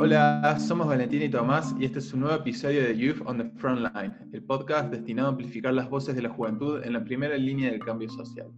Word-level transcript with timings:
Hola, 0.00 0.56
somos 0.60 0.86
Valentín 0.86 1.22
y 1.22 1.28
Tomás 1.28 1.74
y 1.76 1.84
este 1.84 1.98
es 1.98 2.14
un 2.14 2.20
nuevo 2.20 2.36
episodio 2.36 2.84
de 2.84 2.96
Youth 2.96 3.20
on 3.26 3.38
the 3.38 3.50
Frontline, 3.58 4.14
el 4.32 4.44
podcast 4.44 4.92
destinado 4.92 5.26
a 5.26 5.30
amplificar 5.32 5.74
las 5.74 5.90
voces 5.90 6.14
de 6.14 6.22
la 6.22 6.28
juventud 6.28 6.80
en 6.84 6.92
la 6.92 7.02
primera 7.02 7.36
línea 7.36 7.68
del 7.72 7.80
cambio 7.80 8.08
social. 8.08 8.48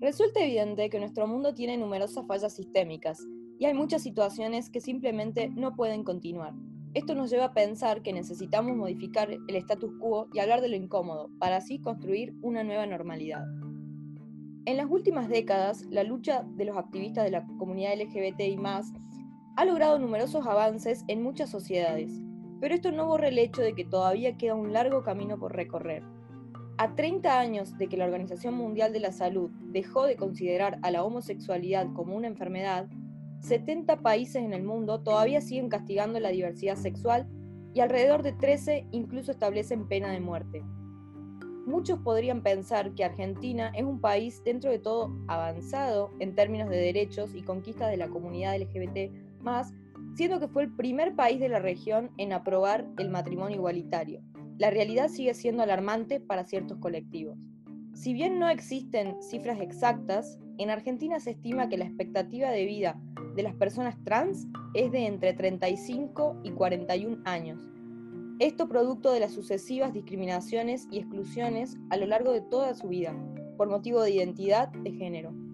Resulta 0.00 0.40
evidente 0.40 0.90
que 0.90 0.98
nuestro 0.98 1.28
mundo 1.28 1.54
tiene 1.54 1.78
numerosas 1.78 2.26
fallas 2.26 2.56
sistémicas 2.56 3.24
y 3.60 3.66
hay 3.66 3.74
muchas 3.74 4.02
situaciones 4.02 4.68
que 4.68 4.80
simplemente 4.80 5.50
no 5.50 5.76
pueden 5.76 6.02
continuar. 6.02 6.52
Esto 6.94 7.14
nos 7.14 7.30
lleva 7.30 7.44
a 7.44 7.54
pensar 7.54 8.02
que 8.02 8.12
necesitamos 8.12 8.76
modificar 8.76 9.30
el 9.30 9.54
status 9.54 9.92
quo 10.00 10.26
y 10.32 10.40
hablar 10.40 10.62
de 10.62 10.68
lo 10.68 10.74
incómodo 10.74 11.30
para 11.38 11.58
así 11.58 11.78
construir 11.78 12.34
una 12.42 12.64
nueva 12.64 12.86
normalidad. 12.86 13.44
En 14.64 14.78
las 14.78 14.90
últimas 14.90 15.28
décadas, 15.28 15.86
la 15.90 16.02
lucha 16.02 16.42
de 16.56 16.64
los 16.64 16.76
activistas 16.76 17.22
de 17.22 17.30
la 17.30 17.46
comunidad 17.56 17.94
LGBTI 17.94 18.56
ha 19.56 19.64
logrado 19.64 19.98
numerosos 19.98 20.46
avances 20.46 21.02
en 21.08 21.22
muchas 21.22 21.48
sociedades, 21.48 22.12
pero 22.60 22.74
esto 22.74 22.92
no 22.92 23.06
borra 23.06 23.28
el 23.28 23.38
hecho 23.38 23.62
de 23.62 23.74
que 23.74 23.86
todavía 23.86 24.36
queda 24.36 24.54
un 24.54 24.74
largo 24.74 25.02
camino 25.02 25.38
por 25.38 25.56
recorrer. 25.56 26.02
A 26.76 26.94
30 26.94 27.40
años 27.40 27.78
de 27.78 27.88
que 27.88 27.96
la 27.96 28.04
Organización 28.04 28.52
Mundial 28.52 28.92
de 28.92 29.00
la 29.00 29.12
Salud 29.12 29.50
dejó 29.72 30.04
de 30.04 30.16
considerar 30.16 30.78
a 30.82 30.90
la 30.90 31.02
homosexualidad 31.02 31.86
como 31.94 32.14
una 32.14 32.26
enfermedad, 32.26 32.86
70 33.40 34.02
países 34.02 34.42
en 34.42 34.52
el 34.52 34.62
mundo 34.62 35.00
todavía 35.00 35.40
siguen 35.40 35.70
castigando 35.70 36.20
la 36.20 36.28
diversidad 36.28 36.76
sexual 36.76 37.26
y 37.72 37.80
alrededor 37.80 38.22
de 38.22 38.32
13 38.32 38.88
incluso 38.92 39.30
establecen 39.30 39.88
pena 39.88 40.10
de 40.10 40.20
muerte. 40.20 40.62
Muchos 41.64 41.98
podrían 42.00 42.42
pensar 42.42 42.94
que 42.94 43.04
Argentina 43.04 43.72
es 43.74 43.84
un 43.84 44.00
país 44.00 44.42
dentro 44.44 44.70
de 44.70 44.78
todo 44.78 45.16
avanzado 45.28 46.10
en 46.20 46.34
términos 46.34 46.68
de 46.68 46.76
derechos 46.76 47.34
y 47.34 47.42
conquistas 47.42 47.90
de 47.90 47.96
la 47.96 48.08
comunidad 48.08 48.56
LGBT 48.60 49.25
más, 49.46 49.72
siendo 50.14 50.40
que 50.40 50.48
fue 50.48 50.64
el 50.64 50.74
primer 50.74 51.14
país 51.14 51.40
de 51.40 51.48
la 51.48 51.60
región 51.60 52.10
en 52.18 52.34
aprobar 52.34 52.86
el 52.98 53.08
matrimonio 53.08 53.56
igualitario. 53.56 54.20
La 54.58 54.70
realidad 54.70 55.08
sigue 55.08 55.32
siendo 55.32 55.62
alarmante 55.62 56.20
para 56.20 56.44
ciertos 56.44 56.78
colectivos. 56.78 57.38
Si 57.94 58.12
bien 58.12 58.38
no 58.38 58.50
existen 58.50 59.22
cifras 59.22 59.60
exactas, 59.60 60.38
en 60.58 60.68
Argentina 60.70 61.20
se 61.20 61.30
estima 61.30 61.68
que 61.68 61.78
la 61.78 61.86
expectativa 61.86 62.50
de 62.50 62.66
vida 62.66 63.00
de 63.36 63.42
las 63.42 63.54
personas 63.54 63.96
trans 64.04 64.46
es 64.74 64.90
de 64.90 65.06
entre 65.06 65.32
35 65.32 66.40
y 66.42 66.50
41 66.50 67.22
años. 67.24 67.62
Esto 68.38 68.68
producto 68.68 69.12
de 69.12 69.20
las 69.20 69.32
sucesivas 69.32 69.94
discriminaciones 69.94 70.88
y 70.90 70.98
exclusiones 70.98 71.76
a 71.88 71.96
lo 71.96 72.06
largo 72.06 72.32
de 72.32 72.42
toda 72.42 72.74
su 72.74 72.88
vida, 72.88 73.14
por 73.56 73.68
motivo 73.68 74.02
de 74.02 74.10
identidad 74.10 74.68
de 74.68 74.92
género. 74.92 75.45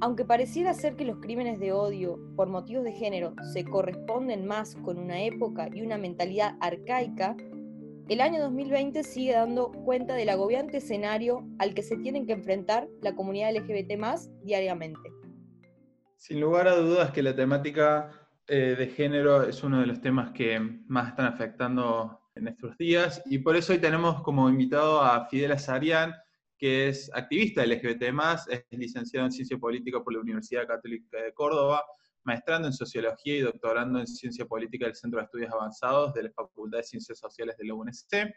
Aunque 0.00 0.24
pareciera 0.24 0.74
ser 0.74 0.96
que 0.96 1.04
los 1.04 1.18
crímenes 1.18 1.60
de 1.60 1.72
odio 1.72 2.18
por 2.36 2.48
motivos 2.48 2.84
de 2.84 2.92
género 2.92 3.34
se 3.52 3.64
corresponden 3.64 4.46
más 4.46 4.74
con 4.76 4.98
una 4.98 5.22
época 5.22 5.68
y 5.72 5.82
una 5.82 5.98
mentalidad 5.98 6.56
arcaica, 6.60 7.36
el 8.08 8.20
año 8.20 8.42
2020 8.42 9.02
sigue 9.02 9.32
dando 9.32 9.70
cuenta 9.70 10.14
del 10.14 10.28
agobiante 10.28 10.76
escenario 10.76 11.46
al 11.58 11.72
que 11.72 11.82
se 11.82 11.96
tienen 11.96 12.26
que 12.26 12.34
enfrentar 12.34 12.86
la 13.00 13.14
comunidad 13.14 13.54
LGBT 13.54 13.96
más 13.96 14.30
diariamente. 14.42 15.10
Sin 16.18 16.40
lugar 16.40 16.68
a 16.68 16.76
dudas 16.76 17.12
que 17.12 17.22
la 17.22 17.34
temática 17.34 18.10
eh, 18.46 18.76
de 18.78 18.86
género 18.88 19.42
es 19.42 19.62
uno 19.62 19.80
de 19.80 19.86
los 19.86 20.02
temas 20.02 20.32
que 20.32 20.60
más 20.86 21.08
están 21.08 21.26
afectando 21.26 22.20
en 22.34 22.48
estos 22.48 22.76
días 22.76 23.22
y 23.24 23.38
por 23.38 23.56
eso 23.56 23.72
hoy 23.72 23.78
tenemos 23.78 24.22
como 24.22 24.50
invitado 24.50 25.00
a 25.00 25.26
Fidel 25.28 25.52
Azarian, 25.52 26.14
que 26.64 26.88
es 26.88 27.10
activista 27.12 27.66
LGBT+, 27.66 28.04
es 28.48 28.64
licenciado 28.70 29.26
en 29.26 29.32
Ciencia 29.32 29.58
Política 29.58 30.02
por 30.02 30.14
la 30.14 30.20
Universidad 30.20 30.66
Católica 30.66 31.20
de 31.20 31.34
Córdoba, 31.34 31.84
maestrando 32.22 32.66
en 32.68 32.72
Sociología 32.72 33.36
y 33.36 33.40
doctorando 33.40 34.00
en 34.00 34.06
Ciencia 34.06 34.46
Política 34.46 34.86
del 34.86 34.94
Centro 34.94 35.20
de 35.20 35.26
Estudios 35.26 35.52
Avanzados 35.52 36.14
de 36.14 36.22
la 36.22 36.30
Facultad 36.30 36.78
de 36.78 36.84
Ciencias 36.84 37.18
Sociales 37.18 37.58
de 37.58 37.66
la 37.66 37.74
UNSC. 37.74 38.34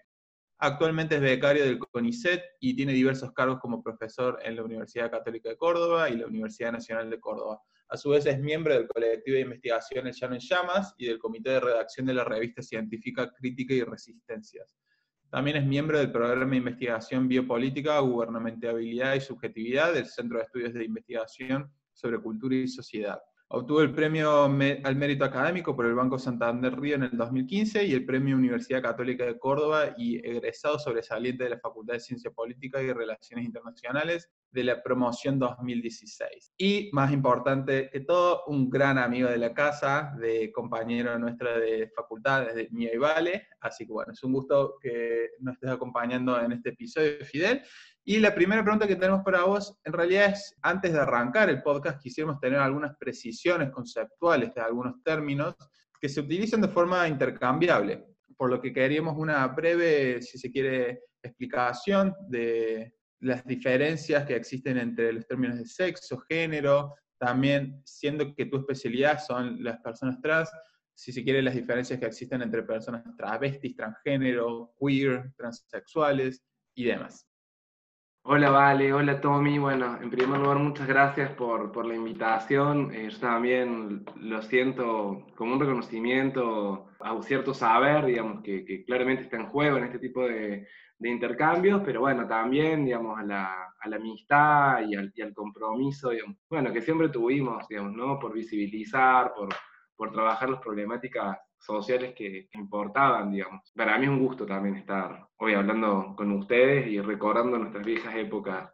Actualmente 0.57 1.16
es 1.16 1.21
becario 1.21 1.63
del 1.63 1.79
CONICET 1.79 2.43
y 2.59 2.75
tiene 2.75 2.91
diversos 2.91 3.31
cargos 3.31 3.61
como 3.61 3.81
profesor 3.81 4.37
en 4.43 4.57
la 4.57 4.63
Universidad 4.63 5.09
Católica 5.09 5.47
de 5.47 5.55
Córdoba 5.55 6.09
y 6.09 6.17
la 6.17 6.27
Universidad 6.27 6.73
Nacional 6.73 7.09
de 7.09 7.21
Córdoba. 7.21 7.61
A 7.87 7.95
su 7.95 8.09
vez 8.09 8.25
es 8.25 8.41
miembro 8.41 8.73
del 8.73 8.89
colectivo 8.89 9.35
de 9.35 9.43
investigación 9.43 10.05
El 10.05 10.13
Llano 10.13 10.35
en 10.35 10.41
Llamas 10.41 10.93
y 10.97 11.05
del 11.05 11.17
comité 11.17 11.51
de 11.51 11.61
redacción 11.61 12.05
de 12.05 12.13
la 12.13 12.25
revista 12.25 12.61
científica 12.61 13.31
Crítica 13.31 13.73
y 13.73 13.83
Resistencias. 13.83 14.75
También 15.29 15.57
es 15.57 15.65
miembro 15.65 15.99
del 15.99 16.11
programa 16.11 16.51
de 16.51 16.57
investigación 16.57 17.27
biopolítica, 17.27 17.99
gubernamentalidad 17.99 19.15
y 19.15 19.21
subjetividad 19.21 19.93
del 19.93 20.05
Centro 20.05 20.38
de 20.38 20.45
Estudios 20.45 20.73
de 20.73 20.85
Investigación 20.85 21.69
sobre 21.91 22.19
Cultura 22.19 22.55
y 22.55 22.67
Sociedad. 22.67 23.19
Obtuvo 23.49 23.81
el 23.81 23.93
premio 23.93 24.43
al 24.43 24.95
mérito 24.95 25.25
académico 25.25 25.75
por 25.75 25.85
el 25.85 25.95
Banco 25.95 26.19
Santander 26.19 26.77
Río 26.79 26.95
en 26.95 27.03
el 27.03 27.17
2015 27.17 27.85
y 27.85 27.93
el 27.93 28.05
premio 28.05 28.35
Universidad 28.35 28.81
Católica 28.81 29.25
de 29.25 29.37
Córdoba 29.37 29.95
y 29.97 30.17
egresado 30.17 30.79
sobresaliente 30.79 31.45
de 31.45 31.51
la 31.51 31.59
Facultad 31.59 31.93
de 31.93 31.99
Ciencia 32.01 32.31
Política 32.31 32.81
y 32.81 32.91
Relaciones 32.91 33.45
Internacionales 33.45 34.29
de 34.52 34.63
la 34.63 34.81
promoción 34.81 35.40
2016. 35.40 36.53
Y 36.58 36.90
más 36.94 37.12
importante 37.12 37.90
que 37.91 38.02
todo, 38.02 38.44
un 38.47 38.69
gran 38.69 38.97
amigo 38.97 39.30
de 39.30 39.38
la 39.38 39.53
casa, 39.53 40.13
de 40.19 40.52
compañero 40.52 41.18
nuestra 41.19 41.58
de 41.58 41.90
facultad, 41.96 42.53
de 42.53 42.68
Mía 42.72 42.91
y 42.94 42.97
Vale. 42.97 43.47
Así 43.62 43.85
que 43.85 43.94
bueno, 43.94 44.13
es 44.13 44.24
un 44.24 44.34
gusto 44.34 44.75
que 44.81 45.30
nos 45.40 45.56
estés 45.56 45.72
acompañando 45.72 46.40
en 46.41 46.53
este 46.53 46.69
episodio, 46.69 47.24
Fidel. 47.25 47.62
Y 48.03 48.19
la 48.19 48.34
primera 48.34 48.63
pregunta 48.63 48.88
que 48.88 48.96
tenemos 48.96 49.22
para 49.24 49.44
vos, 49.44 49.78
en 49.84 49.91
realidad 49.91 50.31
es, 50.31 50.56
antes 50.62 50.94
de 50.94 51.00
arrancar 51.00 51.50
el 51.50 51.62
podcast, 51.62 52.02
quisiéramos 52.02 52.40
tener 52.40 52.59
algunas 52.59 52.96
precisiones 52.97 53.69
conceptuales 53.69 54.53
de 54.53 54.62
algunos 54.62 55.03
términos 55.03 55.56
que 56.00 56.08
se 56.08 56.22
utilizan 56.22 56.62
de 56.62 56.69
forma 56.69 57.08
intercambiable, 57.08 58.06
por 58.38 58.50
lo 58.50 58.62
que 58.62 58.72
queríamos 58.72 59.18
una 59.18 59.46
breve, 59.47 60.22
si 60.22 60.38
se 60.38 60.52
quiere, 60.52 61.02
explicación 61.22 62.16
de 62.29 62.94
las 63.19 63.45
diferencias 63.45 64.25
que 64.25 64.35
existen 64.35 64.78
entre 64.78 65.11
los 65.13 65.28
términos 65.28 65.57
de 65.57 65.66
sexo, 65.66 66.19
género, 66.29 66.95
también 67.17 67.81
siendo 67.83 68.35
que 68.35 68.45
tu 68.45 68.57
especialidad 68.57 69.19
son 69.19 69.63
las 69.63 69.79
personas 69.79 70.22
trans, 70.22 70.51
si 70.94 71.11
se 71.11 71.23
quiere, 71.23 71.41
las 71.41 71.55
diferencias 71.55 72.00
que 72.00 72.05
existen 72.05 72.41
entre 72.41 72.63
personas 72.63 73.03
travestis, 73.17 73.75
transgénero, 73.75 74.73
queer, 74.79 75.31
transexuales 75.35 76.44
y 76.75 76.85
demás. 76.85 77.28
Hola 78.29 78.50
Vale, 78.50 78.91
hola 78.91 79.22
Tommy. 79.22 79.57
Bueno, 79.57 79.99
en 80.01 80.09
primer 80.09 80.39
lugar, 80.39 80.57
muchas 80.57 80.85
gracias 80.85 81.31
por, 81.31 81.72
por 81.72 81.85
la 81.85 81.95
invitación. 81.95 82.94
Eh, 82.94 83.09
yo 83.09 83.19
también 83.19 84.03
lo 84.17 84.41
siento 84.41 85.25
como 85.38 85.53
un 85.53 85.59
reconocimiento 85.61 86.89
a 86.99 87.13
un 87.13 87.23
cierto 87.23 87.53
saber, 87.53 88.05
digamos, 88.05 88.44
que, 88.44 88.66
que 88.66 88.84
claramente 88.84 89.23
está 89.23 89.38
en 89.38 89.47
juego 89.47 89.78
en 89.78 89.85
este 89.85 89.99
tipo 89.99 90.28
de, 90.28 90.67
de, 91.00 91.09
intercambios, 91.09 91.81
pero 91.85 92.02
bueno, 92.02 92.28
también, 92.28 92.85
digamos, 92.85 93.19
a 93.19 93.24
la, 93.24 93.74
a 93.80 93.90
la 93.90 93.96
amistad 93.96 94.81
y 94.88 94.96
al, 94.96 95.12
y 95.16 95.22
al, 95.22 95.34
compromiso, 95.34 96.09
digamos, 96.09 96.38
bueno, 96.50 96.72
que 96.74 96.81
siempre 96.81 97.09
tuvimos, 97.09 97.68
digamos, 97.68 97.94
¿no? 97.94 98.19
Por 98.19 98.34
visibilizar, 98.34 99.34
por, 99.34 99.50
por 99.96 100.12
trabajar 100.12 100.50
las 100.50 100.62
problemáticas 100.62 101.38
sociales 101.59 102.13
que, 102.16 102.47
importaban, 102.53 103.31
digamos. 103.31 103.72
Para 103.75 103.97
mí 103.97 104.06
es 104.06 104.12
un 104.12 104.25
gusto 104.25 104.46
también 104.46 104.75
estar 104.75 105.28
hoy 105.38 105.53
hablando 105.53 106.13
con 106.16 106.31
ustedes 106.31 106.88
y 106.88 107.02
recordando 107.02 107.58
nuestras 107.58 107.85
viejas 107.85 108.16
épocas, 108.16 108.72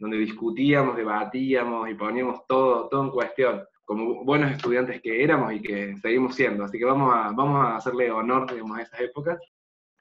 donde 0.00 0.16
discutíamos, 0.16 0.96
debatíamos 0.96 1.88
y 1.88 1.94
poníamos 1.94 2.46
todo, 2.46 2.88
todo 2.88 3.04
en 3.04 3.10
cuestión, 3.10 3.62
como 3.84 4.24
buenos 4.24 4.50
estudiantes 4.50 5.00
que 5.00 5.22
éramos 5.22 5.52
y 5.52 5.60
que 5.60 5.96
seguimos 5.98 6.34
siendo. 6.34 6.64
Así 6.64 6.78
que 6.78 6.84
vamos 6.84 7.14
a, 7.14 7.32
vamos 7.32 7.64
a 7.64 7.76
hacerle 7.76 8.10
honor 8.10 8.50
digamos, 8.50 8.78
a 8.78 8.82
esas 8.82 9.00
épocas. 9.00 9.38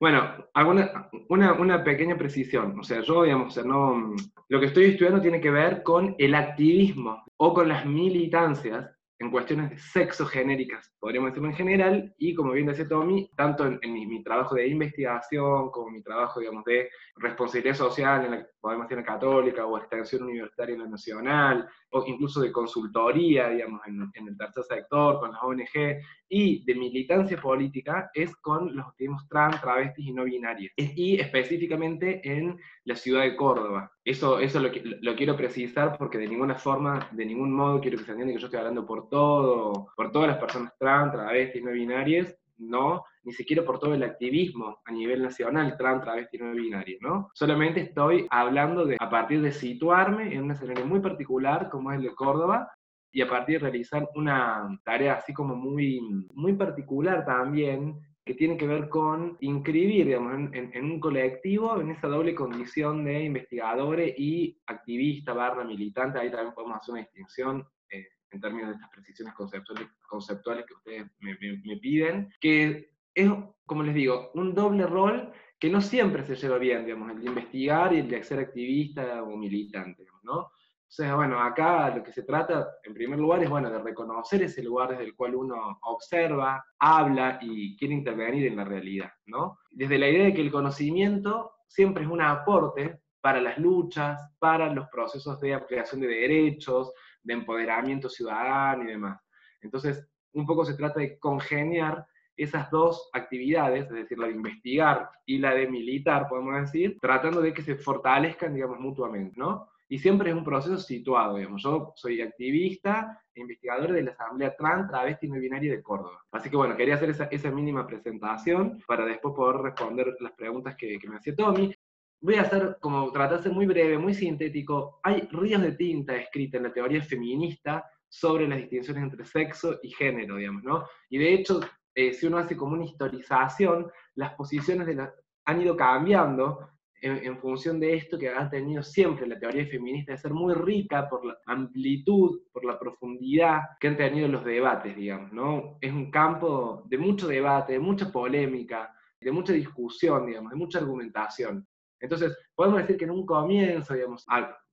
Bueno, 0.02 0.48
alguna, 0.56 1.12
una, 1.30 1.54
una, 1.54 1.84
pequeña 1.84 2.18
precisión. 2.18 2.80
O 2.80 2.84
sea, 2.84 3.02
yo, 3.02 3.22
digamos, 3.22 3.56
no, 3.64 4.16
lo 4.50 4.60
que 4.60 4.66
estoy 4.66 4.86
estudiando 4.86 5.22
tiene 5.22 5.40
que 5.40 5.52
ver 5.52 5.84
con 5.84 6.16
el 6.18 6.34
activismo 6.34 7.24
o 7.38 7.54
con 7.54 7.70
las 7.70 7.86
militancias 7.86 8.98
en 9.20 9.30
cuestiones 9.30 9.70
de 9.94 10.26
genéricas, 10.32 10.92
podríamos 11.00 11.30
decirlo 11.30 11.50
en 11.50 11.56
general, 11.56 12.16
y 12.18 12.34
como 12.34 12.54
bien 12.54 12.66
decía 12.66 12.88
Tommy, 12.88 13.30
tanto 13.36 13.68
en, 13.68 13.94
mi, 13.94 14.24
trabajo 14.24 14.56
de 14.56 14.68
investigación 14.68 15.70
como 15.70 15.92
mi 15.92 16.02
trabajo, 16.02 16.40
digamos, 16.40 16.66
de 16.66 16.90
responsabilidad 17.18 17.76
social, 17.76 18.26
en 18.26 18.32
la, 18.32 18.48
podemos 18.60 18.88
decir 18.88 18.98
en 18.98 19.06
católica, 19.06 19.68
o 19.68 19.78
extensión 19.78 20.24
universitaria 20.24 20.74
en 20.74 20.82
la 20.82 20.88
nacional, 20.88 21.70
o 21.92 22.04
incluso 22.08 22.42
de 22.42 22.52
consultoría, 22.52 23.50
digamos, 23.50 23.82
en, 23.86 24.10
en 24.16 24.28
el 24.30 24.36
tercer 24.36 24.64
sector, 24.64 25.20
con 25.20 25.32
las 25.32 25.44
ONG, 25.44 26.02
y 26.34 26.64
de 26.64 26.76
militancia 26.76 27.40
política 27.40 28.10
es 28.14 28.34
con 28.38 28.74
los 28.74 28.88
activismos 28.88 29.28
trans, 29.28 29.60
travestis 29.60 30.08
y 30.08 30.14
no 30.14 30.24
binarios, 30.24 30.72
y 30.78 31.20
específicamente 31.20 32.22
en 32.24 32.58
la 32.86 32.96
ciudad 32.96 33.24
de 33.24 33.36
Córdoba. 33.36 33.92
Eso, 34.06 34.40
eso 34.40 34.62
lo, 34.62 34.72
lo, 35.02 35.16
quiero 35.16 35.36
precisar 35.36 35.98
porque 35.98 36.18
de 36.18 36.30
ninguna 36.30 36.56
forma, 36.56 37.10
de 37.12 37.26
ningún 37.26 37.52
modo 37.52 37.82
quiero 37.82 37.98
que 37.98 38.06
se 38.06 38.12
entienda 38.12 38.34
que 38.34 38.40
yo 38.40 38.48
estoy 38.48 38.60
hablando 38.60 38.86
por 38.86 39.10
todo, 39.10 39.90
por 39.94 40.12
todas 40.12 40.30
las 40.30 40.38
personas 40.38 40.74
trans, 40.80 41.12
travestis, 41.12 41.64
no 41.64 41.72
binarias, 41.72 42.34
no, 42.62 43.04
ni 43.24 43.34
siquiera 43.34 43.64
por 43.64 43.80
todo 43.80 43.94
el 43.94 44.04
activismo 44.04 44.80
a 44.86 44.92
nivel 44.92 45.22
nacional, 45.22 45.76
trans, 45.78 46.04
travesti, 46.04 46.38
no 46.38 46.54
binario, 46.54 46.98
¿no? 47.02 47.30
Solamente 47.34 47.82
estoy 47.82 48.28
hablando 48.30 48.86
de, 48.86 48.98
a 49.00 49.10
partir 49.10 49.42
de 49.42 49.52
situarme 49.52 50.34
en 50.34 50.44
un 50.44 50.52
escenario 50.52 50.86
muy 50.86 51.00
particular 51.00 51.70
como 51.70 51.92
es 51.92 51.98
el 51.98 52.04
de 52.04 52.16
Córdoba, 52.16 52.72
y 53.12 53.22
a 53.22 53.30
partir 53.30 53.56
de 53.56 53.70
realizar 53.70 54.08
una 54.16 54.80
tarea 54.84 55.16
así 55.16 55.34
como 55.34 55.56
muy, 55.56 56.00
muy 56.34 56.54
particular 56.54 57.26
también, 57.26 58.00
que 58.24 58.36
tiene 58.36 58.56
que 58.56 58.68
ver 58.68 58.88
con 58.88 59.38
inscribir 59.42 60.06
digamos, 60.06 60.54
en, 60.54 60.86
un 60.86 61.00
colectivo 61.00 61.82
en 61.82 61.90
esa 61.92 62.08
doble 62.08 62.36
condición 62.36 63.04
de 63.04 63.24
investigadores 63.24 64.14
y 64.18 64.58
activista 64.68 65.34
barra 65.34 65.64
militante, 65.64 66.20
ahí 66.20 66.30
también 66.30 66.54
podemos 66.54 66.78
hacer 66.78 66.94
una 66.94 67.02
distinción 67.02 67.68
eh, 67.90 68.08
en 68.30 68.40
términos 68.40 68.70
de 68.70 68.76
estas 68.76 68.90
precisiones 68.92 69.34
conceptuales, 69.34 69.88
conceptuales 70.08 70.66
que 70.66 70.74
ustedes 70.76 71.12
me, 71.20 71.36
me 71.66 71.78
piden, 71.78 72.32
que 72.40 72.92
es, 73.14 73.30
como 73.66 73.84
les 73.84 73.96
digo, 73.96 74.32
un 74.36 74.54
doble 74.54 74.86
rol 74.86 75.34
que 75.60 75.70
no 75.70 75.82
siempre 75.82 76.24
se 76.26 76.36
lleva 76.36 76.58
bien, 76.58 76.86
digamos, 76.86 77.12
el 77.12 77.22
de 77.22 77.28
investigar 77.28 77.94
y 77.94 78.00
el 78.00 78.10
de 78.10 78.24
ser 78.24 78.40
activista 78.40 79.22
o 79.24 79.36
militante, 79.38 80.06
¿no? 80.24 80.52
Entonces, 80.92 81.16
bueno, 81.16 81.40
acá 81.40 81.96
lo 81.96 82.04
que 82.04 82.12
se 82.12 82.24
trata, 82.24 82.68
en 82.84 82.94
primer 82.94 83.18
lugar, 83.18 83.42
es, 83.42 83.50
bueno, 83.50 83.70
de 83.70 83.80
reconocer 83.80 84.44
ese 84.44 84.62
lugar 84.62 84.90
desde 84.90 85.06
el 85.06 85.16
cual 85.16 85.36
uno 85.36 85.80
observa, 85.84 86.62
habla 86.78 87.40
y 87.42 87.78
quiere 87.78 87.94
intervenir 87.94 88.48
en 88.48 88.58
la 88.58 88.66
realidad, 88.66 89.10
¿no? 89.26 89.60
Desde 89.72 89.98
la 89.98 90.10
idea 90.10 90.26
de 90.26 90.34
que 90.34 90.42
el 90.42 90.52
conocimiento 90.52 91.54
siempre 91.66 92.04
es 92.04 92.10
un 92.10 92.22
aporte 92.22 93.00
para 93.22 93.40
las 93.40 93.58
luchas, 93.58 94.20
para 94.38 94.74
los 94.74 94.90
procesos 94.90 95.40
de 95.40 95.54
ampliación 95.54 96.02
de 96.02 96.08
derechos, 96.08 96.92
de 97.24 97.36
empoderamiento 97.36 98.10
ciudadano 98.10 98.84
y 98.84 98.88
demás. 98.88 99.18
Entonces, 99.62 100.06
un 100.34 100.46
poco 100.46 100.66
se 100.66 100.74
trata 100.74 101.00
de 101.00 101.18
congeniar 101.20 102.06
esas 102.36 102.70
dos 102.70 103.10
actividades, 103.14 103.86
es 103.86 103.92
decir, 103.92 104.20
la 104.20 104.28
de 104.28 104.34
investigar 104.34 105.10
y 105.26 105.38
la 105.38 105.54
de 105.54 105.70
militar, 105.70 106.28
podemos 106.28 106.60
decir, 106.60 106.98
tratando 107.00 107.40
de 107.40 107.54
que 107.54 107.62
se 107.62 107.76
fortalezcan, 107.76 108.54
digamos, 108.54 108.78
mutuamente, 108.78 109.40
¿no? 109.40 109.70
Y 109.92 110.00
siempre 110.00 110.30
es 110.30 110.36
un 110.38 110.46
proceso 110.46 110.78
situado, 110.78 111.36
digamos. 111.36 111.62
Yo 111.64 111.92
soy 111.98 112.22
activista 112.22 113.22
e 113.36 113.42
investigador 113.42 113.92
de 113.92 114.04
la 114.04 114.12
Asamblea 114.12 114.56
Trans, 114.56 114.88
Travesti 114.88 115.28
No 115.28 115.38
Binaria 115.38 115.70
de 115.70 115.84
Córdoba. 115.84 116.24
Así 116.32 116.50
que 116.50 116.56
bueno, 116.56 116.78
quería 116.78 116.96
hacer 116.96 117.10
esa, 117.10 117.52
mínima 117.52 117.86
presentación 117.86 118.82
para 118.88 119.04
después 119.06 119.34
poder 119.36 119.58
responder 119.58 120.16
las 120.22 120.32
preguntas 120.32 120.78
que, 120.78 120.98
me 121.10 121.18
hacía 121.18 121.36
Tommy. 121.36 121.76
Voy 122.22 122.36
a 122.36 122.44
hacer, 122.44 122.78
como 122.80 123.12
tratar 123.12 123.40
de 123.40 123.44
ser 123.44 123.52
muy 123.52 123.66
breve, 123.66 123.98
muy 123.98 124.14
sintético. 124.14 125.02
Hay 125.04 125.28
ríos 125.30 125.62
de 125.62 125.74
tinta 125.74 126.16
escrita 126.16 126.56
en 126.56 126.64
la 126.64 126.72
teoría 126.72 127.04
feminista 127.04 127.84
sobre 128.08 128.48
las 128.48 128.60
distinciones 128.60 129.04
entre 129.04 129.26
sexo 129.26 129.78
y 129.84 129.90
género, 129.90 130.38
digamos, 130.38 130.64
¿no? 130.64 130.86
Y 131.10 131.18
de 131.18 131.34
hecho, 131.34 131.60
eh, 131.94 132.14
si 132.14 132.28
uno 132.28 132.38
hace 132.38 132.56
como 132.56 132.76
una 132.76 132.86
historización, 132.86 133.92
las 134.16 134.36
posiciones 134.36 134.88
de 134.88 135.10
han 135.44 135.62
ido 135.62 135.76
cambiando 135.76 136.70
en, 137.02 137.38
función 137.40 137.80
de 137.80 137.96
esto 137.96 138.18
que 138.18 138.30
ha 138.30 138.50
tenido 138.50 138.84
siempre 138.84 139.28
la 139.28 139.40
teoría 139.40 139.66
feminista 139.66 140.12
de 140.12 140.18
ser 140.18 140.34
muy 140.34 140.54
rica 140.54 141.10
por 141.10 141.26
la 141.26 141.38
amplitud, 141.48 142.42
por 142.52 142.64
la 142.64 142.78
profundidad 142.78 143.62
que 143.80 143.88
han 143.88 143.98
tenido 143.98 144.28
los 144.28 144.46
debates, 144.46 144.96
digamos, 144.96 145.34
¿no? 145.34 145.78
Es 145.82 145.92
un 145.92 146.12
campo 146.12 146.84
de 146.88 146.98
mucho 146.98 147.28
debate, 147.28 147.74
de 147.74 147.80
mucha 147.80 148.12
polémica, 148.12 148.94
de 149.20 149.32
mucha 149.32 149.54
discusión, 149.54 150.28
digamos, 150.28 150.52
de 150.52 150.58
mucha 150.58 150.80
argumentación. 150.80 151.68
Entonces, 152.00 152.36
podemos 152.56 152.80
decir 152.82 152.98
que 152.98 153.06
en 153.06 153.12
un 153.12 153.26
comienzo, 153.26 153.94
digamos, 153.94 154.26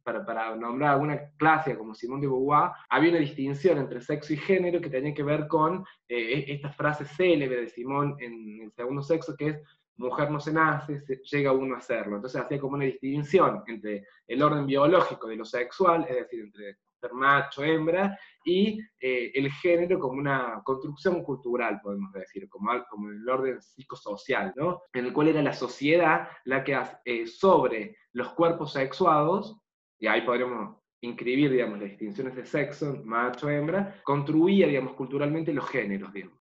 para, 0.03 0.57
nombrar 0.57 0.93
alguna 0.93 1.21
clase 1.37 1.77
como 1.77 1.95
Simón 1.95 2.21
de 2.21 2.27
Beauvoir, 2.27 2.71
había 2.89 3.11
una 3.11 3.19
distinción 3.19 3.79
entre 3.79 4.01
sexo 4.01 4.33
y 4.33 4.39
género 4.39 4.81
que 4.81 4.89
tenía 4.89 5.13
que 5.13 5.23
ver 5.23 5.47
con 5.47 5.85
eh, 6.09 6.47
e, 6.49 6.53
esta 6.55 6.71
frase 6.71 7.05
célebre 7.05 7.63
de 7.63 7.69
Simón 7.69 8.17
en 8.19 8.63
el 8.63 8.73
segundo 8.73 9.03
sexo, 9.03 9.37
que 9.37 9.49
es 9.49 9.59
mujer 9.99 10.31
no 10.31 10.41
se 10.41 10.53
nace, 10.53 11.03
llega 11.31 11.53
uno 11.53 11.77
a 11.77 11.81
serlo. 11.81 12.17
Entonces 12.17 12.41
hacía 12.41 12.59
como 12.59 12.75
una 12.75 12.85
distinción 12.85 13.63
entre 13.67 14.07
el 14.27 14.43
orden 14.43 14.67
biológico 14.67 15.29
de 15.29 15.37
lo 15.37 15.45
sexual, 15.45 16.07
es 16.09 16.17
decir, 16.17 16.41
entre 16.41 16.79
ser 17.01 17.13
macho, 17.13 17.63
hembra, 17.63 18.19
y 18.45 18.81
eh, 19.01 19.31
el 19.35 19.53
género 19.53 20.01
como 20.01 20.19
una 20.19 20.61
construcción 20.65 21.23
cultural, 21.23 21.81
podemos 21.81 22.13
decir, 22.13 22.49
como, 22.49 22.73
como 22.91 23.11
el 23.11 23.29
orden 23.29 23.61
psicosocial, 23.61 24.53
¿no? 24.57 24.83
En 24.93 25.07
el 25.07 25.13
cual 25.13 25.29
era 25.29 25.43
la 25.43 25.53
sociedad 25.53 26.29
la 26.45 26.65
que 26.65 26.77
eh, 27.05 27.27
sobre 27.27 27.97
los 28.13 28.33
cuerpos 28.33 28.73
sexuados 28.73 29.57
y 29.99 30.07
ahí 30.07 30.23
podríamos 30.23 30.77
inscribir, 31.01 31.51
digamos, 31.51 31.79
las 31.79 31.91
distinciones 31.91 32.35
de 32.35 32.45
sexo, 32.45 33.01
macho, 33.05 33.49
hembra, 33.49 34.01
construía, 34.03 34.67
digamos, 34.67 34.95
culturalmente 34.95 35.53
los 35.53 35.69
géneros, 35.69 36.13
digamos. 36.13 36.38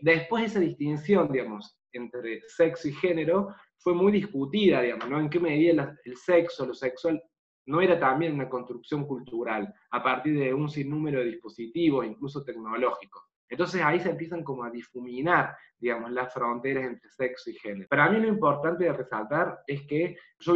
Después 0.00 0.44
esa 0.44 0.60
distinción, 0.60 1.30
digamos, 1.30 1.76
entre 1.92 2.42
sexo 2.48 2.88
y 2.88 2.92
género 2.92 3.54
fue 3.78 3.94
muy 3.94 4.12
discutida, 4.12 4.82
digamos, 4.82 5.08
¿no? 5.08 5.20
En 5.20 5.30
qué 5.30 5.40
medida 5.40 5.96
el 6.04 6.16
sexo, 6.16 6.66
lo 6.66 6.74
sexual, 6.74 7.22
no 7.66 7.80
era 7.80 7.98
también 7.98 8.34
una 8.34 8.48
construcción 8.48 9.06
cultural, 9.06 9.72
a 9.90 10.02
partir 10.02 10.38
de 10.38 10.52
un 10.52 10.68
sinnúmero 10.68 11.20
de 11.20 11.26
dispositivos, 11.26 12.06
incluso 12.06 12.44
tecnológicos. 12.44 13.22
Entonces 13.50 13.82
ahí 13.82 13.98
se 13.98 14.10
empiezan 14.10 14.44
como 14.44 14.62
a 14.62 14.70
difuminar, 14.70 15.56
digamos, 15.76 16.12
las 16.12 16.32
fronteras 16.32 16.84
entre 16.84 17.10
sexo 17.10 17.50
y 17.50 17.54
género. 17.54 17.88
Para 17.88 18.08
mí 18.08 18.20
lo 18.20 18.28
importante 18.28 18.84
de 18.84 18.92
resaltar 18.92 19.58
es 19.66 19.82
que 19.86 20.16
yo 20.38 20.54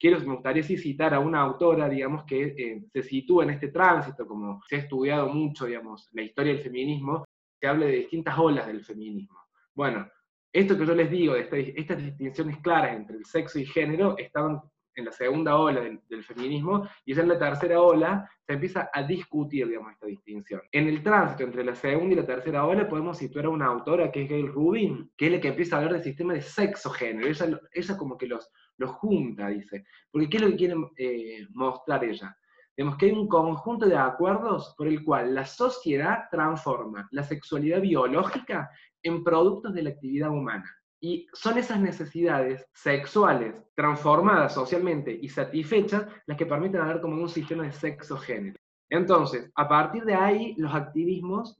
quiero, 0.00 0.18
me 0.20 0.34
gustaría 0.34 0.62
citar 0.64 1.14
a 1.14 1.20
una 1.20 1.40
autora, 1.40 1.88
digamos, 1.88 2.24
que 2.24 2.42
eh, 2.42 2.84
se 2.92 3.02
sitúa 3.04 3.44
en 3.44 3.50
este 3.50 3.68
tránsito, 3.68 4.26
como 4.26 4.60
se 4.68 4.76
ha 4.76 4.78
estudiado 4.80 5.28
mucho, 5.28 5.66
digamos, 5.66 6.08
la 6.12 6.22
historia 6.22 6.54
del 6.54 6.62
feminismo, 6.62 7.24
que 7.64 7.68
hable 7.68 7.86
de 7.86 7.92
distintas 7.92 8.38
olas 8.38 8.66
del 8.66 8.84
feminismo. 8.84 9.38
Bueno, 9.74 10.06
esto 10.52 10.76
que 10.76 10.84
yo 10.84 10.94
les 10.94 11.10
digo, 11.10 11.34
estas 11.34 11.96
distinciones 11.96 12.58
claras 12.58 12.94
entre 12.94 13.16
el 13.16 13.24
sexo 13.24 13.58
y 13.58 13.64
género, 13.64 14.18
estaban 14.18 14.60
en 14.94 15.06
la 15.06 15.12
segunda 15.12 15.56
ola 15.56 15.80
del, 15.80 16.22
feminismo, 16.22 16.86
y 17.06 17.14
ya 17.14 17.22
en 17.22 17.30
la 17.30 17.38
tercera 17.38 17.80
ola 17.80 18.30
se 18.46 18.52
empieza 18.52 18.90
a 18.92 19.02
discutir, 19.02 19.66
digamos, 19.66 19.92
esta 19.92 20.06
distinción. 20.06 20.60
En 20.70 20.86
el 20.88 21.02
tránsito 21.02 21.44
entre 21.44 21.64
la 21.64 21.74
segunda 21.74 22.12
y 22.12 22.18
la 22.18 22.26
tercera 22.26 22.66
ola 22.66 22.86
podemos 22.86 23.16
situar 23.16 23.46
a 23.46 23.48
una 23.48 23.64
autora 23.64 24.12
que 24.12 24.24
es 24.24 24.28
Gail 24.28 24.48
Rubin, 24.48 25.10
que 25.16 25.28
es 25.28 25.32
la 25.32 25.40
que 25.40 25.48
empieza 25.48 25.76
a 25.76 25.78
hablar 25.78 25.94
del 25.94 26.04
sistema 26.04 26.34
de 26.34 26.42
sexo-género. 26.42 27.26
Ella, 27.72 27.96
como 27.96 28.18
que 28.18 28.26
los, 28.26 28.46
los 28.76 28.90
junta, 28.90 29.48
dice. 29.48 29.86
Porque 30.12 30.28
¿qué 30.28 30.36
es 30.36 30.42
lo 30.42 30.50
que 30.50 30.56
quiere 30.56 30.74
eh, 30.98 31.46
mostrar 31.54 32.04
ella? 32.04 32.36
Vemos 32.76 32.96
que 32.96 33.06
hay 33.06 33.12
un 33.12 33.28
conjunto 33.28 33.86
de 33.86 33.96
acuerdos 33.96 34.74
por 34.76 34.88
el 34.88 35.04
cual 35.04 35.34
la 35.34 35.44
sociedad 35.44 36.24
transforma 36.30 37.08
la 37.12 37.22
sexualidad 37.22 37.80
biológica 37.80 38.70
en 39.02 39.22
productos 39.22 39.74
de 39.74 39.82
la 39.82 39.90
actividad 39.90 40.30
humana. 40.30 40.68
Y 41.00 41.26
son 41.32 41.58
esas 41.58 41.80
necesidades 41.80 42.66
sexuales 42.72 43.54
transformadas 43.76 44.54
socialmente 44.54 45.16
y 45.20 45.28
satisfechas 45.28 46.06
las 46.26 46.36
que 46.36 46.46
permiten 46.46 46.80
hablar 46.80 47.00
como 47.00 47.22
un 47.22 47.28
sistema 47.28 47.64
de 47.64 47.72
sexo-género. 47.72 48.56
Entonces, 48.90 49.50
a 49.54 49.68
partir 49.68 50.04
de 50.04 50.14
ahí, 50.14 50.54
los 50.56 50.74
activismos, 50.74 51.56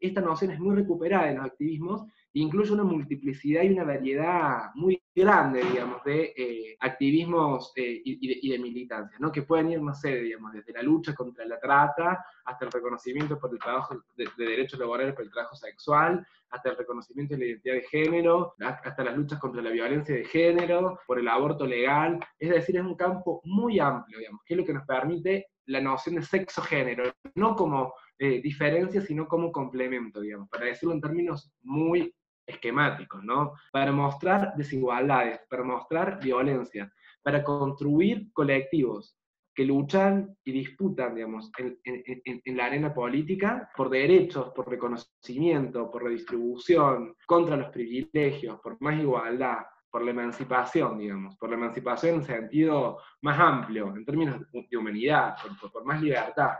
esta 0.00 0.20
noción 0.20 0.50
es 0.50 0.60
muy 0.60 0.76
recuperada 0.76 1.30
en 1.30 1.36
los 1.36 1.46
activismos, 1.46 2.04
incluye 2.32 2.72
una 2.72 2.84
multiplicidad 2.84 3.62
y 3.62 3.70
una 3.70 3.84
variedad 3.84 4.70
muy 4.74 5.00
grande, 5.14 5.62
digamos, 5.62 6.02
de 6.04 6.34
eh, 6.36 6.76
activismos 6.80 7.72
eh, 7.76 8.02
y, 8.04 8.50
de, 8.50 8.58
militancia, 8.58 9.16
¿no? 9.20 9.30
que 9.30 9.42
pueden 9.42 9.70
ir, 9.70 9.80
no 9.80 9.94
sé, 9.94 10.16
digamos, 10.16 10.52
desde 10.52 10.72
la 10.72 10.82
lucha 10.82 11.14
contra 11.14 11.44
la 11.44 11.60
trata, 11.60 12.24
hasta 12.44 12.64
el 12.64 12.72
reconocimiento 12.72 13.38
por 13.38 13.52
el 13.52 13.58
trabajo 13.58 14.02
de, 14.16 14.28
derechos 14.36 14.78
laborales 14.78 15.14
por 15.14 15.24
el 15.24 15.30
trabajo 15.30 15.54
sexual, 15.54 16.26
hasta 16.50 16.70
el 16.70 16.76
reconocimiento 16.76 17.34
de 17.34 17.40
la 17.40 17.46
identidad 17.46 17.74
de 17.74 17.82
género, 17.82 18.54
hasta 18.60 19.04
las 19.04 19.16
luchas 19.16 19.38
contra 19.38 19.62
la 19.62 19.70
violencia 19.70 20.14
de 20.14 20.24
género, 20.24 20.98
por 21.06 21.18
el 21.18 21.28
aborto 21.28 21.66
legal, 21.66 22.18
es 22.38 22.50
decir, 22.50 22.76
es 22.76 22.82
un 22.82 22.96
campo 22.96 23.40
muy 23.44 23.78
amplio, 23.78 24.18
digamos, 24.18 24.42
que 24.44 24.54
es 24.54 24.60
lo 24.60 24.66
que 24.66 24.74
nos 24.74 24.86
permite 24.86 25.46
la 25.66 25.80
noción 25.80 26.16
de 26.16 26.22
sexo-género, 26.22 27.12
no 27.36 27.56
como 27.56 27.94
eh, 28.18 28.40
diferencia, 28.40 29.00
sino 29.00 29.26
como 29.26 29.50
complemento, 29.50 30.20
digamos, 30.20 30.48
para 30.48 30.66
decirlo 30.66 30.94
en 30.94 31.00
términos 31.00 31.52
muy 31.62 32.14
esquemáticos, 32.46 33.22
¿no? 33.22 33.54
Para 33.72 33.92
mostrar 33.92 34.54
desigualdades, 34.56 35.40
para 35.48 35.64
mostrar 35.64 36.18
violencia, 36.22 36.92
para 37.22 37.42
construir 37.42 38.32
colectivos 38.32 39.16
que 39.54 39.64
luchan 39.64 40.36
y 40.44 40.52
disputan, 40.52 41.14
digamos, 41.14 41.50
en, 41.56 42.56
la 42.56 42.66
arena 42.66 42.92
política 42.92 43.70
por 43.76 43.88
derechos, 43.88 44.50
por 44.50 44.68
reconocimiento, 44.68 45.90
por 45.90 46.02
redistribución, 46.02 47.14
contra 47.24 47.56
los 47.56 47.70
privilegios, 47.70 48.58
por 48.60 48.80
más 48.82 48.98
igualdad, 49.00 49.58
por 49.88 50.02
la 50.02 50.10
emancipación, 50.10 50.98
digamos, 50.98 51.36
por 51.36 51.50
la 51.50 51.54
emancipación 51.54 52.16
en 52.16 52.24
sentido 52.24 52.98
más 53.22 53.38
amplio, 53.38 53.94
en 53.94 54.04
términos 54.04 54.40
de 54.52 54.76
humanidad, 54.76 55.36
por 55.72 55.84
más 55.84 56.02
libertad. 56.02 56.54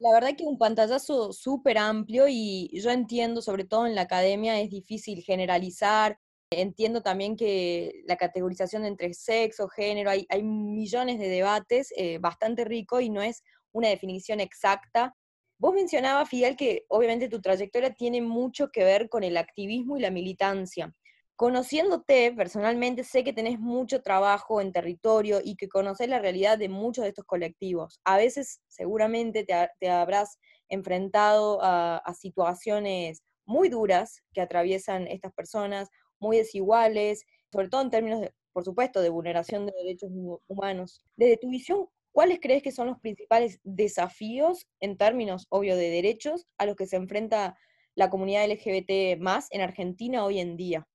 La 0.00 0.12
verdad 0.12 0.36
que 0.36 0.44
un 0.44 0.58
pantallazo 0.58 1.32
súper 1.32 1.78
amplio 1.78 2.26
y 2.28 2.68
yo 2.80 2.90
entiendo, 2.90 3.40
sobre 3.42 3.64
todo 3.64 3.86
en 3.86 3.94
la 3.94 4.02
academia, 4.02 4.60
es 4.60 4.70
difícil 4.70 5.22
generalizar. 5.22 6.18
Entiendo 6.50 7.02
también 7.02 7.36
que 7.36 8.02
la 8.06 8.16
categorización 8.16 8.84
entre 8.84 9.14
sexo, 9.14 9.68
género, 9.68 10.10
hay, 10.10 10.26
hay 10.28 10.42
millones 10.42 11.18
de 11.18 11.28
debates, 11.28 11.92
eh, 11.96 12.18
bastante 12.18 12.64
rico 12.64 13.00
y 13.00 13.08
no 13.08 13.22
es 13.22 13.42
una 13.72 13.88
definición 13.88 14.40
exacta. 14.40 15.14
Vos 15.58 15.74
mencionabas, 15.74 16.28
Fidel, 16.28 16.56
que 16.56 16.84
obviamente 16.88 17.28
tu 17.28 17.40
trayectoria 17.40 17.94
tiene 17.94 18.20
mucho 18.20 18.70
que 18.70 18.84
ver 18.84 19.08
con 19.08 19.22
el 19.24 19.36
activismo 19.36 19.96
y 19.96 20.00
la 20.00 20.10
militancia. 20.10 20.92
Conociéndote 21.36 22.32
personalmente, 22.32 23.02
sé 23.02 23.24
que 23.24 23.32
tenés 23.32 23.58
mucho 23.58 24.02
trabajo 24.02 24.60
en 24.60 24.70
territorio 24.70 25.40
y 25.42 25.56
que 25.56 25.68
conoces 25.68 26.08
la 26.08 26.20
realidad 26.20 26.58
de 26.58 26.68
muchos 26.68 27.02
de 27.02 27.08
estos 27.08 27.24
colectivos. 27.24 28.00
A 28.04 28.16
veces, 28.16 28.60
seguramente, 28.68 29.44
te, 29.44 29.90
habrás 29.90 30.38
enfrentado 30.68 31.58
a, 31.60 32.00
situaciones 32.14 33.24
muy 33.46 33.68
duras 33.68 34.22
que 34.32 34.42
atraviesan 34.42 35.08
estas 35.08 35.32
personas, 35.32 35.88
muy 36.20 36.36
desiguales, 36.36 37.24
sobre 37.52 37.68
todo 37.68 37.82
en 37.82 37.90
términos, 37.90 38.20
de, 38.20 38.32
por 38.52 38.64
supuesto, 38.64 39.00
de 39.00 39.08
vulneración 39.08 39.66
de 39.66 39.72
derechos 39.72 40.12
humanos. 40.46 41.04
Desde 41.16 41.36
tu 41.36 41.50
visión, 41.50 41.88
¿cuáles 42.12 42.38
crees 42.40 42.62
que 42.62 42.70
son 42.70 42.86
los 42.86 43.00
principales 43.00 43.58
desafíos 43.64 44.68
en 44.78 44.96
términos, 44.96 45.48
obvio, 45.50 45.74
de 45.74 45.90
derechos 45.90 46.46
a 46.58 46.66
los 46.66 46.76
que 46.76 46.86
se 46.86 46.94
enfrenta 46.94 47.58
la 47.96 48.08
comunidad 48.08 48.48
LGBT 48.48 49.18
más 49.20 49.48
en 49.50 49.62
Argentina 49.62 50.24
hoy 50.24 50.38
en 50.38 50.56
día? 50.56 50.86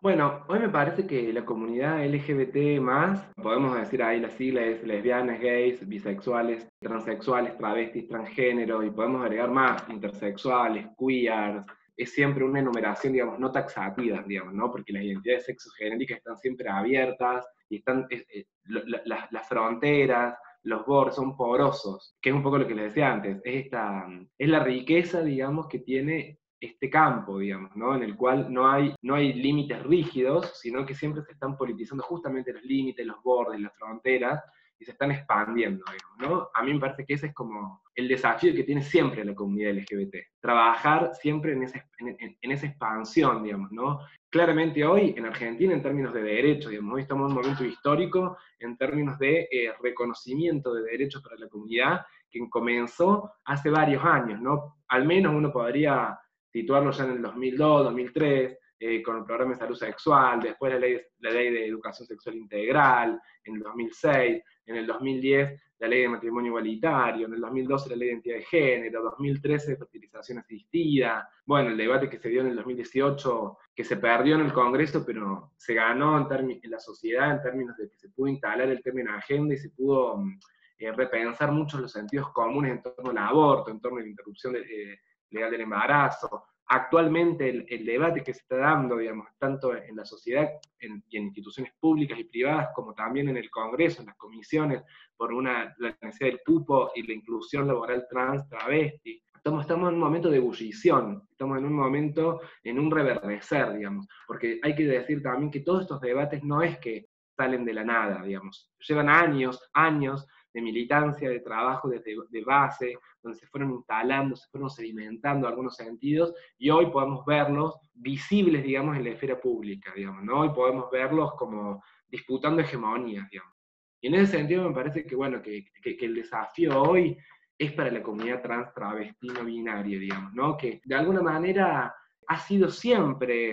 Bueno, 0.00 0.44
hoy 0.46 0.60
me 0.60 0.68
parece 0.68 1.08
que 1.08 1.32
la 1.32 1.44
comunidad 1.44 2.06
LGBT 2.06 2.80
más, 2.80 3.20
podemos 3.34 3.76
decir 3.76 4.00
ahí 4.00 4.20
las 4.20 4.32
siglas 4.34 4.80
lesbianas, 4.84 5.40
gays, 5.40 5.86
bisexuales, 5.88 6.68
transexuales, 6.78 7.58
travestis, 7.58 8.06
transgénero, 8.06 8.84
y 8.84 8.90
podemos 8.90 9.22
agregar 9.22 9.50
más, 9.50 9.82
intersexuales, 9.88 10.86
queers, 10.96 11.64
es 11.96 12.12
siempre 12.12 12.44
una 12.44 12.60
enumeración, 12.60 13.12
digamos, 13.12 13.40
no 13.40 13.50
taxativa, 13.50 14.22
digamos, 14.24 14.54
¿no? 14.54 14.70
Porque 14.70 14.92
las 14.92 15.02
identidades 15.02 15.46
sexogenéricas 15.46 16.18
están 16.18 16.38
siempre 16.38 16.68
abiertas 16.68 17.48
y 17.68 17.78
están, 17.78 18.06
eh, 18.08 18.46
las 18.66 19.48
fronteras, 19.48 20.38
los 20.62 20.86
bordes 20.86 21.16
son 21.16 21.36
porosos, 21.36 22.14
que 22.22 22.30
es 22.30 22.36
un 22.36 22.44
poco 22.44 22.58
lo 22.58 22.68
que 22.68 22.76
les 22.76 22.84
decía 22.84 23.12
antes, 23.12 23.38
es, 23.42 23.64
esta, 23.64 24.06
es 24.38 24.48
la 24.48 24.62
riqueza, 24.62 25.22
digamos, 25.22 25.66
que 25.66 25.80
tiene 25.80 26.38
este 26.60 26.90
campo, 26.90 27.38
digamos, 27.38 27.74
¿no? 27.76 27.94
En 27.94 28.02
el 28.02 28.16
cual 28.16 28.52
no 28.52 28.70
hay, 28.70 28.94
no 29.02 29.14
hay 29.14 29.32
límites 29.32 29.82
rígidos, 29.82 30.58
sino 30.60 30.84
que 30.84 30.94
siempre 30.94 31.22
se 31.22 31.32
están 31.32 31.56
politizando 31.56 32.02
justamente 32.04 32.52
los 32.52 32.62
límites, 32.62 33.06
los 33.06 33.22
bordes, 33.22 33.60
las 33.60 33.76
fronteras, 33.76 34.42
y 34.80 34.84
se 34.84 34.92
están 34.92 35.10
expandiendo, 35.10 35.84
digamos, 35.90 36.18
¿no? 36.18 36.50
A 36.54 36.62
mí 36.62 36.72
me 36.72 36.80
parece 36.80 37.04
que 37.04 37.14
ese 37.14 37.28
es 37.28 37.34
como 37.34 37.82
el 37.94 38.06
desafío 38.06 38.54
que 38.54 38.62
tiene 38.62 38.82
siempre 38.82 39.24
la 39.24 39.34
comunidad 39.34 39.72
LGBT, 39.72 40.14
trabajar 40.40 41.10
siempre 41.14 41.52
en, 41.52 41.64
ese, 41.64 41.84
en, 41.98 42.52
esa 42.52 42.66
expansión, 42.66 43.42
digamos, 43.42 43.72
¿no? 43.72 43.98
Claramente 44.30 44.84
hoy 44.84 45.14
en 45.16 45.26
Argentina, 45.26 45.72
en 45.74 45.82
términos 45.82 46.14
de 46.14 46.22
derechos, 46.22 46.70
digamos, 46.70 46.94
hoy 46.94 47.02
estamos 47.02 47.24
en 47.30 47.36
un 47.36 47.42
momento 47.42 47.64
histórico 47.64 48.36
en 48.60 48.76
términos 48.76 49.18
de 49.18 49.48
eh, 49.50 49.72
reconocimiento 49.82 50.72
de 50.72 50.82
derechos 50.82 51.22
para 51.22 51.36
la 51.36 51.48
comunidad, 51.48 52.06
que 52.30 52.38
comenzó 52.48 53.32
hace 53.44 53.70
varios 53.70 54.04
años, 54.04 54.40
¿no? 54.40 54.76
Al 54.88 55.06
menos 55.06 55.34
uno 55.34 55.50
podría 55.50 56.18
situarlo 56.50 56.90
ya 56.90 57.04
en 57.04 57.10
el 57.12 57.22
2002, 57.22 57.84
2003, 57.84 58.58
eh, 58.80 59.02
con 59.02 59.18
el 59.18 59.24
programa 59.24 59.52
de 59.52 59.58
salud 59.58 59.76
sexual, 59.76 60.40
después 60.40 60.72
la 60.72 60.78
ley, 60.78 61.00
la 61.18 61.30
ley 61.30 61.50
de 61.52 61.66
educación 61.66 62.06
sexual 62.06 62.36
integral, 62.36 63.20
en 63.44 63.56
el 63.56 63.62
2006, 63.62 64.42
en 64.66 64.76
el 64.76 64.86
2010 64.86 65.60
la 65.80 65.88
ley 65.88 66.02
de 66.02 66.08
matrimonio 66.08 66.50
igualitario, 66.50 67.26
en 67.26 67.34
el 67.34 67.40
2012 67.40 67.90
la 67.90 67.96
ley 67.96 68.08
de 68.08 68.12
identidad 68.14 68.36
de 68.36 68.42
género, 68.42 69.02
2013 69.02 69.76
fertilización 69.76 70.38
asistida, 70.38 71.28
bueno, 71.46 71.70
el 71.70 71.76
debate 71.76 72.10
que 72.10 72.18
se 72.18 72.28
dio 72.28 72.40
en 72.40 72.48
el 72.48 72.56
2018, 72.56 73.58
que 73.74 73.84
se 73.84 73.96
perdió 73.96 74.34
en 74.34 74.42
el 74.42 74.52
Congreso, 74.52 75.04
pero 75.06 75.52
se 75.56 75.74
ganó 75.74 76.18
en, 76.18 76.60
en 76.62 76.70
la 76.70 76.80
sociedad 76.80 77.30
en 77.30 77.42
términos 77.42 77.76
de 77.76 77.88
que 77.88 77.96
se 77.96 78.08
pudo 78.08 78.28
instalar 78.28 78.68
el 78.68 78.82
término 78.82 79.14
agenda 79.14 79.54
y 79.54 79.58
se 79.58 79.70
pudo 79.70 80.18
mm, 80.18 80.38
eh, 80.78 80.92
repensar 80.92 81.52
mucho 81.52 81.78
los 81.78 81.92
sentidos 81.92 82.32
comunes 82.32 82.72
en 82.72 82.82
torno 82.82 83.10
al 83.10 83.18
aborto, 83.18 83.70
en 83.70 83.80
torno 83.80 83.98
a 83.98 84.02
la 84.02 84.08
interrupción 84.08 84.54
de, 84.54 84.60
eh, 84.60 85.00
legal 85.30 85.50
del 85.50 85.62
embarazo. 85.62 86.44
Actualmente 86.70 87.48
el, 87.48 87.86
debate 87.86 88.22
que 88.22 88.34
se 88.34 88.40
está 88.40 88.56
dando, 88.58 88.98
digamos, 88.98 89.28
tanto 89.38 89.74
en 89.74 89.96
la 89.96 90.04
sociedad 90.04 90.50
y 90.78 91.16
en 91.16 91.24
instituciones 91.24 91.72
públicas 91.80 92.18
y 92.18 92.24
privadas, 92.24 92.68
como 92.74 92.94
también 92.94 93.30
en 93.30 93.38
el 93.38 93.50
Congreso, 93.50 94.02
en 94.02 94.08
las 94.08 94.16
comisiones, 94.16 94.82
por 95.16 95.32
una, 95.32 95.74
la 95.78 95.96
necesidad 96.02 96.30
del 96.30 96.40
cupo 96.44 96.92
y 96.94 97.06
la 97.06 97.14
inclusión 97.14 97.66
laboral 97.66 98.06
trans, 98.08 98.46
travesti. 98.48 99.20
Estamos, 99.34 99.62
estamos 99.62 99.88
en 99.88 99.94
un 99.94 100.00
momento 100.00 100.30
de 100.30 100.36
ebullición, 100.36 101.26
estamos 101.30 101.58
en 101.58 101.64
un 101.64 101.72
momento, 101.72 102.40
en 102.62 102.78
un 102.78 102.90
reverdecer, 102.90 103.72
digamos, 103.72 104.06
porque 104.26 104.60
hay 104.62 104.74
que 104.74 104.84
decir 104.84 105.22
también 105.22 105.50
que 105.50 105.60
todos 105.60 105.82
estos 105.82 106.00
debates 106.00 106.44
no 106.44 106.62
es 106.62 106.78
que 106.78 107.06
salen 107.36 107.64
de 107.64 107.72
la 107.72 107.84
nada, 107.84 108.22
digamos, 108.22 108.70
llevan 108.86 109.08
años, 109.08 109.70
años 109.72 110.26
de 110.52 110.62
militancia, 110.62 111.28
de 111.28 111.40
trabajo 111.40 111.88
desde 111.88 112.14
de 112.30 112.44
base, 112.44 112.98
donde 113.22 113.38
se 113.38 113.46
fueron 113.46 113.72
instalando, 113.72 114.36
se 114.36 114.48
fueron 114.50 114.70
sedimentando 114.70 115.46
algunos 115.46 115.76
sentidos, 115.76 116.34
y 116.58 116.70
hoy 116.70 116.86
podemos 116.86 117.24
verlos 117.26 117.78
visibles, 117.94 118.62
digamos, 118.62 118.96
en 118.96 119.04
la 119.04 119.10
esfera 119.10 119.40
pública, 119.40 119.92
digamos, 119.94 120.24
¿no? 120.24 120.40
Hoy 120.40 120.50
podemos 120.50 120.90
verlos 120.90 121.34
como 121.34 121.82
disputando 122.08 122.62
hegemonías, 122.62 123.28
digamos. 123.30 123.54
Y 124.00 124.08
en 124.08 124.14
ese 124.14 124.38
sentido 124.38 124.68
me 124.68 124.74
parece 124.74 125.04
que, 125.04 125.16
bueno, 125.16 125.42
que, 125.42 125.66
que, 125.82 125.96
el 126.00 126.14
desafío 126.14 126.80
hoy 126.80 127.18
es 127.58 127.72
para 127.72 127.90
la 127.90 128.02
comunidad 128.02 128.42
trans 128.42 128.72
travesti 128.72 129.28
no 129.28 129.44
binaria, 129.44 129.98
digamos, 129.98 130.32
¿no? 130.32 130.56
Que 130.56 130.80
de 130.84 130.94
alguna 130.94 131.20
manera 131.20 131.94
ha 132.28 132.38
sido 132.38 132.70
siempre 132.70 133.50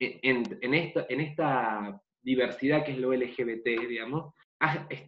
en, 0.00 0.58
en, 0.60 0.74
esta, 0.74 1.06
en 1.08 1.20
esta 1.20 2.00
diversidad 2.22 2.84
que 2.84 2.92
es 2.92 2.98
lo 2.98 3.12
LGBT, 3.12 3.88
digamos, 3.88 4.34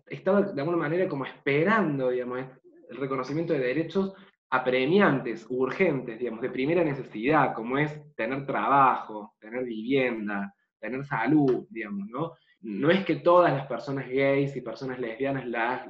estaba 0.06 0.42
de 0.42 0.60
alguna 0.60 0.76
manera 0.76 1.08
como 1.08 1.24
esperando, 1.24 2.10
digamos, 2.10 2.44
el 2.88 2.96
reconocimiento 2.96 3.52
de 3.52 3.60
derechos 3.60 4.14
apremiantes, 4.50 5.46
urgentes, 5.48 6.18
digamos, 6.18 6.40
de 6.40 6.50
primera 6.50 6.84
necesidad, 6.84 7.52
como 7.54 7.78
es 7.78 8.14
tener 8.14 8.46
trabajo, 8.46 9.34
tener 9.40 9.64
vivienda, 9.64 10.54
tener 10.78 11.04
salud, 11.04 11.66
digamos, 11.70 12.08
¿no? 12.08 12.32
No 12.60 12.90
es 12.90 13.04
que 13.04 13.16
todas 13.16 13.52
las 13.52 13.66
personas 13.66 14.08
gays 14.08 14.56
y 14.56 14.60
personas 14.60 14.98
lesbianas 14.98 15.46
la, 15.46 15.86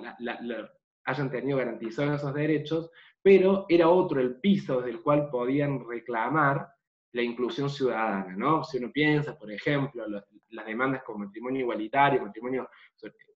hayan 1.04 1.30
tenido 1.30 1.58
garantizados 1.58 2.20
esos 2.20 2.34
derechos, 2.34 2.90
pero 3.22 3.66
era 3.68 3.88
otro 3.88 4.20
el 4.20 4.40
piso 4.40 4.78
desde 4.78 4.90
el 4.90 5.02
cual 5.02 5.28
podían 5.30 5.86
reclamar 5.86 6.68
la 7.12 7.22
inclusión 7.22 7.70
ciudadana, 7.70 8.34
¿no? 8.36 8.64
Si 8.64 8.78
uno 8.78 8.90
piensa, 8.92 9.38
por 9.38 9.50
ejemplo, 9.50 10.04
las 10.06 10.66
demandas 10.66 11.02
como 11.02 11.24
matrimonio 11.24 11.60
igualitario, 11.60 12.22
matrimonio 12.22 12.68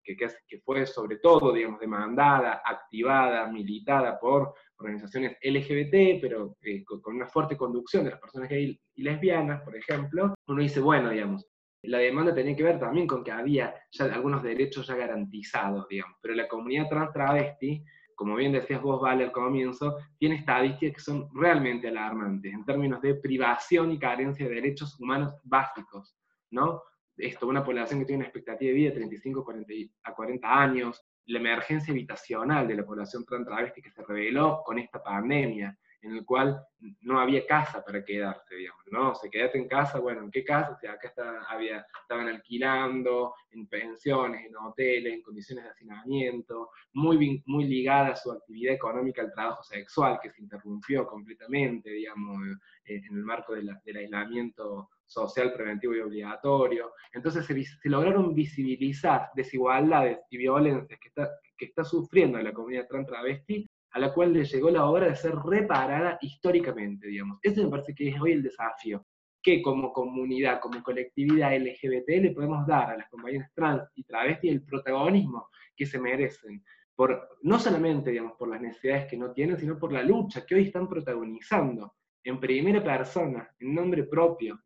que, 0.03 0.17
fue 0.65 0.87
sobre 0.87 1.19
todo, 1.19 1.53
digamos, 1.53 1.81
demandada, 1.81 2.63
activada, 2.65 3.47
militada 3.47 4.19
por 4.19 4.55
organizaciones 4.77 5.37
LGBT, 5.43 6.21
pero 6.21 6.57
eh, 6.63 6.85
con, 6.85 7.01
una 7.15 7.27
fuerte 7.27 7.57
conducción 7.57 8.05
de 8.05 8.11
las 8.11 8.21
personas 8.21 8.49
gay 8.49 8.79
y 8.95 9.03
lesbianas, 9.03 9.63
por 9.63 9.77
ejemplo, 9.77 10.35
uno 10.47 10.63
dice, 10.63 10.81
bueno, 10.81 11.11
digamos, 11.11 11.47
la 11.83 11.99
demanda 11.99 12.35
tenía 12.35 12.57
que 12.57 12.63
ver 12.63 12.79
también 12.79 13.07
con 13.07 13.25
que 13.25 13.33
había 13.33 13.75
ya 13.91 14.05
algunos 14.05 14.43
derechos 14.43 14.87
ya 14.87 14.97
garantizados, 14.97 15.89
digamos, 15.89 16.19
pero 16.21 16.35
la 16.35 16.49
comunidad 16.49 16.89
trans 16.89 17.13
travesti, 17.13 17.83
como 18.15 18.37
bien 18.37 18.53
decías 18.53 18.83
vos, 18.83 19.01
Vale, 19.01 19.25
al 19.25 19.33
comienzo, 19.33 19.97
tiene 20.19 20.37
estadísticas 20.37 20.95
que 20.95 21.01
son 21.01 21.29
realmente 21.35 21.89
alarmantes 21.89 22.53
en 22.53 22.65
términos 22.67 23.01
de 23.01 23.15
privación 23.15 23.93
y 23.93 23.99
carencia 23.99 24.47
de 24.47 24.57
derechos 24.57 25.01
humanos 25.01 25.35
básicos, 25.43 26.15
¿no? 26.51 26.83
Esto, 27.21 27.47
una 27.47 27.65
población 27.65 28.01
que 28.01 28.07
tiene 28.07 28.21
una 28.21 28.27
expectativa 28.27 28.69
de 28.69 28.75
vida 28.75 28.91
de 28.91 28.97
35 28.97 29.45
40, 29.45 29.73
a 30.05 30.15
40 30.15 30.63
años, 30.63 31.05
la 31.27 31.39
emergencia 31.39 31.93
habitacional 31.93 32.67
de 32.67 32.75
la 32.75 32.85
población 32.85 33.25
trans 33.25 33.47
travesti 33.47 33.81
que 33.81 33.91
se 33.91 34.03
reveló 34.05 34.63
con 34.65 34.79
esta 34.79 35.03
pandemia, 35.03 35.77
en 36.03 36.17
el 36.17 36.25
cual 36.25 36.61
no 37.03 37.21
había 37.21 37.47
casa 37.47 37.85
para 37.85 38.03
quedarse, 38.05 38.55
digamos, 38.55 38.83
¿no? 38.91 39.15
Se 39.15 39.29
quedaste 39.29 39.59
en 39.59 39.69
casa, 39.69 39.99
bueno, 39.99 40.23
¿en 40.23 40.31
qué 40.31 40.43
casa? 40.43 40.73
O 40.73 40.79
sea, 40.79 40.93
acá 40.93 41.09
está, 41.09 41.43
había, 41.45 41.87
estaban 42.03 42.27
alquilando, 42.27 43.35
en 43.51 43.67
pensiones, 43.67 44.47
en 44.47 44.57
hoteles, 44.57 45.13
en 45.13 45.23
condiciones 45.23 45.65
de 45.65 45.71
hacinamiento, 45.71 46.71
muy, 46.95 47.43
muy 47.47 47.65
ligada 47.65 48.09
a 48.09 48.17
su 48.17 48.33
actividad 48.33 48.75
económica 48.75 49.21
al 49.21 49.33
trabajo 49.33 49.63
sexual, 49.63 50.19
que 50.23 50.31
se 50.31 50.41
interrumpió 50.41 51.07
completamente, 51.07 51.91
digamos, 51.91 52.39
en 52.85 53.05
el 53.05 53.23
marco 53.23 53.53
del 53.55 53.77
aislamiento 53.97 54.89
social 55.11 55.53
preventivo 55.53 55.95
y 55.95 56.01
obligatorio. 56.01 56.93
Entonces 57.13 57.45
se, 57.45 57.89
lograron 57.89 58.33
visibilizar 58.35 59.31
desigualdades 59.35 60.21
y 60.31 60.39
violencias 60.39 60.99
que 61.01 61.09
está, 61.09 61.29
que 61.59 61.65
está 61.67 61.85
sufriendo 61.85 62.41
la 62.41 62.53
comunidad 62.53 62.87
trans 62.87 63.09
travesti 63.09 63.67
a 63.93 63.99
la 63.99 64.15
cual 64.15 64.33
le 64.33 64.45
llegó 64.45 64.71
la 64.71 64.89
hora 64.89 65.09
de 65.09 65.17
ser 65.17 65.35
reparada 65.35 66.17
históricamente, 66.21 67.09
digamos. 67.09 67.41
Ese 67.43 67.65
me 67.65 67.71
parece 67.71 67.93
que 67.93 68.09
es 68.09 68.21
hoy 68.21 68.33
el 68.33 68.43
desafío, 68.43 69.05
que 69.43 69.61
como 69.63 69.93
comunidad, 69.93 70.61
como 70.61 70.81
colectividad 70.81 71.57
LGBT 71.57 72.09
le 72.23 72.31
podemos 72.31 72.65
dar 72.69 72.91
a 72.91 72.97
las 72.97 73.09
compañeras 73.09 73.51
trans 73.53 73.83
y 73.97 74.05
travestis 74.05 74.53
el 74.53 74.63
protagonismo 74.63 75.49
que 75.75 75.87
se 75.87 75.99
merecen, 75.99 76.63
por, 76.95 77.39
no 77.43 77.59
solamente 77.59 78.11
digamos, 78.11 78.35
por 78.39 78.49
las 78.49 78.61
necesidades 78.61 79.07
que 79.07 79.17
no 79.17 79.33
tienen, 79.33 79.59
sino 79.59 79.77
por 79.77 79.93
la 79.93 80.05
lucha 80.05 80.47
que 80.47 80.55
hoy 80.55 80.67
están 80.67 80.89
protagonizando 80.89 81.95
en 82.23 82.39
primera 82.39 82.83
persona, 82.85 83.49
en 83.59 83.75
nombre 83.75 84.05
propio, 84.05 84.61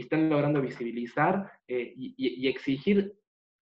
y 0.00 0.04
están 0.04 0.30
logrando 0.30 0.62
visibilizar 0.62 1.52
eh, 1.68 1.92
y, 1.94 2.14
y 2.16 2.48
exigir 2.48 3.14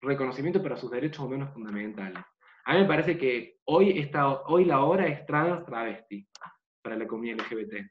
reconocimiento 0.01 0.63
para 0.63 0.75
sus 0.75 0.89
derechos 0.89 1.23
humanos 1.23 1.53
fundamentales. 1.53 2.23
A 2.65 2.73
mí 2.73 2.81
me 2.81 2.87
parece 2.87 3.17
que 3.17 3.59
hoy, 3.65 3.99
está, 3.99 4.41
hoy 4.43 4.65
la 4.65 4.83
hora 4.83 5.07
es 5.07 5.23
trans 5.27 5.63
travesti 5.63 6.27
para 6.81 6.97
la 6.97 7.05
comunidad 7.05 7.37
LGBT. 7.37 7.87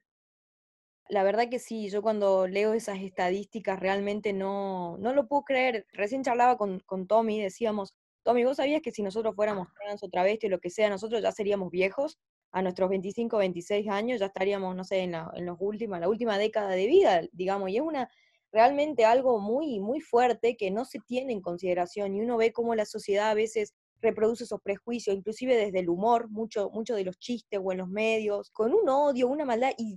La 1.08 1.22
verdad 1.22 1.48
que 1.48 1.60
sí, 1.60 1.88
yo 1.88 2.02
cuando 2.02 2.48
leo 2.48 2.72
esas 2.72 2.98
estadísticas 2.98 3.78
realmente 3.78 4.32
no, 4.32 4.96
no 4.98 5.12
lo 5.14 5.28
puedo 5.28 5.44
creer. 5.44 5.86
Recién 5.92 6.24
charlaba 6.24 6.56
con, 6.56 6.80
con 6.80 7.06
Tommy, 7.06 7.40
decíamos, 7.40 7.94
Tommy, 8.24 8.44
¿vos 8.44 8.56
sabías 8.56 8.82
que 8.82 8.92
si 8.92 9.02
nosotros 9.02 9.36
fuéramos 9.36 9.68
trans 9.74 10.02
o 10.02 10.08
travesti 10.08 10.48
o 10.48 10.50
lo 10.50 10.58
que 10.58 10.70
sea, 10.70 10.90
nosotros 10.90 11.22
ya 11.22 11.32
seríamos 11.32 11.70
viejos? 11.70 12.18
A 12.50 12.60
nuestros 12.60 12.90
25, 12.90 13.38
26 13.38 13.88
años 13.88 14.20
ya 14.20 14.26
estaríamos, 14.26 14.74
no 14.74 14.84
sé, 14.84 15.00
en 15.00 15.12
la, 15.12 15.30
en 15.34 15.46
los 15.46 15.56
últimos, 15.60 16.00
la 16.00 16.08
última 16.08 16.38
década 16.38 16.70
de 16.70 16.86
vida, 16.86 17.22
digamos, 17.32 17.70
y 17.70 17.76
es 17.76 17.82
una 17.82 18.10
realmente 18.52 19.04
algo 19.04 19.40
muy, 19.40 19.80
muy 19.80 20.00
fuerte 20.00 20.56
que 20.56 20.70
no 20.70 20.84
se 20.84 21.00
tiene 21.00 21.32
en 21.32 21.40
consideración 21.40 22.14
y 22.14 22.20
uno 22.20 22.36
ve 22.36 22.52
cómo 22.52 22.74
la 22.74 22.84
sociedad 22.84 23.30
a 23.30 23.34
veces 23.34 23.74
reproduce 24.00 24.44
esos 24.44 24.60
prejuicios, 24.60 25.16
inclusive 25.16 25.56
desde 25.56 25.78
el 25.78 25.88
humor, 25.88 26.28
mucho, 26.28 26.70
mucho 26.70 26.94
de 26.94 27.04
los 27.04 27.18
chistes 27.18 27.60
o 27.62 27.72
en 27.72 27.78
los 27.78 27.88
medios, 27.88 28.50
con 28.50 28.74
un 28.74 28.88
odio, 28.88 29.28
una 29.28 29.44
maldad 29.44 29.72
y 29.78 29.96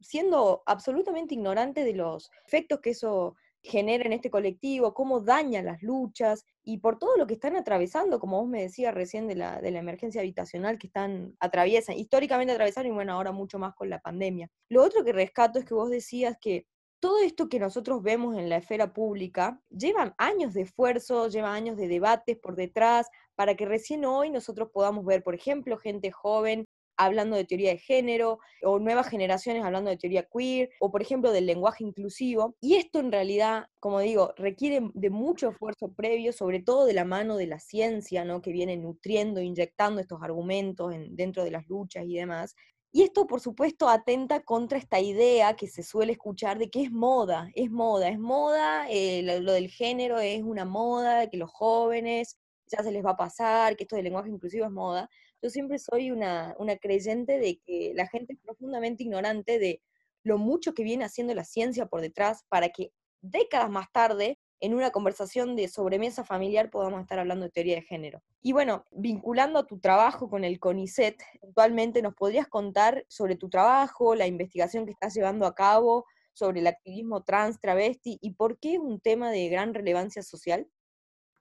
siendo 0.00 0.62
absolutamente 0.66 1.34
ignorante 1.34 1.84
de 1.84 1.94
los 1.94 2.30
efectos 2.46 2.80
que 2.80 2.90
eso 2.90 3.36
genera 3.64 4.04
en 4.04 4.12
este 4.12 4.30
colectivo, 4.30 4.92
cómo 4.92 5.20
daña 5.20 5.62
las 5.62 5.82
luchas 5.82 6.44
y 6.64 6.78
por 6.78 6.98
todo 6.98 7.16
lo 7.16 7.28
que 7.28 7.34
están 7.34 7.54
atravesando, 7.54 8.18
como 8.18 8.40
vos 8.40 8.48
me 8.48 8.62
decías 8.62 8.92
recién 8.92 9.28
de 9.28 9.36
la, 9.36 9.60
de 9.60 9.70
la 9.70 9.78
emergencia 9.78 10.20
habitacional 10.20 10.78
que 10.78 10.88
están 10.88 11.36
atraviesan, 11.38 11.96
históricamente 11.96 12.52
atravesaron 12.52 12.90
y 12.90 12.94
bueno, 12.94 13.12
ahora 13.12 13.30
mucho 13.30 13.60
más 13.60 13.74
con 13.74 13.88
la 13.88 14.00
pandemia. 14.00 14.50
Lo 14.68 14.82
otro 14.82 15.04
que 15.04 15.12
rescato 15.12 15.60
es 15.60 15.64
que 15.64 15.74
vos 15.74 15.90
decías 15.90 16.36
que 16.40 16.66
todo 17.02 17.18
esto 17.18 17.48
que 17.48 17.58
nosotros 17.58 18.00
vemos 18.00 18.38
en 18.38 18.48
la 18.48 18.58
esfera 18.58 18.92
pública 18.92 19.60
llevan 19.70 20.14
años 20.18 20.54
de 20.54 20.62
esfuerzo, 20.62 21.26
lleva 21.26 21.52
años 21.52 21.76
de 21.76 21.88
debates 21.88 22.38
por 22.38 22.54
detrás, 22.54 23.08
para 23.34 23.56
que 23.56 23.66
recién 23.66 24.04
hoy 24.04 24.30
nosotros 24.30 24.68
podamos 24.72 25.04
ver, 25.04 25.24
por 25.24 25.34
ejemplo, 25.34 25.76
gente 25.78 26.12
joven 26.12 26.64
hablando 26.96 27.34
de 27.34 27.44
teoría 27.44 27.70
de 27.70 27.78
género, 27.78 28.38
o 28.62 28.78
nuevas 28.78 29.08
generaciones 29.08 29.64
hablando 29.64 29.90
de 29.90 29.96
teoría 29.96 30.28
queer, 30.32 30.70
o 30.78 30.92
por 30.92 31.02
ejemplo 31.02 31.32
del 31.32 31.46
lenguaje 31.46 31.82
inclusivo. 31.82 32.54
Y 32.60 32.76
esto 32.76 33.00
en 33.00 33.10
realidad, 33.10 33.66
como 33.80 33.98
digo, 33.98 34.32
requiere 34.36 34.88
de 34.94 35.10
mucho 35.10 35.50
esfuerzo 35.50 35.92
previo, 35.92 36.32
sobre 36.32 36.60
todo 36.60 36.84
de 36.84 36.92
la 36.92 37.04
mano 37.04 37.36
de 37.36 37.48
la 37.48 37.58
ciencia, 37.58 38.24
¿no? 38.24 38.42
que 38.42 38.52
viene 38.52 38.76
nutriendo, 38.76 39.40
inyectando 39.40 40.00
estos 40.00 40.22
argumentos 40.22 40.92
en, 40.94 41.16
dentro 41.16 41.42
de 41.42 41.50
las 41.50 41.66
luchas 41.66 42.04
y 42.06 42.14
demás. 42.14 42.54
Y 42.92 43.02
esto, 43.02 43.26
por 43.26 43.40
supuesto, 43.40 43.88
atenta 43.88 44.40
contra 44.40 44.78
esta 44.78 45.00
idea 45.00 45.56
que 45.56 45.66
se 45.66 45.82
suele 45.82 46.12
escuchar 46.12 46.58
de 46.58 46.70
que 46.70 46.82
es 46.82 46.90
moda, 46.92 47.50
es 47.54 47.70
moda, 47.70 48.08
es 48.10 48.18
moda, 48.18 48.86
eh, 48.90 49.22
lo, 49.22 49.40
lo, 49.40 49.52
del 49.52 49.68
género 49.68 50.20
es 50.20 50.42
una 50.42 50.66
moda, 50.66 51.28
que 51.30 51.38
los 51.38 51.50
jóvenes 51.50 52.38
ya 52.66 52.82
se 52.82 52.92
les 52.92 53.04
va 53.04 53.10
a 53.12 53.16
pasar, 53.16 53.76
que 53.76 53.84
esto 53.84 53.96
del 53.96 54.04
lenguaje 54.04 54.30
inclusivo 54.30 54.66
es 54.66 54.70
moda. 54.70 55.08
Yo 55.42 55.50
siempre 55.50 55.78
soy 55.78 56.10
una, 56.10 56.54
creyente 56.80 57.38
de 57.38 57.60
que 57.64 57.92
la 57.94 58.06
gente 58.06 58.34
es 58.34 58.38
profundamente 58.40 59.02
ignorante 59.02 59.58
de 59.58 59.82
lo 60.22 60.38
mucho 60.38 60.72
que 60.72 60.84
viene 60.84 61.04
haciendo 61.04 61.34
la 61.34 61.44
ciencia 61.44 61.86
por 61.86 62.00
detrás 62.00 62.44
para 62.48 62.68
que 62.68 62.92
décadas 63.20 63.70
más 63.70 63.90
tarde, 63.92 64.38
en 64.62 64.74
una 64.74 64.92
conversación 64.92 65.56
de 65.56 65.66
sobremesa 65.66 66.22
familiar, 66.22 66.70
podamos 66.70 67.00
estar 67.00 67.18
hablando 67.18 67.46
de 67.46 67.50
teoría 67.50 67.74
de 67.74 67.82
género. 67.82 68.22
Y 68.40 68.52
bueno, 68.52 68.84
vinculando 68.92 69.58
a 69.58 69.66
tu 69.66 69.80
trabajo 69.80 70.30
con 70.30 70.44
el 70.44 70.60
CONICET, 70.60 71.20
actualmente 71.42 72.00
nos 72.00 72.14
podrías 72.14 72.46
contar 72.46 73.04
sobre 73.08 73.34
tu 73.34 73.50
trabajo, 73.50 74.14
la 74.14 74.28
investigación 74.28 74.86
que 74.86 74.92
estás 74.92 75.14
llevando 75.14 75.46
a 75.46 75.54
cabo 75.56 76.06
sobre 76.32 76.60
el 76.60 76.68
activismo 76.68 77.24
trans, 77.24 77.58
travesti 77.58 78.18
y 78.22 78.34
por 78.34 78.56
qué 78.60 78.74
es 78.74 78.78
un 78.78 79.00
tema 79.00 79.32
de 79.32 79.48
gran 79.48 79.74
relevancia 79.74 80.22
social? 80.22 80.68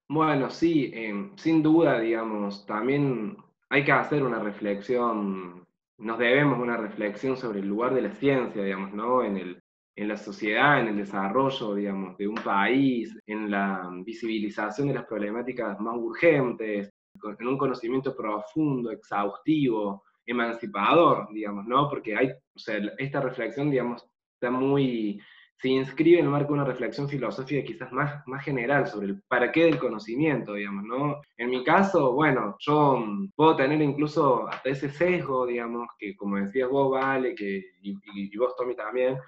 Bueno, 0.10 0.50
sí, 0.50 0.92
em, 0.92 1.38
sin 1.38 1.62
duda, 1.62 2.00
digamos, 2.00 2.66
también 2.66 3.38
hay 3.70 3.86
que 3.86 3.92
hacer 3.92 4.24
una 4.24 4.40
reflexión, 4.40 5.68
nos 6.00 6.18
debemos 6.18 6.60
una 6.60 6.76
reflexión 6.76 7.38
sobre 7.38 7.60
el 7.60 7.68
lugar 7.68 7.94
de 7.94 8.02
la 8.02 8.12
ciencia, 8.16 8.64
digamos, 8.64 8.94
¿no? 8.94 9.24
En, 9.24 9.38
el, 9.38 9.61
en 10.02 10.08
la 10.08 10.18
sociedad, 10.18 10.80
en 10.80 10.88
el 10.88 10.98
desarrollo, 10.98 11.76
digamos, 11.76 12.18
de 12.18 12.28
un 12.28 12.36
país, 12.36 13.16
en 13.28 13.52
la 13.52 13.88
visibilización 14.04 14.88
de 14.88 14.96
las 14.96 15.06
problemáticas 15.06 15.80
más 15.80 15.96
urgentes, 15.96 16.90
en 17.40 17.48
un 17.48 17.58
conocimiento 17.58 18.16
profundo, 18.16 18.90
exhaustivo, 18.92 20.04
emancipador, 20.26 21.28
digamos, 21.32 21.68
¿no? 21.68 21.88
Porque 21.88 22.16
hay, 22.16 22.30
o 22.30 22.60
sea, 22.60 22.82
esta 22.98 23.22
reflexión, 23.22 23.70
digamos, 23.70 24.04
está 24.34 24.50
muy 24.50 25.22
se 25.62 25.70
inscribe 25.70 26.18
en 26.18 26.26
el 26.26 26.32
marco 26.32 26.48
de 26.48 26.54
una 26.54 26.64
reflexión 26.64 27.08
filosófica 27.08 27.64
quizás 27.64 27.92
más, 27.92 28.28
más 28.28 28.44
general 28.44 28.88
sobre 28.88 29.08
el 29.08 29.22
para 29.28 29.52
qué 29.52 29.66
del 29.66 29.78
conocimiento, 29.78 30.56
digamos, 30.56 30.84
¿no? 30.86 31.22
En 31.38 31.52
mi 31.52 31.64
caso, 31.64 32.14
bueno, 32.14 32.56
yo 32.60 32.98
mm, 32.98 33.34
puedo 33.36 33.56
tener 33.56 33.80
incluso 33.80 34.48
hasta 34.48 34.70
ese 34.70 34.90
sesgo, 34.90 35.46
digamos, 35.46 35.88
que 36.00 36.16
como 36.16 36.38
decías 36.38 36.68
vos, 36.68 36.90
Vale, 36.90 37.36
que, 37.36 37.64
y, 37.84 38.38
vos, 38.38 38.56
Tommy, 38.56 38.76
también, 38.76 39.20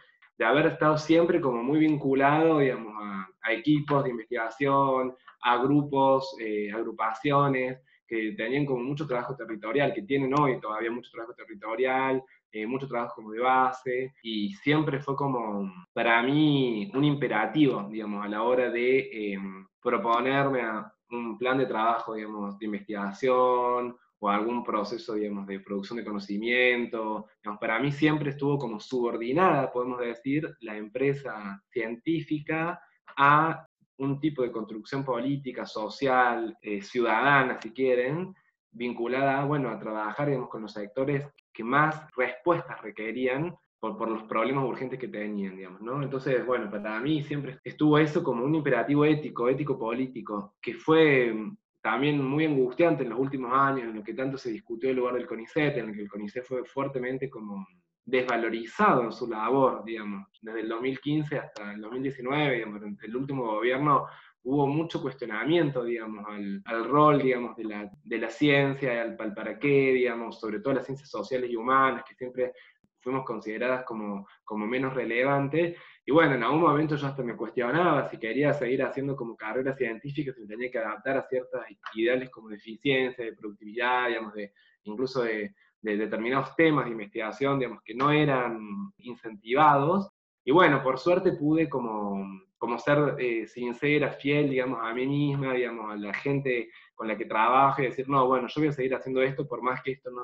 de 0.44 0.50
haber 0.50 0.66
estado 0.66 0.98
siempre 0.98 1.40
como 1.40 1.64
muy 1.64 1.80
vinculado, 1.80 2.60
digamos, 2.60 2.94
a, 3.02 3.30
equipos 3.54 4.04
de 4.04 4.10
investigación, 4.10 5.16
a 5.42 5.58
grupos, 5.58 6.36
eh, 6.40 6.70
agrupaciones, 6.72 7.80
que 8.06 8.34
tenían 8.34 8.66
como 8.66 8.84
mucho 8.84 9.08
trabajo 9.08 9.36
territorial, 9.36 9.94
que 9.94 10.02
tienen 10.02 10.38
hoy 10.38 10.60
todavía 10.60 10.92
mucho 10.92 11.12
trabajo 11.12 11.34
territorial, 11.34 12.22
eh, 12.52 12.66
mucho 12.66 12.88
trabajo 12.88 13.16
como 13.16 13.32
de 13.32 13.40
base, 13.40 14.14
y 14.22 14.54
siempre 14.56 15.00
fue 15.00 15.16
como, 15.16 15.72
para 15.94 16.22
mí, 16.22 16.92
un 16.94 17.06
imperativo, 17.06 17.88
digamos, 17.90 18.26
a 18.26 18.30
la 18.30 18.44
hora 18.44 18.70
de 18.70 19.00
eh, 19.00 19.40
proponerme 19.82 20.62
a 20.62 20.94
un 21.12 21.38
plan 21.38 21.58
de 21.58 21.68
trabajo, 21.68 22.16
digamos, 22.16 22.58
de 22.60 22.66
investigación 22.66 23.96
o 24.24 24.30
algún 24.30 24.64
proceso, 24.64 25.16
digamos, 25.16 25.46
de 25.48 25.60
producción 25.60 25.98
de 25.98 26.06
conocimiento. 26.06 27.28
para 27.60 27.78
mí 27.80 27.92
siempre 27.92 28.30
estuvo 28.30 28.58
como 28.58 28.80
subordinada, 28.80 29.70
podemos 29.70 30.00
decir, 30.00 30.50
la 30.62 30.78
empresa 30.78 31.62
científica 31.70 32.80
a 33.18 33.68
un 33.98 34.22
tipo 34.22 34.42
de 34.42 34.52
construcción 34.52 35.04
política, 35.04 35.66
social, 35.66 36.58
eh, 36.62 36.82
ciudadana, 36.82 37.60
si 37.62 37.72
quieren, 37.74 38.34
vinculada 38.72 39.44
bueno, 39.44 39.70
a 39.70 39.78
trabajar 39.78 40.30
digamos, 40.30 40.50
con 40.50 40.62
los 40.62 40.72
sectores 40.72 41.28
que 41.54 41.66
más 41.66 42.08
respuestas 42.16 42.82
requerían 42.82 43.54
por, 43.78 43.98
por, 43.98 44.08
los 44.08 44.24
problemas 44.24 44.64
urgentes 44.64 45.00
que 45.00 45.10
tenían, 45.10 45.58
digamos, 45.58 45.82
¿no? 45.82 46.02
Entonces, 46.02 46.46
bueno, 46.46 46.72
para 46.72 46.98
mí 47.02 47.24
siempre 47.24 47.60
estuvo 47.62 47.98
eso 47.98 48.24
como 48.24 48.46
un 48.46 48.56
imperativo 48.56 49.04
ético, 49.04 49.50
ético-político, 49.50 50.56
que 50.62 50.76
fue 50.76 51.36
también 51.84 52.24
muy 52.24 52.46
angustiante 52.46 53.04
en 53.04 53.10
los 53.10 53.20
últimos 53.20 53.52
años, 53.54 53.84
en 53.84 53.96
lo 53.96 54.04
que 54.04 54.14
tanto 54.14 54.38
se 54.38 54.50
discutió 54.50 54.90
el 54.90 54.96
lugar 54.96 55.16
del 55.16 55.28
CONICET, 55.28 55.78
en 55.78 55.90
el 55.90 55.96
que 55.96 56.02
el 56.04 56.10
CONICET 56.10 56.46
fue 56.46 56.64
fuertemente 56.64 57.30
como 57.30 57.68
desvalorizado 58.06 59.04
en 59.04 59.12
su 59.12 59.28
labor, 59.28 59.84
digamos, 59.84 60.28
desde 60.42 60.62
el 60.62 60.70
2015 60.70 61.38
hasta 61.38 61.74
el 61.74 61.82
2019, 61.82 62.56
digamos, 62.56 62.82
el 63.02 63.16
último 63.16 63.46
gobierno 63.46 64.06
hubo 64.44 64.66
mucho 64.66 65.02
cuestionamiento, 65.02 65.84
digamos, 65.84 66.26
al, 66.28 66.62
al 66.66 66.86
rol, 66.86 67.22
digamos, 67.22 67.56
de 67.58 67.66
la, 67.66 67.92
de 68.02 68.18
la 68.18 68.30
ciencia, 68.30 69.02
al, 69.02 69.16
para 69.16 69.60
qué, 69.60 69.92
digamos, 69.94 70.40
sobre 70.40 70.62
todo 70.62 70.76
las 70.76 70.86
ciencias 70.86 71.10
sociales 71.10 71.50
y 71.50 71.58
humanas, 71.58 72.04
que 72.08 72.16
siempre 72.16 72.54
fuimos 73.04 73.26
consideradas 73.26 73.84
como, 73.86 74.28
como 74.44 74.66
menos 74.66 74.94
relevantes. 74.94 75.78
Y 76.06 76.12
bueno, 76.12 76.36
en 76.36 76.44
algún 76.44 76.62
momento 76.62 76.96
yo 76.96 77.08
hasta 77.08 77.24
me 77.24 77.36
cuestionaba 77.36 78.10
si 78.10 78.18
quería 78.18 78.54
seguir 78.54 78.84
haciendo 78.84 79.16
como 79.16 79.36
carrera 79.36 79.76
científica, 79.76 80.34
si 80.34 80.48
tenía 80.48 80.72
que 80.72 80.80
adaptar 80.80 81.18
a 81.18 81.28
ciertos 81.28 81.62
ideales 81.94 82.30
como 82.30 82.50
de 82.50 82.56
eficiencia, 82.56 83.24
de 83.24 83.34
productividad, 83.34 84.08
digamos, 84.08 84.34
de, 84.34 84.54
incluso 84.84 85.24
de, 85.24 85.54
de 85.82 85.98
determinados 85.98 86.56
temas 86.56 86.86
de 86.86 86.92
investigación, 86.92 87.60
digamos, 87.60 87.84
que 87.84 87.94
no 87.94 88.12
eran 88.12 88.60
incentivados. 88.98 90.10
Y 90.46 90.52
bueno, 90.52 90.82
por 90.82 90.98
suerte 90.98 91.34
pude 91.34 91.70
como 91.70 92.26
como 92.64 92.80
ser 92.80 93.18
eh, 93.20 93.46
sincera, 93.46 94.14
fiel, 94.14 94.50
digamos, 94.50 94.80
a 94.82 94.94
mí 94.94 95.06
misma, 95.06 95.52
digamos, 95.52 95.92
a 95.92 95.98
la 95.98 96.14
gente 96.14 96.70
con 96.96 97.10
la 97.10 97.18
que 97.18 97.26
trabajo 97.26 97.82
y 97.82 97.88
decir, 97.88 98.08
no, 98.08 98.26
bueno, 98.26 98.48
yo 98.48 98.62
voy 98.62 98.70
a 98.70 98.72
seguir 98.72 98.96
haciendo 98.96 99.22
esto 99.22 99.46
por 99.46 99.62
más 99.62 99.82
que 99.84 99.92
esto 99.92 100.10
no, 100.12 100.24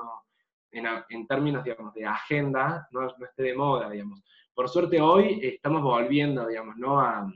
en, 0.72 1.26
términos, 1.26 1.64
digamos, 1.64 1.94
de 1.94 2.06
agenda, 2.06 2.86
no, 2.90 3.02
no, 3.02 3.24
esté 3.24 3.42
de 3.42 3.54
moda, 3.54 3.90
digamos. 3.90 4.22
Por 4.54 4.68
suerte 4.68 5.00
hoy 5.00 5.40
estamos 5.42 5.82
volviendo, 5.82 6.46
digamos, 6.46 6.76
¿no? 6.76 7.00
A, 7.00 7.30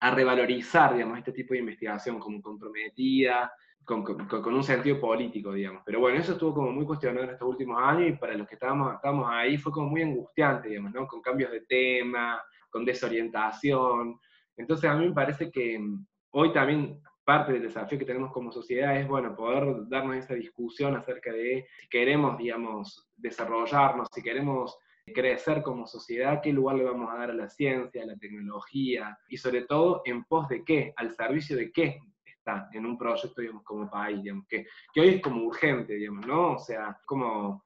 a 0.00 0.10
revalorizar, 0.10 0.94
digamos, 0.94 1.18
este 1.18 1.32
tipo 1.32 1.54
de 1.54 1.60
investigación 1.60 2.18
como 2.18 2.40
comprometida, 2.40 3.52
con, 3.84 4.02
con, 4.04 4.54
un 4.54 4.64
sentido 4.64 5.00
político, 5.00 5.52
digamos. 5.52 5.82
Pero 5.84 6.00
bueno, 6.00 6.18
eso 6.18 6.32
estuvo 6.32 6.54
como 6.54 6.70
muy 6.70 6.84
cuestionado 6.84 7.24
en 7.24 7.32
estos 7.32 7.48
últimos 7.48 7.80
años 7.82 8.10
y 8.10 8.12
para 8.12 8.34
los 8.34 8.46
que 8.46 8.54
estábamos, 8.54 8.94
estábamos 8.94 9.28
ahí 9.30 9.58
fue 9.58 9.72
como 9.72 9.88
muy 9.88 10.02
angustiante, 10.02 10.68
digamos, 10.68 10.92
¿no? 10.92 11.06
Con 11.06 11.20
cambios 11.20 11.50
de 11.50 11.62
tema, 11.62 12.40
con 12.70 12.84
desorientación, 12.84 14.18
entonces 14.60 14.90
a 14.90 14.94
mí 14.94 15.06
me 15.06 15.14
parece 15.14 15.50
que 15.50 15.78
mm, 15.78 16.06
hoy 16.32 16.52
también 16.52 17.00
parte 17.24 17.52
del 17.52 17.62
desafío 17.62 17.98
que 17.98 18.04
tenemos 18.04 18.32
como 18.32 18.50
sociedad 18.52 18.98
es, 18.98 19.06
bueno, 19.06 19.34
poder 19.34 19.88
darnos 19.88 20.16
esa 20.16 20.34
discusión 20.34 20.96
acerca 20.96 21.32
de 21.32 21.66
si 21.80 21.88
queremos, 21.88 22.38
digamos, 22.38 23.08
desarrollarnos, 23.16 24.08
si 24.12 24.22
queremos 24.22 24.78
crecer 25.12 25.62
como 25.62 25.86
sociedad, 25.86 26.40
qué 26.42 26.52
lugar 26.52 26.76
le 26.76 26.84
vamos 26.84 27.10
a 27.10 27.18
dar 27.18 27.30
a 27.30 27.34
la 27.34 27.48
ciencia, 27.48 28.02
a 28.02 28.06
la 28.06 28.16
tecnología, 28.16 29.18
y 29.28 29.36
sobre 29.36 29.62
todo 29.62 30.02
en 30.04 30.24
pos 30.24 30.48
de 30.48 30.64
qué, 30.64 30.92
al 30.96 31.10
servicio 31.10 31.56
de 31.56 31.72
qué 31.72 32.00
está 32.24 32.68
en 32.72 32.86
un 32.86 32.96
proyecto, 32.96 33.42
como 33.64 33.90
país, 33.90 34.22
que, 34.48 34.66
que 34.92 35.00
hoy 35.00 35.08
es 35.08 35.22
como 35.22 35.44
urgente, 35.44 35.94
digamos, 35.94 36.26
¿no? 36.26 36.52
O 36.52 36.58
sea, 36.58 36.98
como 37.06 37.64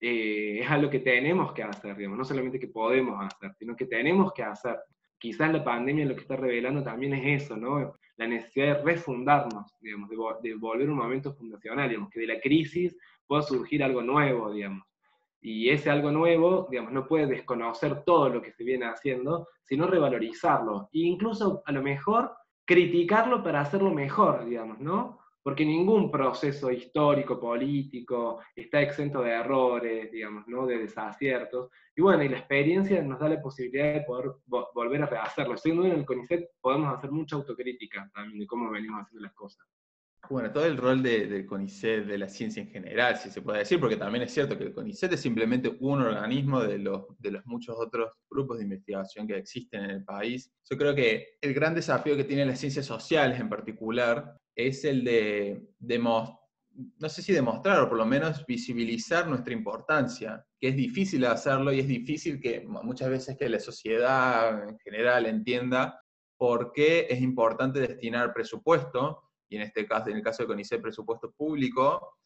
eh, 0.00 0.60
es 0.60 0.70
algo 0.70 0.90
que 0.90 1.00
tenemos 1.00 1.52
que 1.52 1.62
hacer, 1.62 1.96
digamos, 1.96 2.18
no 2.18 2.24
solamente 2.24 2.58
que 2.58 2.68
podemos 2.68 3.24
hacer, 3.24 3.52
sino 3.54 3.74
que 3.74 3.86
tenemos 3.86 4.32
que 4.32 4.42
hacer. 4.42 4.78
Quizás 5.24 5.50
la 5.50 5.64
pandemia 5.64 6.04
lo 6.04 6.14
que 6.14 6.20
está 6.20 6.36
revelando 6.36 6.82
también 6.82 7.14
es 7.14 7.44
eso, 7.44 7.56
¿no? 7.56 7.96
La 8.18 8.26
necesidad 8.26 8.76
de 8.76 8.82
refundarnos, 8.82 9.74
digamos, 9.80 10.10
de, 10.42 10.54
volver 10.54 10.86
a 10.86 10.92
un 10.92 10.98
momento 10.98 11.32
fundacional, 11.32 11.88
digamos, 11.88 12.10
que 12.10 12.20
de 12.20 12.26
la 12.26 12.40
crisis 12.40 12.94
pueda 13.26 13.40
surgir 13.40 13.82
algo 13.82 14.02
nuevo, 14.02 14.52
digamos. 14.52 14.86
Y 15.40 15.70
ese 15.70 15.88
algo 15.88 16.10
nuevo, 16.10 16.68
digamos, 16.70 16.92
no 16.92 17.06
puede 17.06 17.26
desconocer 17.26 18.04
todo 18.04 18.28
lo 18.28 18.42
que 18.42 18.52
se 18.52 18.64
viene 18.64 18.84
haciendo, 18.84 19.48
sino 19.62 19.86
revalorizarlo. 19.86 20.90
E 20.92 20.98
incluso, 20.98 21.62
a 21.64 21.72
lo 21.72 21.82
mejor, 21.82 22.30
criticarlo 22.66 23.42
para 23.42 23.62
hacerlo 23.62 23.94
mejor, 23.94 24.44
digamos, 24.44 24.78
¿no? 24.78 25.20
Porque 25.44 25.64
ningún 25.64 26.10
proceso 26.10 26.70
histórico, 26.72 27.38
político, 27.38 28.40
está 28.56 28.80
exento 28.80 29.22
de 29.22 29.30
errores, 29.30 30.10
digamos, 30.10 30.48
¿no? 30.48 30.66
De 30.66 30.78
desaciertos. 30.78 31.70
Y 31.94 32.02
bueno, 32.02 32.24
y 32.24 32.30
la 32.30 32.38
experiencia 32.38 33.00
nos 33.02 33.20
da 33.20 33.28
la 33.28 33.40
posibilidad 33.40 33.92
de 33.92 34.00
poder 34.00 34.32
volver 34.74 35.02
a 35.02 35.06
rehacerlo. 35.06 35.56
Siendo 35.56 35.84
en 35.84 35.92
el 35.92 36.06
CONICET 36.06 36.48
podemos 36.60 36.96
hacer 36.96 37.12
mucha 37.12 37.36
autocrítica 37.36 38.10
también 38.12 38.40
de 38.40 38.46
cómo 38.46 38.70
venimos 38.70 39.02
haciendo 39.02 39.22
las 39.22 39.34
cosas. 39.34 39.64
Bueno, 40.30 40.50
todo 40.50 40.64
el 40.64 40.78
rol 40.78 41.02
del 41.02 41.44
CONICET, 41.44 42.06
de 42.06 42.16
la 42.16 42.28
ciencia 42.30 42.62
en 42.62 42.70
general, 42.70 43.16
si 43.18 43.28
se 43.30 43.42
puede 43.42 43.58
decir, 43.58 43.78
porque 43.78 43.98
también 43.98 44.24
es 44.24 44.32
cierto 44.32 44.56
que 44.56 44.64
el 44.64 44.72
CONICET 44.72 45.12
es 45.12 45.20
simplemente 45.20 45.76
un 45.80 46.00
organismo 46.00 46.62
de 46.62 46.78
los, 46.78 47.04
de 47.18 47.32
los 47.32 47.44
muchos 47.44 47.76
otros 47.78 48.10
grupos 48.30 48.56
de 48.56 48.64
investigación 48.64 49.26
que 49.26 49.36
existen 49.36 49.84
en 49.84 49.90
el 49.90 50.04
país. 50.04 50.50
Yo 50.70 50.78
creo 50.78 50.94
que 50.94 51.36
el 51.42 51.52
gran 51.52 51.74
desafío 51.74 52.16
que 52.16 52.24
tienen 52.24 52.48
las 52.48 52.58
ciencias 52.58 52.86
sociales 52.86 53.38
en 53.38 53.50
particular 53.50 54.34
es 54.54 54.84
el 54.84 55.04
de, 55.04 55.68
demostrar 55.78 56.44
no 56.98 57.08
sé 57.08 57.22
si 57.22 57.32
demostrar 57.32 57.80
o 57.80 57.88
por 57.88 57.98
lo 57.98 58.06
menos 58.06 58.44
visibilizar 58.46 59.28
nuestra 59.28 59.52
importancia, 59.52 60.44
que 60.58 60.68
es 60.68 60.76
difícil 60.76 61.24
hacerlo 61.24 61.72
y 61.72 61.80
es 61.80 61.88
difícil 61.88 62.40
que 62.40 62.60
muchas 62.66 63.10
veces 63.10 63.36
que 63.38 63.48
la 63.48 63.60
sociedad 63.60 64.68
en 64.68 64.78
general 64.78 65.26
entienda 65.26 66.00
por 66.36 66.72
qué 66.72 67.06
es 67.08 67.20
importante 67.20 67.80
destinar 67.80 68.32
presupuesto 68.34 69.22
y 69.48 69.56
en 69.56 69.62
este 69.62 69.86
caso, 69.86 70.10
en 70.10 70.16
el 70.16 70.22
caso 70.22 70.42
de 70.42 70.48
CONICET, 70.48 70.82
presupuesto 70.82 71.32
público, 71.32 72.16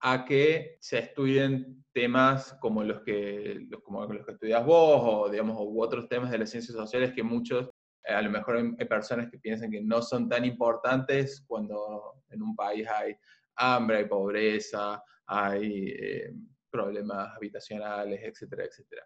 a 0.00 0.24
que 0.24 0.78
se 0.80 0.98
estudien 1.00 1.84
temas 1.92 2.56
como 2.60 2.84
los 2.84 3.00
que, 3.00 3.68
como 3.82 4.06
los 4.06 4.24
que 4.24 4.32
estudias 4.32 4.64
vos 4.64 5.00
o, 5.02 5.28
digamos, 5.28 5.58
otros 5.58 6.08
temas 6.08 6.30
de 6.30 6.38
las 6.38 6.50
ciencias 6.50 6.76
sociales 6.76 7.12
que 7.12 7.22
muchos, 7.22 7.68
a 8.08 8.22
lo 8.22 8.30
mejor 8.30 8.56
hay 8.78 8.86
personas 8.86 9.30
que 9.30 9.38
piensan 9.38 9.70
que 9.70 9.80
no 9.80 10.02
son 10.02 10.28
tan 10.28 10.44
importantes 10.44 11.44
cuando 11.46 12.22
en 12.30 12.42
un 12.42 12.56
país 12.56 12.86
hay 12.88 13.14
hambre, 13.56 13.98
hay 13.98 14.04
pobreza, 14.06 15.02
hay 15.26 15.88
eh, 15.88 16.32
problemas 16.70 17.36
habitacionales, 17.36 18.20
etcétera, 18.22 18.64
etcétera. 18.64 19.02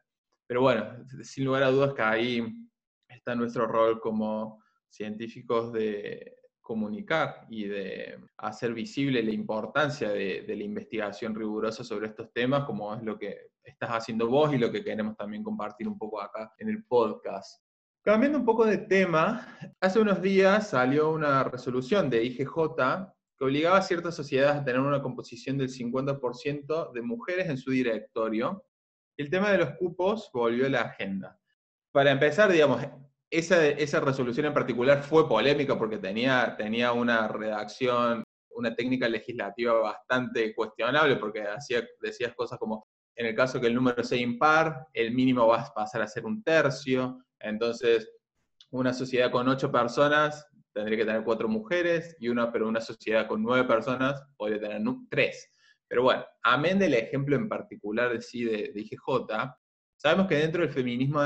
Pero 0.47 0.63
bueno, 0.63 1.05
sin 1.23 1.45
lugar 1.45 1.63
a 1.63 1.71
dudas 1.71 1.95
que 1.95 2.03
ahí 2.03 2.69
está 3.09 3.35
nuestro 3.35 3.67
rol 3.67 4.01
como 4.01 4.63
científicos 4.89 5.73
de, 5.73 6.37
comunicar 6.63 7.47
y 7.51 7.65
de 7.65 8.19
hacer 8.39 8.73
visible 8.73 9.23
la 9.23 9.33
importancia 9.33 10.11
de, 10.11 10.45
la 10.49 10.63
investigación 10.63 11.35
rigurosa 11.35 11.85
sobre 11.85 12.07
estos 12.07 12.33
temas, 12.33 12.65
como 12.65 12.95
es 12.95 13.03
lo 13.03 13.19
que 13.19 13.51
estás 13.63 13.91
haciendo 13.91 14.29
vos 14.29 14.55
y 14.55 14.59
lo 14.59 14.71
que 14.71 14.83
queremos 14.83 15.17
también 15.17 15.43
compartir 15.43 15.87
un 15.89 15.99
poco 15.99 16.21
acá 16.21 16.55
en 16.59 16.71
el 16.71 16.85
podcast. 16.85 17.62
Cambiando 18.05 18.37
un 18.37 18.45
poco 18.45 18.65
de 18.65 18.79
tema, 18.79 19.47
hace 19.81 20.01
unos 20.01 20.21
días 20.21 20.71
salió 20.71 21.13
una 21.13 21.45
resolución 21.45 22.11
de 22.11 22.25
IGJ 22.25 22.55
que 23.39 23.45
obligaba 23.45 23.77
a 23.77 23.83
ciertas 23.83 24.17
sociedades 24.17 24.61
a 24.61 24.65
tener 24.65 24.81
una 24.81 25.01
composición 25.01 25.57
del 25.57 25.69
50% 25.69 26.93
de 26.93 27.01
mujeres 27.01 27.49
en 27.49 27.57
su 27.57 27.71
directorio. 27.71 28.65
El 29.17 29.31
tema 29.31 29.53
de 29.53 29.59
los 29.59 29.71
cupos 29.79 30.31
volvió 30.35 30.67
a 30.67 30.71
la 30.71 30.81
agenda. 30.81 31.39
Para 31.93 32.11
empezar, 32.11 32.51
digamos, 32.51 32.85
esa, 33.31 34.01
resolución 34.01 34.47
en 34.47 34.55
particular 34.55 35.05
fue 35.05 35.29
polémica 35.29 35.79
porque 35.79 35.99
tenía, 35.99 36.57
tenía 36.59 36.91
una 36.91 37.29
redacción, 37.29 38.25
una 38.51 38.75
técnica 38.75 39.09
legislativa 39.09 39.75
bastante 39.75 40.53
cuestionable 40.57 41.19
porque 41.19 41.43
hacía, 41.43 41.87
decías 42.01 42.35
cosas 42.35 42.59
como, 42.59 42.85
en 43.15 43.27
el 43.27 43.37
caso 43.37 43.61
que 43.61 43.69
el 43.69 43.77
número 43.77 44.03
sea 44.03 44.19
impar, 44.19 44.89
el 44.93 45.15
mínimo 45.15 45.47
va 45.47 45.61
a 45.61 45.73
pasar 45.73 46.03
a 46.03 46.09
ser 46.09 46.25
un 46.25 46.43
tercio, 46.43 47.23
entonces 47.43 48.11
una 48.71 48.93
sociedad 48.93 49.31
con 49.31 49.49
ocho 49.49 49.71
personas 49.71 50.47
tendría 50.73 50.99
que 50.99 51.05
tener 51.05 51.25
cuatro 51.25 51.49
mujeres, 51.49 52.17
y 52.19 52.29
una, 52.29 52.51
pero 52.51 52.69
una 52.69 52.81
sociedad 52.81 53.27
con 53.27 53.43
nueve 53.43 53.67
personas 53.69 54.23
podría 54.37 54.61
tener 54.61 54.83
tres. 55.11 55.51
Pero 55.87 56.05
bueno, 56.05 56.25
amén 56.43 56.79
del 56.79 56.95
ejemplo 56.95 57.37
en 57.37 57.49
particular 57.49 58.13
de, 58.13 58.23
sí, 58.23 58.45
de, 58.45 58.73
de 58.73 58.81
IGJ, 58.81 59.55
sabemos 59.97 60.27
que 60.27 60.37
dentro 60.37 60.63
del 60.63 60.73
feminismo 60.73 61.21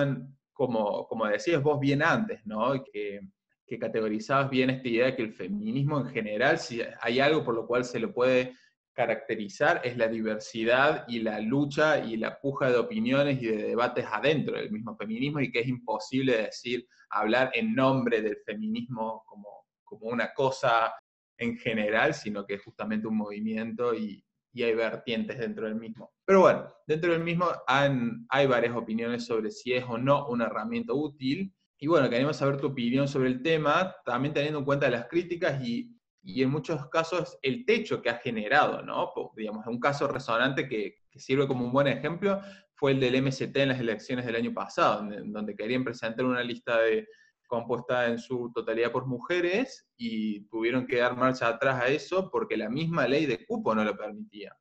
como, 0.53 1.07
como 1.07 1.27
decías 1.27 1.63
vos 1.63 1.79
bien 1.79 2.03
antes, 2.03 2.41
¿no? 2.45 2.83
Que, 2.93 3.21
que 3.67 3.79
categorizabas 3.79 4.51
bien 4.51 4.71
esta 4.71 4.89
idea 4.89 5.07
de 5.07 5.17
que 5.17 5.23
el 5.23 5.33
feminismo 5.33 6.01
en 6.01 6.07
general, 6.09 6.59
si 6.59 6.81
hay 7.01 7.21
algo 7.21 7.45
por 7.45 7.55
lo 7.55 7.67
cual 7.67 7.85
se 7.85 8.01
lo 8.01 8.13
puede 8.13 8.55
caracterizar, 8.97 9.83
es 9.85 9.97
la 9.99 10.09
diversidad 10.09 11.05
y 11.07 11.21
la 11.21 11.39
lucha 11.39 11.99
y 11.99 12.17
la 12.17 12.41
puja 12.41 12.71
de 12.71 12.79
opiniones 12.79 13.43
y 13.43 13.47
de 13.47 13.63
debates 13.65 14.07
adentro 14.11 14.57
del 14.57 14.73
mismo 14.73 14.97
feminismo 14.97 15.41
y 15.41 15.53
que 15.53 15.61
es 15.61 15.69
imposible 15.69 16.37
decir, 16.45 16.89
hablar 17.11 17.51
en 17.53 17.75
nombre 17.75 18.23
del 18.23 18.39
feminismo 18.47 19.23
como, 19.27 19.67
como 19.85 20.07
una 20.07 20.33
cosa 20.33 20.95
en 21.39 21.59
general, 21.59 22.15
sino 22.15 22.47
que 22.47 22.55
es 22.55 22.63
justamente 22.63 23.07
un 23.07 23.19
movimiento 23.19 23.95
y, 23.95 24.25
y 24.55 24.63
hay 24.63 24.75
vertientes 24.75 25.39
dentro 25.39 25.67
del 25.67 25.75
mismo. 25.75 26.15
Pero 26.25 26.41
bueno, 26.41 26.73
dentro 26.87 27.13
del 27.13 27.23
mismo 27.23 27.47
hay 27.67 28.47
varias 28.47 28.75
opiniones 28.75 29.27
sobre 29.27 29.51
si 29.51 29.75
es 29.75 29.85
o 29.85 29.99
no 29.99 30.27
una 30.29 30.47
herramienta 30.47 30.95
útil. 30.95 31.55
Y 31.79 31.87
bueno, 31.87 32.09
queremos 32.09 32.39
saber 32.39 32.59
tu 32.59 32.69
opinión 32.69 33.07
sobre 33.07 33.29
el 33.29 33.43
tema, 33.43 33.95
también 34.07 34.33
teniendo 34.33 34.61
en 34.61 34.65
cuenta 34.65 34.89
las 34.89 35.07
críticas 35.09 35.63
y, 35.63 35.96
y 36.27 36.43
en 36.43 36.51
muchos 36.51 36.89
casos 36.89 37.39
el 37.41 37.65
techo 37.65 38.03
que 38.03 38.11
ha 38.11 38.19
generado, 38.19 38.83
¿no? 38.83 39.13
Digamos, 39.37 39.65
un 39.67 39.79
caso 39.79 40.09
resonante 40.09 40.69
que, 40.69 40.97
sirve 41.15 41.47
como 41.47 41.65
un 41.65 41.73
buen 41.73 41.87
ejemplo 41.87 42.43
fue 42.75 42.93
el 42.93 43.01
del 43.01 43.23
MST 43.23 43.57
en 43.57 43.71
las 43.71 43.81
elecciones 43.81 44.27
del 44.27 44.37
año 44.37 44.53
pasado, 44.53 45.09
donde 45.25 45.57
querían 45.57 45.83
presentar 45.83 46.27
una 46.27 46.43
lista 46.43 46.79
de, 46.83 47.09
compuesta 47.47 48.09
en 48.09 48.19
su 48.19 48.51
totalidad 48.53 48.93
por 48.93 49.07
mujeres 49.07 49.87
y 49.97 50.41
tuvieron 50.49 50.87
que 50.87 50.97
dar 50.97 51.17
marcha 51.17 51.49
atrás 51.49 51.83
a 51.83 51.89
eso 51.89 52.31
porque 52.31 52.57
la 52.57 52.69
misma 52.69 53.07
ley 53.07 53.27
de 53.27 53.47
cupo 53.47 53.75
no 53.75 53.85
lo 53.85 53.97
permitía. 53.97 54.53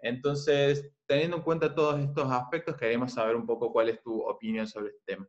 Entonces, 0.00 0.92
teniendo 1.06 1.38
en 1.38 1.42
cuenta 1.42 1.74
todos 1.74 1.98
estos 1.98 2.30
aspectos, 2.30 2.76
queremos 2.76 3.14
saber 3.14 3.36
un 3.36 3.46
poco 3.46 3.72
cuál 3.72 3.88
es 3.88 4.02
tu 4.02 4.20
opinión 4.20 4.66
sobre 4.66 4.90
este 4.90 5.14
tema. 5.14 5.26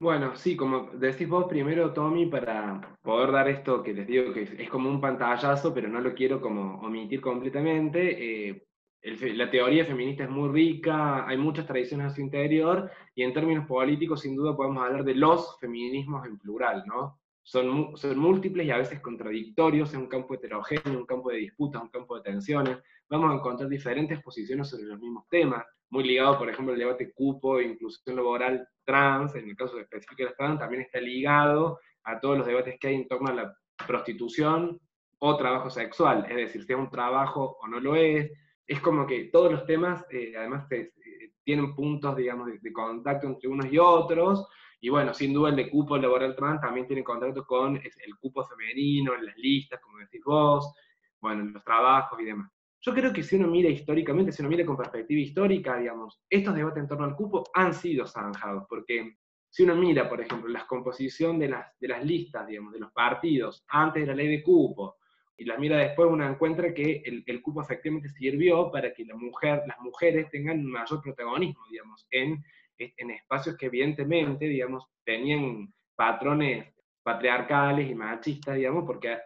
Bueno, 0.00 0.34
sí, 0.34 0.56
como 0.56 0.88
decís 0.94 1.28
vos 1.28 1.44
primero, 1.46 1.92
Tommy, 1.92 2.24
para 2.24 2.96
poder 3.02 3.32
dar 3.32 3.48
esto 3.48 3.82
que 3.82 3.92
les 3.92 4.06
digo 4.06 4.32
que 4.32 4.44
es, 4.58 4.70
como 4.70 4.88
un 4.88 4.98
pantallazo, 4.98 5.74
pero 5.74 5.88
no 5.88 6.00
lo 6.00 6.14
quiero 6.14 6.40
como 6.40 6.80
omitir 6.80 7.20
completamente, 7.20 8.48
eh, 8.48 8.66
la 9.02 9.50
teoría 9.50 9.84
feminista 9.84 10.24
es 10.24 10.30
muy 10.30 10.48
rica, 10.48 11.26
hay 11.28 11.36
muchas 11.36 11.66
tradiciones 11.66 12.06
a 12.06 12.14
su 12.14 12.22
interior, 12.22 12.90
y 13.14 13.24
en 13.24 13.34
términos 13.34 13.66
políticos, 13.66 14.22
sin 14.22 14.36
duda, 14.36 14.56
podemos 14.56 14.82
hablar 14.82 15.04
de 15.04 15.16
los 15.16 15.58
feminismos 15.60 16.26
en 16.26 16.38
plural, 16.38 16.82
¿no? 16.86 17.20
Son, 17.42 17.94
son 17.96 18.18
múltiples 18.18 18.66
y 18.66 18.70
a 18.70 18.78
veces 18.78 19.00
contradictorios, 19.00 19.92
en 19.92 20.00
un 20.00 20.08
campo 20.08 20.32
heterogéneo, 20.32 20.98
un 20.98 21.06
campo 21.06 21.28
de 21.30 21.38
disputas, 21.38 21.82
un 21.82 21.90
campo 21.90 22.16
de 22.16 22.22
tensiones. 22.22 22.78
Vamos 23.10 23.30
a 23.30 23.34
encontrar 23.34 23.68
diferentes 23.68 24.22
posiciones 24.22 24.68
sobre 24.68 24.84
los 24.84 24.98
mismos 24.98 25.28
temas, 25.28 25.62
muy 25.90 26.04
ligado, 26.04 26.38
por 26.38 26.48
ejemplo, 26.48 26.72
al 26.72 26.78
debate 26.78 27.12
cupo 27.12 27.58
e 27.58 27.64
inclusión 27.64 28.16
laboral 28.16 28.66
trans, 28.84 29.34
en 29.34 29.48
el 29.48 29.56
caso 29.56 29.78
específico 29.78 30.22
de 30.22 30.24
las 30.26 30.36
trans, 30.36 30.58
también 30.58 30.82
está 30.82 31.00
ligado 31.00 31.78
a 32.04 32.18
todos 32.20 32.38
los 32.38 32.46
debates 32.46 32.78
que 32.80 32.88
hay 32.88 32.94
en 32.94 33.08
torno 33.08 33.28
a 33.28 33.34
la 33.34 33.54
prostitución 33.86 34.80
o 35.18 35.36
trabajo 35.36 35.68
sexual, 35.68 36.26
es 36.28 36.36
decir, 36.36 36.64
si 36.64 36.72
es 36.72 36.78
un 36.78 36.90
trabajo 36.90 37.58
o 37.60 37.68
no 37.68 37.78
lo 37.78 37.94
es, 37.94 38.30
es 38.66 38.80
como 38.80 39.06
que 39.06 39.24
todos 39.24 39.52
los 39.52 39.66
temas, 39.66 40.06
eh, 40.10 40.32
además, 40.36 40.66
tienen 41.44 41.74
puntos, 41.74 42.16
digamos, 42.16 42.48
de, 42.60 42.72
contacto 42.72 43.26
entre 43.26 43.48
unos 43.48 43.66
y 43.70 43.78
otros, 43.78 44.46
y 44.80 44.88
bueno, 44.88 45.12
sin 45.12 45.34
duda 45.34 45.50
el 45.50 45.56
de 45.56 45.68
cupo 45.68 45.98
laboral 45.98 46.34
trans 46.36 46.60
también 46.60 46.86
tiene 46.86 47.04
contacto 47.04 47.44
con 47.44 47.76
el 47.76 48.16
cupo 48.18 48.44
femenino, 48.44 49.14
en 49.14 49.26
las 49.26 49.36
listas, 49.36 49.80
como 49.80 49.98
decís 49.98 50.22
vos, 50.24 50.72
bueno, 51.20 51.42
en 51.42 51.52
los 51.52 51.64
trabajos 51.64 52.18
y 52.20 52.24
demás. 52.24 52.50
Yo 52.82 52.94
creo 52.94 53.12
que 53.12 53.22
si 53.22 53.36
uno 53.36 53.48
mira 53.48 53.68
históricamente, 53.68 54.32
si 54.32 54.40
uno 54.40 54.48
mira 54.48 54.64
con 54.64 54.76
perspectiva 54.76 55.20
histórica, 55.20 55.76
digamos, 55.76 56.20
estos 56.30 56.54
debates 56.54 56.82
en 56.82 56.88
torno 56.88 57.04
al 57.04 57.14
cupo 57.14 57.44
han 57.52 57.74
sido 57.74 58.06
zanjados, 58.06 58.64
porque 58.68 59.16
si 59.50 59.64
uno 59.64 59.74
mira, 59.74 60.08
por 60.08 60.20
ejemplo, 60.20 60.48
la 60.48 60.66
composición 60.66 61.38
de 61.38 61.48
las, 61.48 61.78
de 61.78 61.88
las 61.88 62.04
listas, 62.04 62.46
digamos, 62.46 62.72
de 62.72 62.80
los 62.80 62.90
partidos 62.92 63.64
antes 63.68 64.02
de 64.02 64.06
la 64.06 64.14
ley 64.14 64.28
de 64.28 64.42
cupo, 64.42 64.96
y 65.36 65.44
la 65.44 65.58
mira 65.58 65.78
después, 65.78 66.08
uno 66.10 66.26
encuentra 66.26 66.72
que 66.72 67.02
el, 67.04 67.42
cupo 67.42 67.62
efectivamente 67.62 68.08
sirvió 68.10 68.70
para 68.70 68.92
que 68.92 69.04
la 69.04 69.16
mujer, 69.16 69.62
las 69.66 69.78
mujeres 69.80 70.30
tengan 70.30 70.64
mayor 70.64 71.02
protagonismo, 71.02 71.62
digamos, 71.70 72.06
en, 72.10 72.44
en 72.78 73.10
espacios 73.10 73.56
que 73.56 73.66
evidentemente, 73.66 74.46
digamos, 74.46 74.84
tenían 75.04 75.72
patrones 75.96 76.66
patriarcales 77.02 77.90
y 77.90 77.94
machistas, 77.94 78.56
digamos, 78.56 78.84
porque 78.86 79.18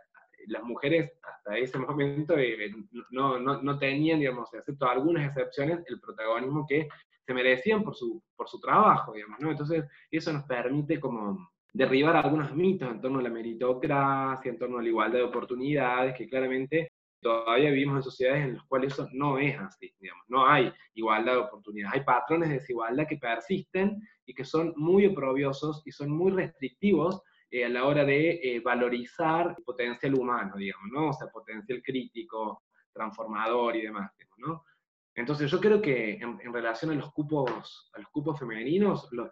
las 0.46 0.62
mujeres 0.62 1.12
hasta 1.22 1.57
ese 1.57 1.78
momento 1.78 2.37
eh, 2.38 2.72
no, 3.11 3.38
no, 3.38 3.62
no, 3.62 3.78
tenían, 3.78 4.20
digamos, 4.20 4.52
excepto 4.54 4.87
algunas 4.87 5.26
excepciones, 5.26 5.80
el 5.87 6.00
protagonismo 6.00 6.66
que 6.66 6.88
se 7.26 7.35
merecían 7.35 7.83
por 7.83 7.94
su, 7.94 8.22
por 8.37 8.48
su 8.48 8.61
trabajo, 8.61 9.12
digamos, 9.12 9.40
¿no? 9.40 9.50
Entonces, 9.50 9.85
eso 10.11 10.33
nos 10.33 10.44
permite 10.44 11.00
como 11.00 11.50
derribar 11.72 12.16
algunos 12.16 12.54
mitos 12.54 12.90
en 12.90 13.00
torno 13.00 13.18
a 13.18 13.22
la 13.22 13.30
meritocracia, 13.30 14.50
en 14.50 14.59
torno 14.59 14.78
a 14.78 14.83
la 14.83 14.88
igualdad 14.88 15.18
de 15.18 15.24
oportunidades, 15.24 16.14
que 16.16 16.28
claramente 16.28 16.92
todavía 17.24 17.70
vivimos 17.70 17.96
en 17.96 18.02
sociedades 18.02 18.44
en 18.44 18.54
las 18.54 18.64
cuales 18.64 18.92
eso 18.92 19.09
no 19.12 19.38
es 19.38 19.59
así, 19.59 19.92
digamos, 19.98 20.24
no 20.28 20.46
hay 20.46 20.70
igualdad 20.94 21.33
de 21.33 21.38
oportunidades, 21.38 21.94
hay 21.94 22.04
patrones 22.04 22.50
de 22.50 22.57
desigualdad 22.57 23.09
que 23.09 23.16
persisten 23.16 24.00
y 24.26 24.35
que 24.35 24.44
son 24.44 24.74
muy 24.76 25.07
oprobiosos 25.07 25.83
y 25.87 25.90
son 25.90 26.11
muy 26.11 26.30
restrictivos 26.33 27.22
eh, 27.55 27.64
a 27.64 27.69
la 27.69 27.85
hora 27.85 28.05
de 28.05 28.40
eh, 28.43 28.59
valorizar 28.59 29.55
el 29.57 29.62
potencial 29.62 30.12
humano, 30.14 30.57
digamos, 30.57 30.90
¿no? 30.90 31.11
O 31.11 31.12
sea, 31.12 31.29
potencial 31.29 31.81
crítico, 31.85 32.64
transformador 32.93 33.77
y 33.77 33.83
demás, 33.83 34.11
¿no? 34.38 34.64
Entonces 35.14 35.49
yo 35.49 35.61
creo 35.61 35.81
que 35.81 36.14
en, 36.14 36.53
relación 36.53 36.90
a 36.90 36.95
los 36.95 37.12
cupos, 37.12 37.93
a 37.95 38.01
los 38.01 38.09
cupos 38.11 38.40
femeninos, 38.40 39.09
lo, 39.12 39.31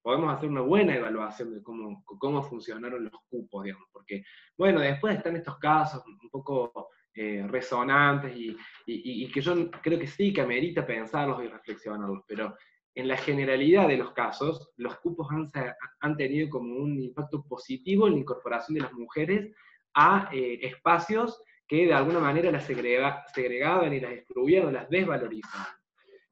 podemos 0.00 0.34
hacer 0.34 0.48
una 0.48 0.62
buena 0.62 0.96
evaluación 0.96 1.52
de 1.52 1.62
cómo, 1.62 2.02
cómo 2.06 2.42
funcionaron 2.42 3.04
los 3.04 3.20
cupos, 3.28 3.64
digamos, 3.64 3.86
porque, 3.92 4.24
bueno, 4.56 4.80
después 4.80 5.18
están 5.18 5.36
estos 5.36 5.58
casos 5.58 6.02
un 6.06 6.30
poco 6.30 6.88
eh, 7.12 7.44
resonantes 7.48 8.34
y, 8.34 8.56
y, 8.86 9.30
que 9.30 9.42
yo 9.42 9.70
creo 9.82 9.98
que 9.98 10.06
sí 10.06 10.32
que 10.32 10.40
amerita 10.40 10.86
pensarlos 10.86 11.44
y 11.44 11.48
reflexionarlos, 11.48 12.22
pero 12.26 12.56
en 12.98 13.06
la 13.06 13.16
generalidad 13.16 13.86
de 13.86 13.96
los 13.96 14.12
casos, 14.12 14.72
los 14.76 14.98
cupos 14.98 15.28
han, 15.30 15.52
han 16.00 16.16
tenido 16.16 16.50
como 16.50 16.74
un 16.74 17.00
impacto 17.00 17.44
positivo 17.44 18.08
en 18.08 18.14
la 18.14 18.18
incorporación 18.18 18.74
de 18.74 18.80
las 18.80 18.92
mujeres 18.92 19.54
a 19.94 20.28
eh, 20.32 20.58
espacios 20.62 21.40
que 21.68 21.86
de 21.86 21.94
alguna 21.94 22.18
manera 22.18 22.50
las 22.50 22.64
segregaban 22.64 23.94
y 23.94 24.00
las 24.00 24.10
excluían 24.10 24.66
o 24.66 24.70
las 24.72 24.90
desvalorizaban. 24.90 25.76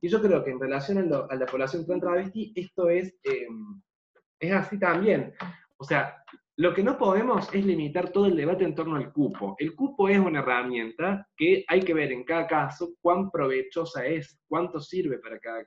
Y 0.00 0.08
yo 0.08 0.20
creo 0.20 0.42
que 0.42 0.50
en 0.50 0.58
relación 0.58 0.98
a, 0.98 1.36
la 1.36 1.46
población 1.46 1.86
trans 1.86 2.02
travesti, 2.02 2.52
esto 2.56 2.90
es, 2.90 3.16
em, 3.22 3.80
es 4.40 4.52
así 4.52 4.76
también. 4.76 5.34
O 5.76 5.84
sea, 5.84 6.16
lo 6.56 6.74
que 6.74 6.82
no 6.82 6.98
podemos 6.98 7.48
es 7.54 7.64
limitar 7.64 8.10
todo 8.10 8.26
el 8.26 8.34
debate 8.34 8.64
en 8.64 8.74
torno 8.74 8.96
al 8.96 9.12
cupo. 9.12 9.54
El 9.60 9.76
cupo 9.76 10.08
es 10.08 10.18
una 10.18 10.40
herramienta 10.40 11.28
que 11.36 11.64
hay 11.68 11.82
que 11.82 11.94
ver 11.94 12.10
en 12.10 12.24
cada 12.24 12.48
caso 12.48 12.96
cuán 13.00 13.30
provechosa 13.30 14.04
es, 14.04 14.36
cuánto 14.48 14.80
sirve 14.80 15.20
para 15.20 15.38
cada, 15.38 15.64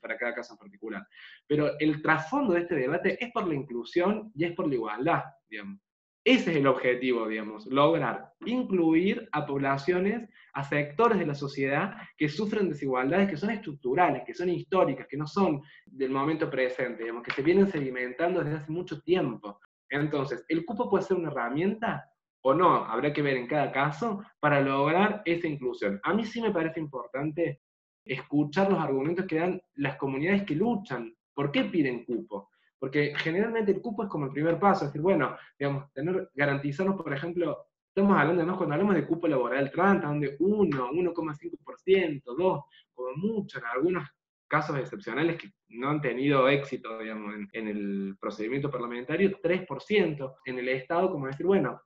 para 0.00 0.16
cada 0.16 0.34
caso 0.34 0.54
en 0.54 0.58
particular. 0.58 1.06
Pero 1.46 1.78
el 1.78 2.02
trasfondo 2.02 2.54
de 2.54 2.60
este 2.60 2.74
debate 2.74 3.22
es 3.22 3.32
por 3.32 3.46
la 3.46 3.54
inclusión 3.54 4.32
y 4.34 4.44
es 4.44 4.52
por 4.52 4.68
la 4.68 4.74
igualdad, 4.74 5.22
digamos. 5.48 5.80
Ese 6.26 6.52
es 6.52 6.56
el 6.56 6.66
objetivo, 6.66 7.28
digamos, 7.28 7.66
lograr 7.66 8.32
incluir 8.46 9.28
a 9.30 9.44
poblaciones, 9.44 10.26
a 10.54 10.64
sectores 10.64 11.18
de 11.18 11.26
la 11.26 11.34
sociedad 11.34 11.96
que 12.16 12.30
sufren 12.30 12.70
desigualdades 12.70 13.28
que 13.28 13.36
son 13.36 13.50
estructurales, 13.50 14.22
que 14.24 14.32
son 14.32 14.48
históricas, 14.48 15.06
que 15.06 15.18
no 15.18 15.26
son 15.26 15.60
del 15.84 16.10
momento 16.10 16.48
presente, 16.48 17.02
digamos, 17.02 17.24
que 17.24 17.32
se 17.32 17.42
vienen 17.42 17.70
sedimentando 17.70 18.42
desde 18.42 18.56
hace 18.56 18.72
mucho 18.72 19.02
tiempo. 19.02 19.60
Entonces, 19.90 20.46
¿el 20.48 20.64
cupo 20.64 20.88
puede 20.88 21.04
ser 21.04 21.18
una 21.18 21.30
herramienta 21.30 22.10
o 22.40 22.54
no? 22.54 22.86
Habrá 22.86 23.12
que 23.12 23.20
ver 23.20 23.36
en 23.36 23.46
cada 23.46 23.70
caso 23.70 24.24
para 24.40 24.62
lograr 24.62 25.20
esa 25.26 25.46
inclusión. 25.46 26.00
A 26.04 26.14
mí 26.14 26.24
sí 26.24 26.40
me 26.40 26.52
parece 26.52 26.80
importante 26.80 27.60
escuchar 28.04 28.70
los 28.70 28.80
argumentos 28.80 29.26
que 29.26 29.36
dan 29.36 29.60
las 29.76 29.96
comunidades 29.96 30.44
que 30.44 30.54
luchan. 30.54 31.14
¿Por 31.32 31.50
qué 31.50 31.64
piden 31.64 32.04
cupo? 32.04 32.50
Porque 32.78 33.14
generalmente 33.16 33.72
el 33.72 33.80
cupo 33.80 34.04
es 34.04 34.08
como 34.08 34.26
el 34.26 34.32
primer 34.32 34.58
paso, 34.58 34.84
es 34.84 34.90
decir, 34.90 35.00
bueno, 35.00 35.36
digamos, 35.58 35.92
tener, 35.92 36.30
garantizarnos, 36.34 37.00
por 37.00 37.12
ejemplo, 37.12 37.66
estamos 37.88 38.18
hablando 38.18 38.42
además 38.42 38.56
cuando 38.58 38.74
hablamos 38.74 38.94
de 38.94 39.06
cupo 39.06 39.26
laboral 39.26 39.70
trans, 39.70 40.02
donde 40.02 40.36
1, 40.38 40.90
1,5%, 40.90 42.22
2, 42.24 42.60
como 42.92 43.16
mucho, 43.16 43.58
en 43.58 43.64
algunos 43.64 44.08
casos 44.46 44.78
excepcionales 44.78 45.36
que 45.36 45.50
no 45.68 45.90
han 45.90 46.00
tenido 46.00 46.48
éxito, 46.48 46.98
digamos, 46.98 47.34
en, 47.34 47.48
en 47.52 47.68
el 47.68 48.16
procedimiento 48.20 48.70
parlamentario, 48.70 49.40
3%. 49.40 50.34
En 50.44 50.58
el 50.58 50.68
Estado, 50.68 51.10
como 51.10 51.26
decir, 51.26 51.46
bueno, 51.46 51.80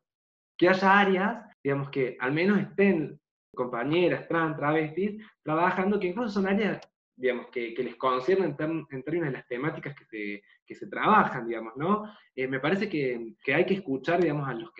que 0.56 0.68
haya 0.68 0.98
áreas, 0.98 1.46
digamos, 1.62 1.88
que 1.90 2.16
al 2.18 2.32
menos 2.32 2.58
estén 2.58 3.20
compañeras 3.54 4.28
trans, 4.28 4.56
travestis, 4.56 5.22
trabajando, 5.42 5.98
que 5.98 6.08
incluso 6.08 6.30
son 6.30 6.46
áreas 6.46 6.80
digamos, 7.18 7.48
que, 7.48 7.74
les 7.76 7.96
concierne 7.96 8.46
en, 8.46 8.56
términos 8.56 9.26
de 9.26 9.32
las 9.32 9.46
temáticas 9.48 9.94
que 9.96 10.04
se, 10.04 10.42
que 10.64 10.74
se 10.74 10.86
trabajan, 10.86 11.48
digamos, 11.48 11.76
¿no? 11.76 12.04
Eh, 12.34 12.46
me 12.46 12.60
parece 12.60 12.88
que, 12.88 13.34
que, 13.42 13.54
hay 13.54 13.66
que 13.66 13.74
escuchar, 13.74 14.20
digamos, 14.20 14.48
a 14.48 14.54
los 14.54 14.70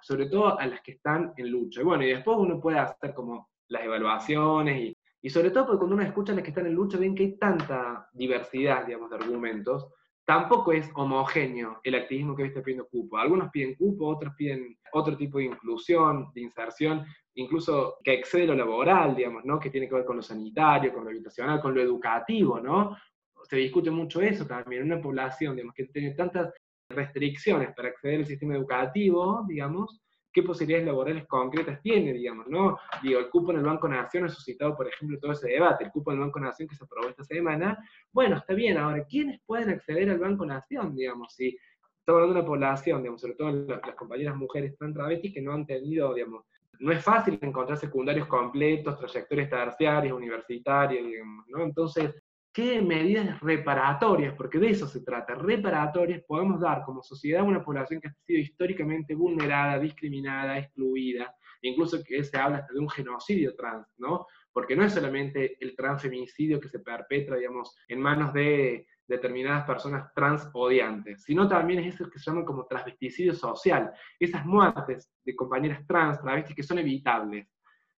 sobre 0.00 0.26
todo 0.26 0.58
a 0.58 0.66
las 0.66 0.80
que 0.80 0.92
están 0.92 1.34
en 1.36 1.50
lucha. 1.50 1.82
Y 1.82 1.84
bueno, 1.84 2.02
y 2.02 2.08
después 2.08 2.38
uno 2.38 2.58
puede 2.60 2.78
hacer 2.78 3.12
como 3.12 3.50
las 3.68 3.84
evaluaciones 3.84 4.80
y, 4.80 4.96
y 5.20 5.28
sobre 5.28 5.50
todo 5.50 5.66
porque 5.66 5.78
cuando 5.78 5.96
uno 5.96 6.04
escucha 6.04 6.32
a 6.32 6.36
las 6.36 6.44
que 6.44 6.50
están 6.50 6.66
en 6.66 6.74
lucha 6.74 6.98
ven 6.98 7.14
que 7.14 7.24
hay 7.24 7.36
tanta 7.36 8.08
diversidad, 8.14 8.86
digamos, 8.86 9.10
de 9.10 9.16
argumentos, 9.16 9.86
tampoco 10.24 10.72
es 10.72 10.90
homogéneo 10.94 11.80
el 11.84 11.94
activismo 11.94 12.34
que 12.34 12.42
hoy 12.42 12.48
está 12.48 12.62
pidiendo 12.62 12.88
cupo. 12.88 13.18
Algunos 13.18 13.50
piden 13.50 13.74
cupo, 13.74 14.08
otros 14.08 14.34
piden 14.34 14.78
otro 14.92 15.16
tipo 15.16 15.38
de 15.38 15.44
inclusión, 15.44 16.30
de 16.34 16.40
inserción, 16.40 17.04
incluso 17.36 17.98
que 18.02 18.14
excede 18.14 18.46
lo 18.46 18.54
laboral, 18.54 19.14
digamos, 19.14 19.44
¿no? 19.44 19.58
Que 19.58 19.70
tiene 19.70 19.88
que 19.88 19.94
ver 19.94 20.04
con 20.04 20.16
lo 20.16 20.22
sanitario, 20.22 20.92
con 20.92 21.04
lo 21.04 21.10
habitacional, 21.10 21.60
con 21.60 21.74
lo 21.74 21.80
educativo, 21.80 22.60
¿no? 22.60 22.96
Se 23.44 23.56
discute 23.56 23.90
mucho 23.90 24.20
eso 24.20 24.46
también, 24.46 24.82
una 24.82 25.00
población, 25.00 25.54
digamos, 25.54 25.74
que 25.74 25.84
tiene 25.86 26.12
tantas 26.12 26.52
restricciones 26.88 27.74
para 27.74 27.88
acceder 27.88 28.20
al 28.20 28.26
sistema 28.26 28.56
educativo, 28.56 29.44
digamos, 29.46 30.00
qué 30.32 30.42
posibilidades 30.42 30.86
laborales 30.86 31.26
concretas 31.26 31.80
tiene, 31.82 32.12
digamos, 32.12 32.46
¿no? 32.46 32.78
Digo, 33.02 33.20
el 33.20 33.28
cupo 33.28 33.52
en 33.52 33.58
el 33.58 33.64
Banco 33.64 33.88
Nación 33.88 34.24
ha 34.24 34.28
suscitado, 34.28 34.76
por 34.76 34.88
ejemplo, 34.88 35.18
todo 35.18 35.32
ese 35.32 35.48
debate, 35.48 35.84
el 35.84 35.90
cupo 35.90 36.12
en 36.12 36.18
el 36.18 36.24
Banco 36.24 36.40
Nación 36.40 36.68
que 36.68 36.74
se 36.74 36.84
aprobó 36.84 37.08
esta 37.08 37.24
semana, 37.24 37.78
bueno, 38.12 38.38
está 38.38 38.54
bien, 38.54 38.78
ahora, 38.78 39.04
¿quiénes 39.04 39.40
pueden 39.44 39.70
acceder 39.70 40.08
al 40.10 40.18
Banco 40.18 40.46
Nación, 40.46 40.94
digamos, 40.94 41.34
si 41.34 41.48
estamos 41.48 42.22
hablando 42.22 42.34
de 42.34 42.40
una 42.40 42.46
población, 42.46 43.02
digamos, 43.02 43.20
sobre 43.20 43.34
todo 43.34 43.50
las, 43.50 43.80
las 43.86 43.94
compañeras 43.94 44.36
mujeres 44.36 44.76
tan 44.78 44.94
travestis 44.94 45.34
que 45.34 45.42
no 45.42 45.52
han 45.52 45.66
tenido, 45.66 46.14
digamos, 46.14 46.44
no 46.80 46.92
es 46.92 47.02
fácil 47.02 47.38
encontrar 47.40 47.78
secundarios 47.78 48.26
completos, 48.26 48.98
trayectorias 48.98 49.50
terciarias, 49.50 50.12
universitarias, 50.12 51.04
digamos, 51.04 51.46
¿no? 51.48 51.62
Entonces, 51.62 52.14
¿qué 52.52 52.80
medidas 52.80 53.38
reparatorias, 53.40 54.34
porque 54.34 54.58
de 54.58 54.70
eso 54.70 54.86
se 54.86 55.02
trata, 55.02 55.34
reparatorias 55.34 56.22
podemos 56.26 56.60
dar 56.60 56.82
como 56.84 57.02
sociedad 57.02 57.42
a 57.42 57.44
una 57.44 57.64
población 57.64 58.00
que 58.00 58.08
ha 58.08 58.14
sido 58.26 58.40
históricamente 58.40 59.14
vulnerada, 59.14 59.78
discriminada, 59.78 60.58
excluida, 60.58 61.34
incluso 61.62 62.02
que 62.02 62.24
se 62.24 62.36
habla 62.36 62.58
hasta 62.58 62.72
de 62.72 62.80
un 62.80 62.88
genocidio 62.88 63.54
trans, 63.54 63.86
¿no? 63.98 64.26
Porque 64.52 64.74
no 64.74 64.84
es 64.84 64.94
solamente 64.94 65.56
el 65.60 65.76
transfeminicidio 65.76 66.60
que 66.60 66.68
se 66.68 66.78
perpetra, 66.78 67.36
digamos, 67.36 67.76
en 67.88 68.00
manos 68.00 68.32
de 68.32 68.86
determinadas 69.06 69.64
personas 69.64 70.12
trans 70.14 70.48
odiantes, 70.52 71.22
sino 71.22 71.48
también 71.48 71.80
es 71.80 71.94
eso 71.94 72.10
que 72.10 72.18
se 72.18 72.30
llama 72.30 72.44
como 72.44 72.66
transvesticidio 72.66 73.34
social, 73.34 73.92
esas 74.18 74.44
muertes 74.44 75.12
de 75.24 75.36
compañeras 75.36 75.86
trans, 75.86 76.20
travestis 76.20 76.56
que 76.56 76.62
son 76.62 76.78
evitables, 76.78 77.48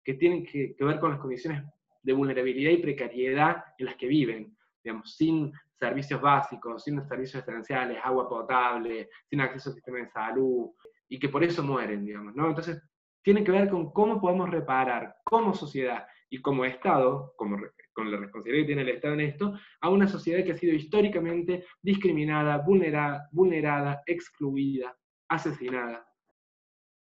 que 0.04 0.14
tienen 0.14 0.44
que, 0.44 0.74
ver 0.78 1.00
con 1.00 1.10
las 1.10 1.20
condiciones 1.20 1.62
de 2.02 2.12
vulnerabilidad 2.12 2.72
y 2.72 2.78
precariedad 2.78 3.64
en 3.78 3.86
las 3.86 3.96
que 3.96 4.06
viven, 4.06 4.56
digamos, 4.82 5.16
sin 5.16 5.52
servicios 5.78 6.20
básicos, 6.20 6.84
sin 6.84 7.02
servicios 7.06 7.42
esenciales, 7.42 7.98
agua 8.02 8.28
potable, 8.28 9.08
sin 9.28 9.40
acceso 9.40 9.70
al 9.70 9.74
sistema 9.74 9.98
de 9.98 10.08
salud, 10.08 10.70
y 11.08 11.18
que 11.18 11.28
por 11.28 11.42
eso 11.42 11.62
mueren, 11.62 12.04
digamos, 12.04 12.34
¿no? 12.34 12.48
Entonces, 12.48 12.82
tiene 13.22 13.44
que 13.44 13.52
ver 13.52 13.68
con 13.68 13.92
cómo 13.92 14.20
podemos 14.20 14.50
reparar 14.50 15.16
como 15.24 15.54
sociedad 15.54 16.06
y 16.30 16.40
como 16.40 16.64
Estado, 16.64 17.34
como 17.36 17.58
con 17.98 18.12
la 18.12 18.16
responsabilidad 18.16 18.62
que 18.62 18.66
tiene 18.66 18.82
el 18.82 18.88
Estado 18.90 19.14
en 19.14 19.20
esto, 19.22 19.58
a 19.80 19.90
una 19.90 20.06
sociedad 20.06 20.44
que 20.44 20.52
ha 20.52 20.56
sido 20.56 20.72
históricamente 20.72 21.64
discriminada, 21.82 22.58
vulnerada, 22.58 23.28
vulnerada 23.32 24.04
excluida, 24.06 24.96
asesinada. 25.28 26.06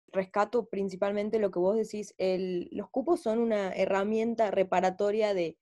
Rescato 0.08 0.68
principalmente 0.68 1.38
lo 1.38 1.50
que 1.50 1.60
vos 1.60 1.76
decís, 1.76 2.14
los 2.18 2.90
cupos 2.90 3.22
son 3.22 3.38
una 3.38 3.72
herramienta 3.72 4.50
reparatoria 4.50 5.32
de, 5.32 5.56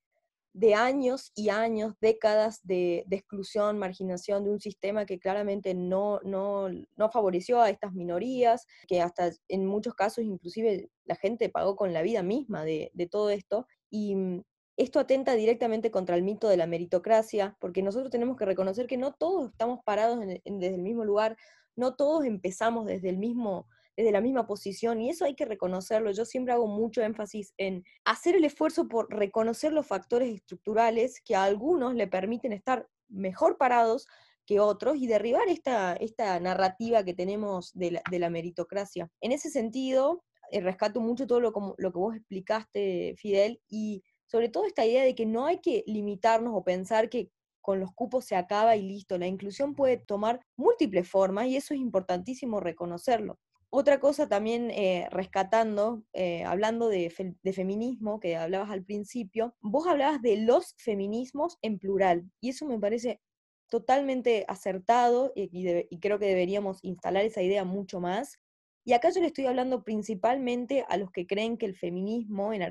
años 0.74 1.30
y 1.36 1.50
años, 1.50 1.94
décadas 2.00 2.66
de, 2.66 3.06
exclusión, 3.08 3.78
marginación 3.78 4.42
de 4.42 4.50
un 4.50 4.58
sistema 4.58 5.06
que 5.06 5.20
claramente 5.20 5.74
no, 5.74 6.18
no, 6.24 7.10
favoreció 7.12 7.60
a 7.60 7.70
estas 7.70 7.92
minorías, 7.92 8.66
que 8.88 9.00
hasta 9.00 9.30
en 9.46 9.64
muchos 9.64 9.94
casos 9.94 10.24
inclusive 10.24 10.90
la 11.04 11.14
gente 11.14 11.48
pagó 11.50 11.76
con 11.76 11.92
la 11.92 12.02
vida 12.02 12.24
misma 12.24 12.64
de, 12.64 12.90
de 12.94 13.06
todo 13.06 13.30
esto. 13.30 13.68
Y 13.92 14.42
esto 14.80 14.98
atenta 14.98 15.34
directamente 15.34 15.90
contra 15.90 16.16
el 16.16 16.22
mito 16.22 16.48
de 16.48 16.56
la 16.56 16.66
meritocracia, 16.66 17.56
porque 17.60 17.82
nosotros 17.82 18.10
tenemos 18.10 18.36
que 18.36 18.46
reconocer 18.46 18.86
que 18.86 18.96
no 18.96 19.12
todos 19.12 19.50
estamos 19.50 19.80
parados 19.84 20.20
desde 20.20 20.74
el 20.74 20.82
mismo 20.82 21.04
lugar, 21.04 21.36
no 21.76 21.96
todos 21.96 22.24
empezamos 22.24 22.86
desde 22.86 23.10
el 23.10 23.18
mismo 23.18 23.66
desde 23.96 24.12
la 24.12 24.22
misma 24.22 24.46
posición 24.46 25.02
y 25.02 25.10
eso 25.10 25.26
hay 25.26 25.34
que 25.34 25.44
reconocerlo. 25.44 26.10
Yo 26.12 26.24
siempre 26.24 26.54
hago 26.54 26.66
mucho 26.66 27.02
énfasis 27.02 27.52
en 27.58 27.84
hacer 28.06 28.34
el 28.34 28.46
esfuerzo 28.46 28.88
por 28.88 29.12
reconocer 29.12 29.72
los 29.72 29.86
factores 29.86 30.34
estructurales 30.34 31.20
que 31.22 31.34
a 31.34 31.44
algunos 31.44 31.94
le 31.94 32.06
permiten 32.06 32.52
estar 32.54 32.88
mejor 33.08 33.58
parados 33.58 34.06
que 34.46 34.58
otros 34.58 34.96
y 34.96 35.06
derribar 35.06 35.48
esta, 35.48 35.92
esta 35.94 36.40
narrativa 36.40 37.04
que 37.04 37.12
tenemos 37.12 37.72
de 37.74 37.90
la, 37.90 38.02
de 38.10 38.18
la 38.18 38.30
meritocracia. 38.30 39.10
En 39.20 39.32
ese 39.32 39.50
sentido, 39.50 40.24
eh, 40.50 40.60
rescato 40.60 41.00
mucho 41.00 41.26
todo 41.26 41.40
lo, 41.40 41.52
lo 41.76 41.92
que 41.92 41.98
vos 41.98 42.16
explicaste, 42.16 43.14
Fidel, 43.18 43.60
y 43.68 44.02
sobre 44.30 44.48
todo 44.48 44.64
esta 44.64 44.86
idea 44.86 45.02
de 45.02 45.16
que 45.16 45.26
no 45.26 45.46
hay 45.46 45.58
que 45.58 45.82
limitarnos 45.88 46.54
o 46.54 46.62
pensar 46.62 47.08
que 47.08 47.30
con 47.60 47.80
los 47.80 47.92
cupos 47.92 48.24
se 48.24 48.36
acaba 48.36 48.76
y 48.76 48.82
listo. 48.82 49.18
La 49.18 49.26
inclusión 49.26 49.74
puede 49.74 49.96
tomar 49.96 50.40
múltiples 50.56 51.08
formas 51.08 51.48
y 51.48 51.56
eso 51.56 51.74
es 51.74 51.80
importantísimo 51.80 52.60
reconocerlo. 52.60 53.38
Otra 53.70 53.98
cosa 53.98 54.28
también 54.28 54.70
eh, 54.70 55.08
rescatando, 55.10 56.04
eh, 56.12 56.44
hablando 56.44 56.88
de, 56.88 57.10
feminismo, 57.10 58.20
que 58.20 58.36
hablabas 58.36 58.70
al 58.70 58.84
principio, 58.84 59.54
vos 59.60 59.86
hablabas 59.86 60.22
de 60.22 60.38
los 60.38 60.74
feminismos 60.78 61.58
en 61.62 61.78
plural 61.78 62.30
y 62.40 62.50
eso 62.50 62.66
me 62.66 62.78
parece 62.78 63.20
totalmente 63.68 64.44
acertado 64.48 65.32
y, 65.34 65.50
y 65.52 65.98
creo 66.00 66.18
que 66.18 66.26
deberíamos 66.26 66.78
instalar 66.82 67.24
esa 67.24 67.42
idea 67.42 67.64
mucho 67.64 68.00
más. 68.00 68.40
Y 68.84 68.92
acá 68.92 69.10
yo 69.10 69.20
le 69.20 69.28
estoy 69.28 69.46
hablando 69.46 69.82
principalmente 69.82 70.84
a 70.88 70.96
los 70.96 71.10
que 71.10 71.26
creen 71.26 71.56
que 71.56 71.66
el 71.66 71.76
feminismo, 71.76 72.52
en, 72.52 72.62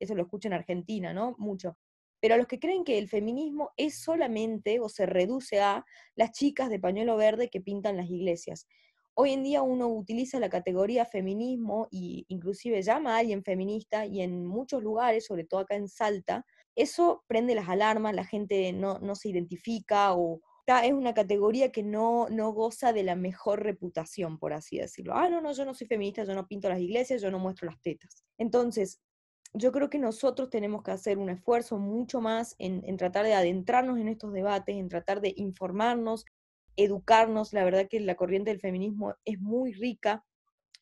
eso 0.00 0.14
lo 0.14 0.22
escucho 0.22 0.48
en 0.48 0.54
Argentina, 0.54 1.12
¿no? 1.14 1.36
Mucho, 1.38 1.76
pero 2.20 2.34
a 2.34 2.38
los 2.38 2.46
que 2.46 2.58
creen 2.58 2.84
que 2.84 2.98
el 2.98 3.08
feminismo 3.08 3.70
es 3.76 4.02
solamente 4.02 4.80
o 4.80 4.88
se 4.88 5.06
reduce 5.06 5.60
a 5.60 5.84
las 6.14 6.32
chicas 6.32 6.68
de 6.68 6.78
pañuelo 6.78 7.16
verde 7.16 7.48
que 7.48 7.60
pintan 7.60 7.96
las 7.96 8.10
iglesias. 8.10 8.66
Hoy 9.14 9.32
en 9.32 9.42
día 9.42 9.62
uno 9.62 9.88
utiliza 9.88 10.38
la 10.38 10.50
categoría 10.50 11.04
feminismo 11.04 11.88
e 11.92 12.24
inclusive 12.28 12.82
llama 12.82 13.14
a 13.16 13.18
alguien 13.18 13.42
feminista 13.42 14.06
y 14.06 14.22
en 14.22 14.46
muchos 14.46 14.82
lugares, 14.82 15.26
sobre 15.26 15.44
todo 15.44 15.60
acá 15.60 15.76
en 15.76 15.88
Salta, 15.88 16.44
eso 16.76 17.24
prende 17.26 17.54
las 17.54 17.68
alarmas, 17.68 18.14
la 18.14 18.24
gente 18.24 18.72
no, 18.72 18.98
no 18.98 19.14
se 19.14 19.28
identifica 19.30 20.14
o 20.14 20.40
es 20.84 20.92
una 20.92 21.14
categoría 21.14 21.72
que 21.72 21.82
no, 21.82 22.28
no 22.30 22.52
goza 22.52 22.92
de 22.92 23.02
la 23.02 23.16
mejor 23.16 23.62
reputación, 23.62 24.38
por 24.38 24.52
así 24.52 24.78
decirlo. 24.78 25.14
Ah, 25.14 25.28
no, 25.28 25.40
no, 25.40 25.52
yo 25.52 25.64
no 25.64 25.74
soy 25.74 25.88
feminista, 25.88 26.22
yo 26.22 26.34
no 26.34 26.46
pinto 26.46 26.68
las 26.68 26.80
iglesias, 26.80 27.20
yo 27.20 27.30
no 27.30 27.40
muestro 27.40 27.66
las 27.66 27.80
tetas. 27.80 28.24
Entonces, 28.38 29.00
yo 29.52 29.72
creo 29.72 29.90
que 29.90 29.98
nosotros 29.98 30.50
tenemos 30.50 30.82
que 30.82 30.92
hacer 30.92 31.18
un 31.18 31.30
esfuerzo 31.30 31.78
mucho 31.78 32.20
más 32.20 32.54
en, 32.58 32.96
tratar 32.96 33.24
de 33.24 33.34
adentrarnos 33.34 33.98
en 33.98 34.08
estos 34.08 34.32
debates, 34.32 34.76
en 34.76 34.88
tratar 34.88 35.20
de 35.20 35.32
informarnos, 35.36 36.24
educarnos. 36.76 37.52
La 37.52 37.64
verdad 37.64 37.88
que 37.88 38.00
la 38.00 38.14
corriente 38.14 38.50
del 38.50 38.60
feminismo 38.60 39.14
es 39.24 39.40
muy 39.40 39.72
rica. 39.72 40.24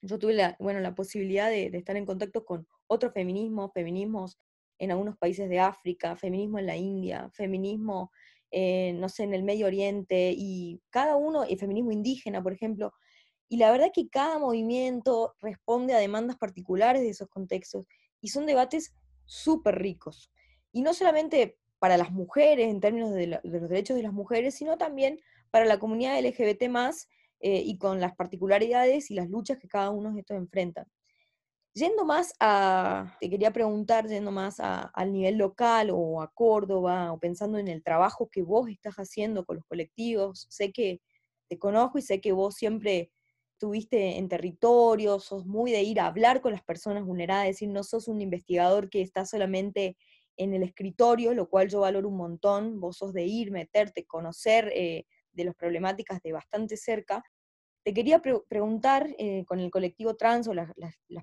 Yo 0.02 0.18
tuve 0.18 0.34
la, 0.34 0.56
bueno, 0.60 0.80
la 0.80 0.94
posibilidad 0.94 1.48
de, 1.48 1.66
estar 1.66 1.96
en 1.96 2.06
contacto 2.06 2.44
con 2.44 2.66
otros 2.86 3.12
feminismos, 3.14 3.72
feminismos 3.72 4.38
en 4.78 4.92
algunos 4.92 5.16
países 5.16 5.48
de 5.48 5.60
África, 5.60 6.16
feminismo 6.16 6.58
en 6.58 6.66
la 6.66 6.76
India, 6.76 7.30
feminismo, 7.32 8.12
eh, 8.50 8.92
no 8.94 9.08
sé, 9.08 9.24
en 9.24 9.34
el 9.34 9.42
Medio 9.42 9.66
Oriente, 9.66 10.32
y 10.36 10.80
cada 10.90 11.16
uno, 11.16 11.42
el 11.42 11.58
feminismo 11.58 11.90
indígena, 11.90 12.42
por 12.42 12.52
ejemplo, 12.52 12.92
y 13.48 13.56
la 13.56 13.72
verdad 13.72 13.90
que 13.92 14.08
cada 14.08 14.38
movimiento 14.38 15.34
responde 15.40 15.94
a 15.94 15.98
demandas 15.98 16.36
particulares 16.36 17.02
de 17.02 17.08
esos 17.08 17.28
contextos 17.28 17.86
y 18.20 18.28
son 18.28 18.46
debates 18.46 18.94
súper 19.24 19.78
ricos. 19.78 20.30
Y 20.72 20.82
no 20.82 20.94
solamente 20.94 21.58
para 21.78 21.96
las 21.96 22.10
mujeres 22.10 22.68
en 22.68 22.80
términos 22.80 23.12
de, 23.12 23.26
los 23.42 23.68
derechos 23.68 23.96
de 23.96 24.02
las 24.02 24.12
mujeres, 24.12 24.54
sino 24.54 24.76
también 24.76 25.20
para 25.50 25.64
la 25.64 25.78
comunidad 25.78 26.18
LGBT 26.20 26.68
más 26.68 27.08
eh, 27.40 27.62
y 27.64 27.78
con 27.78 28.00
las 28.00 28.16
particularidades 28.16 29.10
y 29.10 29.14
las 29.14 29.28
luchas 29.28 29.58
que 29.58 29.68
cada 29.68 29.90
uno 29.90 30.12
de 30.12 30.20
estos 30.20 30.36
enfrentan. 30.36 30.86
Yendo 31.74 32.04
más 32.04 32.34
a, 32.40 33.16
te 33.20 33.30
quería 33.30 33.52
preguntar, 33.52 34.08
yendo 34.08 34.32
más 34.32 34.56
al 34.58 35.12
nivel 35.12 35.36
local 35.36 35.90
o 35.92 36.20
a 36.20 36.32
Córdoba, 36.32 37.12
o 37.12 37.20
pensando 37.20 37.58
en 37.58 37.68
el 37.68 37.84
trabajo 37.84 38.28
que 38.28 38.42
vos 38.42 38.68
estás 38.68 38.96
haciendo 38.96 39.44
con 39.44 39.56
los 39.56 39.64
colectivos, 39.66 40.46
sé 40.50 40.72
que 40.72 41.00
te 41.48 41.58
conozco 41.58 41.98
y 41.98 42.02
sé 42.02 42.20
que 42.20 42.32
vos 42.32 42.56
siempre 42.56 43.12
estuviste 43.58 44.18
en 44.18 44.28
territorio, 44.28 45.18
sos 45.18 45.44
muy 45.44 45.72
de 45.72 45.82
ir 45.82 45.98
a 45.98 46.06
hablar 46.06 46.40
con 46.40 46.52
las 46.52 46.62
personas 46.62 47.04
vulneradas, 47.04 47.46
es 47.46 47.56
decir, 47.56 47.68
no 47.68 47.82
sos 47.82 48.06
un 48.06 48.20
investigador 48.20 48.88
que 48.88 49.02
está 49.02 49.26
solamente 49.26 49.96
en 50.36 50.54
el 50.54 50.62
escritorio, 50.62 51.34
lo 51.34 51.48
cual 51.48 51.68
yo 51.68 51.80
valoro 51.80 52.08
un 52.08 52.16
montón, 52.16 52.78
vos 52.78 52.98
sos 52.98 53.12
de 53.12 53.24
ir, 53.24 53.50
meterte, 53.50 54.06
conocer 54.06 54.70
eh, 54.76 55.06
de 55.32 55.44
las 55.44 55.56
problemáticas 55.56 56.22
de 56.22 56.30
bastante 56.30 56.76
cerca. 56.76 57.24
Te 57.84 57.92
quería 57.92 58.22
preguntar 58.48 59.08
eh, 59.18 59.44
con 59.44 59.58
el 59.58 59.72
colectivo 59.72 60.14
trans 60.14 60.46
o 60.46 60.54
las, 60.54 60.70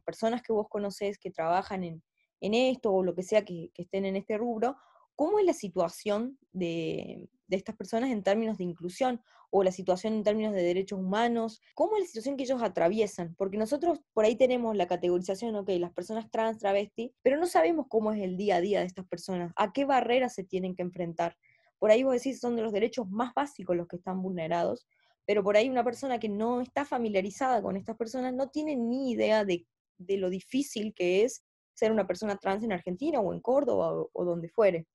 personas 0.04 0.42
que 0.42 0.52
vos 0.52 0.68
conocés 0.70 1.18
que 1.18 1.32
trabajan 1.32 1.86
en, 1.86 2.04
esto 2.42 2.92
o 2.92 3.02
lo 3.02 3.16
que 3.16 3.24
sea 3.24 3.46
que, 3.46 3.72
estén 3.76 4.04
en 4.04 4.18
este 4.18 4.38
rubro, 4.38 4.76
¿cómo 5.16 5.40
es 5.40 5.46
la 5.46 5.54
situación 5.54 6.38
de, 6.52 7.28
estas 7.50 7.76
personas 7.76 8.10
en 8.12 8.24
términos 8.24 8.58
de 8.58 8.64
inclusión 8.64 9.22
o 9.52 9.64
la 9.64 9.72
situación 9.72 10.14
en 10.14 10.24
términos 10.24 10.54
de 10.54 10.64
derechos 10.64 11.00
humanos, 11.00 11.62
cómo 11.76 11.96
es 11.96 12.02
la 12.02 12.08
situación 12.08 12.36
que 12.36 12.44
ellos 12.44 12.62
atraviesan, 12.62 13.36
porque 13.36 13.58
nosotros 13.58 14.00
por 14.14 14.26
ahí 14.26 14.36
tenemos 14.36 14.76
la 14.76 14.88
categorización, 14.88 15.56
ok, 15.56 15.70
las 15.80 15.94
personas 15.94 16.30
trans, 16.30 16.58
travesti, 16.58 17.14
pero 17.22 17.38
no 17.38 17.46
sabemos 17.46 17.86
cómo 17.88 18.12
es 18.12 18.22
el 18.22 18.36
día 18.36 18.58
a 18.58 18.62
día 18.62 18.80
de 18.80 18.86
estas 18.86 19.08
personas, 19.08 19.54
a 19.56 19.72
qué 19.72 19.86
barreras 19.86 20.34
se 20.34 20.44
tienen 20.44 20.76
que 20.76 20.82
enfrentar. 20.82 21.38
Por 21.80 21.92
ahí 21.92 22.04
vos 22.04 22.14
decís, 22.16 22.40
son 22.40 22.56
de 22.56 22.64
los 22.64 22.74
derechos 22.74 23.10
más 23.10 23.34
básicos 23.34 23.76
los 23.76 23.88
que 23.88 23.98
están 23.98 24.22
vulnerados, 24.22 24.88
pero 25.26 25.44
por 25.44 25.56
ahí 25.56 25.70
una 25.70 25.84
persona 25.84 26.20
que 26.20 26.30
no 26.30 26.62
está 26.62 26.86
familiarizada 26.86 27.62
con 27.62 27.78
estas 27.78 27.96
personas 27.96 28.34
no 28.34 28.50
tiene 28.50 28.76
ni 28.76 29.12
idea 29.12 29.46
de, 29.46 29.66
lo 29.98 30.30
difícil 30.30 30.94
que 30.94 31.24
es 31.24 31.44
ser 31.74 31.92
una 31.92 32.08
persona 32.08 32.38
trans 32.38 32.64
en 32.64 32.74
Argentina 32.74 33.20
o 33.20 33.34
en 33.34 33.40
Córdoba 33.40 33.94
o, 33.94 34.10
o 34.12 34.26
donde 34.26 34.50
fuere. 34.50 34.86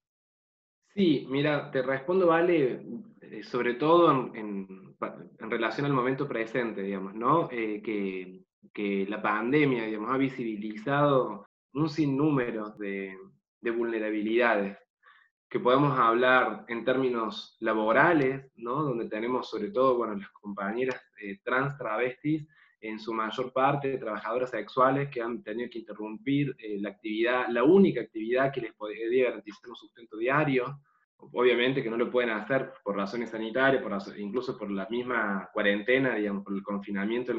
Sí, 0.95 1.27
mira, 1.29 1.71
te 1.71 1.83
respondo, 1.83 2.27
Vale, 2.27 2.83
eh, 3.21 3.43
sobre 3.43 3.75
todo 3.75 4.35
en, 4.35 4.97
relación 5.39 5.87
al 5.87 5.93
momento 5.93 6.29
presente, 6.29 6.83
digamos, 6.83 7.15
¿no? 7.15 7.49
Eh, 7.51 7.83
que, 7.83 9.07
la 9.09 9.21
pandemia, 9.21 9.85
digamos, 9.85 10.11
ha 10.11 10.17
visibilizado 10.17 11.47
un 11.75 11.89
sinnúmero 11.89 12.71
de, 12.79 13.17
de 13.61 13.71
vulnerabilidades 13.71 14.79
que 15.51 15.59
podemos 15.59 15.99
hablar 15.99 16.65
en 16.69 16.85
términos 16.85 17.57
laborales, 17.59 18.47
¿no? 18.55 18.85
donde 18.85 19.09
tenemos 19.09 19.51
sobre 19.51 19.71
todo 19.73 19.97
bueno, 19.97 20.15
las 20.15 20.31
compañeras 20.31 21.03
eh, 21.21 21.41
trans 21.43 21.77
travestis, 21.77 22.47
en 22.81 22.99
su 22.99 23.13
mayor 23.13 23.53
parte 23.53 23.99
trabajadoras 23.99 24.51
sexuales 24.51 25.09
que 25.11 25.21
han 25.21 25.43
tenido 25.43 25.69
que 25.71 25.81
interrumpir 25.81 26.57
la 26.79 26.91
actividad, 26.91 27.49
la 27.49 27.63
única 27.63 28.01
actividad 28.01 28.53
que 28.53 28.63
les 28.63 28.73
podría 28.75 29.27
garantizar 29.27 29.69
un 29.69 29.77
sustento 29.77 30.17
diario, 30.17 30.81
obviamente 31.33 31.83
que 31.83 31.91
no 31.91 31.97
lo 31.97 32.11
pueden 32.11 32.31
hacer 32.31 32.73
por 32.83 32.97
razones 32.97 33.31
sanitarias, 33.31 33.83
por, 33.83 33.93
incluso 34.19 34.57
por 34.57 34.71
la 34.71 34.87
misma 34.89 35.49
cuarentena, 35.53 36.15
digamos, 36.15 36.45
por 36.45 36.55
el 36.55 36.63
confinamiento 36.63 37.33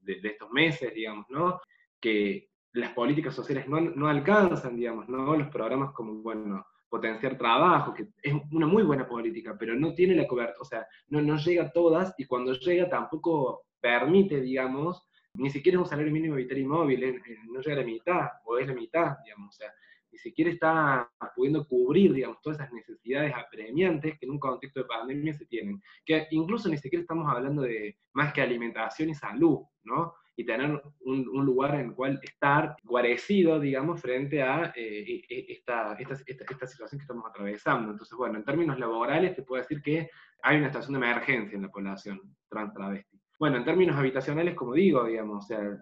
de, 0.00 0.20
estos 0.22 0.50
meses, 0.50 0.92
digamos, 0.94 1.26
¿no? 1.30 1.60
Que 2.00 2.50
las 2.72 2.92
políticas 2.92 3.34
sociales 3.34 3.68
no, 3.68 3.80
no, 3.80 4.08
alcanzan, 4.08 4.76
digamos, 4.76 5.08
¿no? 5.08 5.36
Los 5.36 5.48
programas 5.48 5.92
como, 5.92 6.14
bueno, 6.14 6.66
potenciar 6.92 7.38
trabajo, 7.38 7.94
que 7.94 8.08
es 8.22 8.34
una 8.50 8.66
muy 8.66 8.82
buena 8.82 9.08
política, 9.08 9.56
pero 9.58 9.74
no 9.74 9.94
tiene 9.94 10.14
la 10.14 10.28
cobertura, 10.28 10.60
o 10.60 10.64
sea, 10.66 10.86
no, 11.08 11.22
no 11.22 11.38
llega 11.38 11.64
a 11.64 11.72
todas 11.72 12.14
y 12.18 12.26
cuando 12.26 12.52
llega 12.52 12.86
tampoco 12.86 13.62
permite, 13.80 14.42
digamos, 14.42 15.08
ni 15.38 15.48
siquiera 15.48 15.78
un 15.78 15.86
salario 15.86 16.12
mínimo 16.12 16.34
vital 16.34 16.58
y 16.58 16.66
móvil, 16.66 17.22
no 17.50 17.60
llega 17.60 17.76
a 17.76 17.80
la 17.80 17.86
mitad, 17.86 18.28
o 18.44 18.58
es 18.58 18.66
la 18.66 18.74
mitad, 18.74 19.16
digamos, 19.24 19.54
o 19.54 19.58
sea, 19.58 19.72
ni 20.10 20.18
siquiera 20.18 20.50
está 20.50 21.10
pudiendo 21.34 21.66
cubrir, 21.66 22.12
digamos, 22.12 22.42
todas 22.42 22.58
esas 22.58 22.70
necesidades 22.74 23.32
apremiantes 23.34 24.18
que 24.18 24.26
en 24.26 24.32
un 24.32 24.38
contexto 24.38 24.80
de 24.80 24.86
pandemia 24.86 25.32
se 25.32 25.46
tienen. 25.46 25.80
Que 26.04 26.26
incluso 26.32 26.68
ni 26.68 26.76
siquiera 26.76 27.00
estamos 27.00 27.26
hablando 27.26 27.62
de 27.62 27.96
más 28.12 28.34
que 28.34 28.42
alimentación 28.42 29.08
y 29.08 29.14
salud, 29.14 29.60
¿no? 29.84 30.12
Y 30.34 30.44
tener 30.44 30.82
un, 31.00 31.24
lugar 31.44 31.74
en 31.74 31.88
el 31.88 31.94
cual 31.94 32.18
estar 32.22 32.76
guarecido, 32.84 33.60
digamos, 33.60 34.00
frente 34.00 34.42
a 34.42 34.72
eh, 34.74 35.22
e, 35.28 35.34
e, 35.34 35.52
esta, 35.52 35.94
esta, 35.94 36.14
esta, 36.26 36.66
situación 36.66 36.98
que 36.98 37.02
estamos 37.02 37.26
atravesando. 37.26 37.90
Entonces, 37.90 38.16
bueno, 38.16 38.38
en 38.38 38.44
términos 38.44 38.78
laborales 38.78 39.36
te 39.36 39.42
puedo 39.42 39.60
decir 39.60 39.82
que 39.82 40.08
hay 40.42 40.56
una 40.56 40.68
situación 40.68 40.98
de 40.98 41.06
emergencia 41.06 41.56
en 41.56 41.62
la 41.62 41.68
población 41.68 42.20
trans 42.48 42.72
travesti. 42.72 43.20
Bueno, 43.38 43.58
en 43.58 43.64
términos 43.64 43.96
habitacionales, 43.96 44.54
como 44.54 44.74
digo, 44.74 45.04
digamos, 45.04 45.44
o 45.44 45.48
sea, 45.48 45.78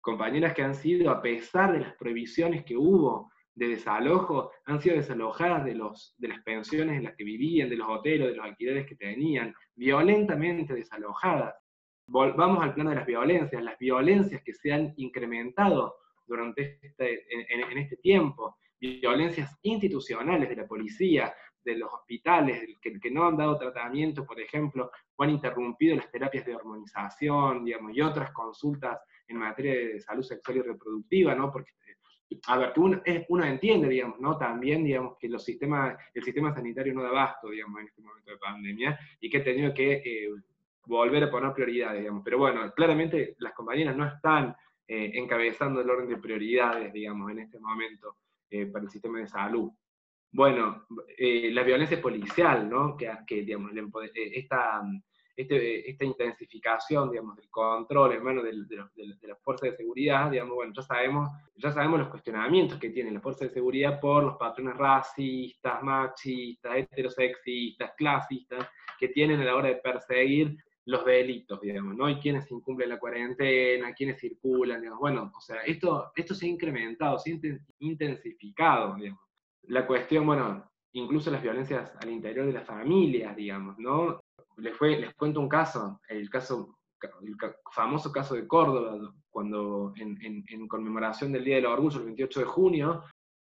compañeras 0.00 0.54
que 0.54 0.62
han 0.62 0.74
sido, 0.74 1.10
a 1.10 1.22
pesar 1.22 1.72
de 1.72 1.80
las 1.80 1.94
prohibiciones 1.94 2.64
que 2.64 2.76
hubo 2.76 3.30
de 3.54 3.68
desalojo 3.68 4.50
han 4.64 4.80
sido 4.80 4.96
desalojadas 4.96 5.64
de, 5.64 5.74
los, 5.74 6.14
de 6.18 6.28
las 6.28 6.42
pensiones 6.42 6.96
en 6.96 7.04
las 7.04 7.14
que 7.14 7.24
vivían, 7.24 7.68
de 7.68 7.76
los 7.76 7.88
hoteles, 7.88 8.28
de 8.28 8.36
los 8.36 8.44
alquileres 8.44 8.86
que 8.86 8.96
tenían, 8.96 9.54
violentamente 9.74 10.74
desalojadas. 10.74 11.54
Volvamos 12.06 12.62
al 12.62 12.74
plano 12.74 12.90
de 12.90 12.96
las 12.96 13.06
violencias, 13.06 13.62
las 13.62 13.78
violencias 13.78 14.42
que 14.42 14.52
se 14.52 14.72
han 14.72 14.92
incrementado 14.96 15.96
durante 16.26 16.78
este, 16.82 17.26
en, 17.30 17.78
este 17.78 17.96
tiempo, 17.96 18.56
violencias 18.80 19.58
institucionales 19.62 20.48
de 20.48 20.56
la 20.56 20.66
policía, 20.66 21.34
de 21.64 21.76
los 21.76 21.92
hospitales, 21.92 22.78
que, 22.80 22.98
que, 22.98 23.10
no 23.10 23.26
han 23.26 23.36
dado 23.36 23.56
tratamiento, 23.56 24.26
por 24.26 24.40
ejemplo, 24.40 24.90
o 25.14 25.22
han 25.22 25.30
interrumpido 25.30 25.94
las 25.94 26.10
terapias 26.10 26.44
de 26.44 26.56
hormonización, 26.56 27.64
digamos, 27.64 27.96
y 27.96 28.00
otras 28.00 28.32
consultas 28.32 28.98
en 29.28 29.36
materia 29.36 29.72
de 29.72 30.00
salud 30.00 30.24
sexual 30.24 30.58
y 30.58 30.62
reproductiva, 30.62 31.34
¿no? 31.34 31.52
Porque 31.52 31.70
a 32.46 32.58
ver, 32.58 32.72
que 32.72 32.80
uno, 32.80 33.02
uno, 33.28 33.44
entiende, 33.44 33.88
digamos, 33.88 34.20
¿no? 34.20 34.36
También, 34.36 34.84
digamos, 34.84 35.16
que 35.18 35.28
los 35.28 35.44
sistemas, 35.44 35.96
el 36.14 36.22
sistema 36.22 36.54
sanitario 36.54 36.94
no 36.94 37.02
da 37.02 37.08
abasto, 37.08 37.50
digamos, 37.50 37.80
en 37.80 37.86
este 37.86 38.02
momento 38.02 38.30
de 38.30 38.38
pandemia, 38.38 38.98
y 39.20 39.30
que 39.30 39.38
ha 39.38 39.44
tenido 39.44 39.74
que 39.74 39.92
eh, 40.04 40.30
volver 40.86 41.24
a 41.24 41.30
poner 41.30 41.52
prioridades, 41.52 42.00
digamos. 42.00 42.22
Pero 42.24 42.38
bueno, 42.38 42.72
claramente 42.72 43.36
las 43.38 43.52
compañeras 43.52 43.96
no 43.96 44.06
están 44.06 44.54
eh, 44.86 45.12
encabezando 45.14 45.80
el 45.80 45.90
orden 45.90 46.08
de 46.08 46.16
prioridades, 46.18 46.92
digamos, 46.92 47.30
en 47.30 47.40
este 47.40 47.58
momento 47.58 48.16
eh, 48.50 48.66
para 48.66 48.84
el 48.84 48.90
sistema 48.90 49.18
de 49.18 49.28
salud. 49.28 49.70
Bueno, 50.34 50.86
la 51.18 51.62
violencia 51.62 52.00
policial, 52.00 52.68
¿no? 52.68 52.96
Que, 52.96 53.42
digamos, 53.42 53.70
esta 54.14 54.82
este, 55.34 55.90
esta 55.90 56.04
intensificación, 56.04 57.10
digamos, 57.10 57.36
del 57.36 57.48
control 57.48 58.12
en 58.12 58.22
manos 58.22 58.44
de, 58.44 58.52
de, 58.52 59.28
las 59.28 59.40
fuerzas 59.42 59.70
de 59.70 59.76
seguridad, 59.76 60.30
digamos, 60.30 60.54
bueno, 60.54 60.72
ya 60.76 60.82
sabemos, 60.82 61.30
ya 61.56 61.72
sabemos 61.72 62.00
los 62.00 62.08
cuestionamientos 62.10 62.78
que 62.78 62.90
tienen 62.90 63.14
las 63.14 63.22
fuerzas 63.22 63.48
de 63.48 63.54
seguridad 63.54 63.98
por 63.98 64.24
los 64.24 64.36
patrones 64.36 64.76
racistas, 64.76 65.82
machistas, 65.82 66.76
heterosexistas, 66.76 67.92
clasistas, 67.96 68.68
que 68.98 69.08
tienen 69.08 69.40
a 69.40 69.44
la 69.44 69.56
hora 69.56 69.68
de 69.68 69.76
perseguir 69.76 70.56
los 70.86 71.04
delitos, 71.04 71.60
digamos, 71.60 71.96
¿no? 71.96 72.08
Y 72.08 72.18
quienes 72.18 72.50
incumplen 72.50 72.88
la 72.88 72.98
cuarentena, 72.98 73.94
quienes 73.94 74.20
circulan, 74.20 74.80
digamos, 74.80 75.00
bueno, 75.00 75.32
o 75.36 75.40
sea, 75.40 75.62
esto, 75.62 76.12
esto 76.14 76.34
se 76.34 76.46
ha 76.46 76.48
incrementado, 76.48 77.18
se 77.18 77.32
ha 77.32 77.38
intensificado, 77.80 78.96
digamos. 78.96 79.20
La 79.68 79.86
cuestión, 79.86 80.26
bueno, 80.26 80.68
incluso 80.92 81.30
las 81.30 81.42
violencias 81.42 81.92
al 82.00 82.10
interior 82.10 82.46
de 82.46 82.52
las 82.52 82.66
familias, 82.66 83.36
digamos, 83.36 83.78
¿no? 83.78 84.20
les, 84.56 84.76
fue, 84.76 84.98
les 84.98 85.14
cuento 85.14 85.40
un 85.40 85.48
caso, 85.48 86.00
el 86.08 86.28
caso, 86.30 86.78
el 87.22 87.36
famoso 87.72 88.12
caso 88.12 88.34
de 88.34 88.46
Córdoba, 88.46 89.12
cuando 89.30 89.92
en, 89.96 90.44
en, 90.48 90.68
conmemoración 90.68 91.32
del 91.32 91.44
Día 91.44 91.56
del 91.56 91.66
Orgullo, 91.66 91.98
el 91.98 92.06
28 92.06 92.40
de 92.40 92.46
junio, 92.46 93.02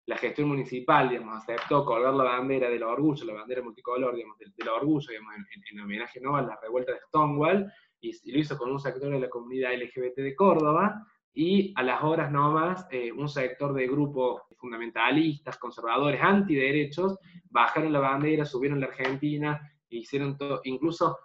la 0.08 0.18
gestión 0.18 0.48
municipal, 0.48 1.10
digamos, 1.10 1.38
aceptó 1.38 1.86
colgar 1.86 2.14
la 2.14 2.24
bandera 2.24 2.70
del 2.70 2.84
orgullo, 2.84 3.26
la 3.26 3.34
bandera 3.34 3.62
multicolor, 3.62 4.16
digamos, 4.16 4.38
del, 4.40 4.70
orgullo, 4.70 5.10
digamos, 5.10 5.36
en, 5.70 5.80
homenaje 5.80 6.22
¿no? 6.22 6.38
a 6.38 6.42
la 6.42 6.58
revuelta 6.62 6.94
de 6.94 7.00
Stonewall, 7.08 7.72
y, 8.00 8.32
lo 8.32 8.40
hizo 8.40 8.58
con 8.58 8.72
un 8.72 8.80
sector 8.80 9.12
de 9.12 9.20
la 9.20 9.30
comunidad 9.30 9.74
LGBT 9.76 10.18
de 10.18 10.36
Córdoba, 10.36 11.06
y 11.34 11.74
a 11.76 11.84
las 11.84 12.02
horas 12.04 12.32
nomás 12.32 12.88
eh, 12.90 13.12
un 13.12 13.28
sector 13.28 13.74
de 13.74 13.86
grupos 13.88 14.44
fundamentalistas, 14.58 15.58
conservadores, 15.58 16.22
antiderechos, 16.22 17.20
bajaron 17.50 17.92
la 17.92 18.00
bandera, 18.00 18.46
subieron 18.46 18.80
la 18.80 18.88
Argentina, 18.88 19.60
hicieron 19.90 20.38
todo, 20.38 20.62
incluso 20.64 21.18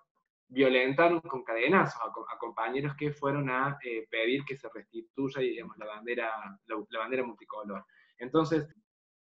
violentaron 0.49 1.21
con 1.21 1.43
cadenazos 1.43 2.01
a, 2.03 2.37
compañeros 2.39 2.95
que 2.97 3.13
fueron 3.13 3.49
a 3.49 3.79
eh, 3.83 4.07
pedir 4.11 4.45
que 4.45 4.57
se 4.57 4.69
restituya 4.69 5.41
digamos, 5.41 5.79
la, 5.79 5.87
bandera, 5.87 6.31
la, 6.67 6.99
bandera 6.99 7.25
multicolor. 7.25 7.87
Entonces, 8.23 8.69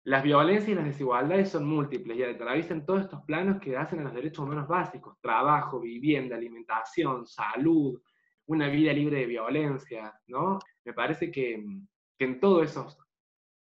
las 0.06 0.24
violencias 0.24 0.70
y 0.70 0.76
las 0.76 0.86
desigualdades 0.86 1.50
son 1.50 1.66
múltiples 1.66 2.18
y 2.18 2.24
atraviesan 2.24 2.86
todos 2.86 3.02
estos 3.02 3.24
planos 3.24 3.60
que 3.60 3.76
hacen 3.76 4.00
a 4.00 4.04
los 4.04 4.14
derechos 4.14 4.46
humanos 4.46 4.68
básicos, 4.68 5.20
trabajo, 5.20 5.80
vivienda, 5.80 6.36
alimentación, 6.36 7.26
salud, 7.26 8.02
una 8.46 8.70
vida 8.70 8.94
libre 8.94 9.20
de 9.20 9.26
violencia, 9.26 10.14
¿no? 10.28 10.60
Me 10.86 10.94
parece 10.94 11.32
que, 11.32 11.64
en 12.20 12.40
todos 12.40 12.70
esos 12.70 12.98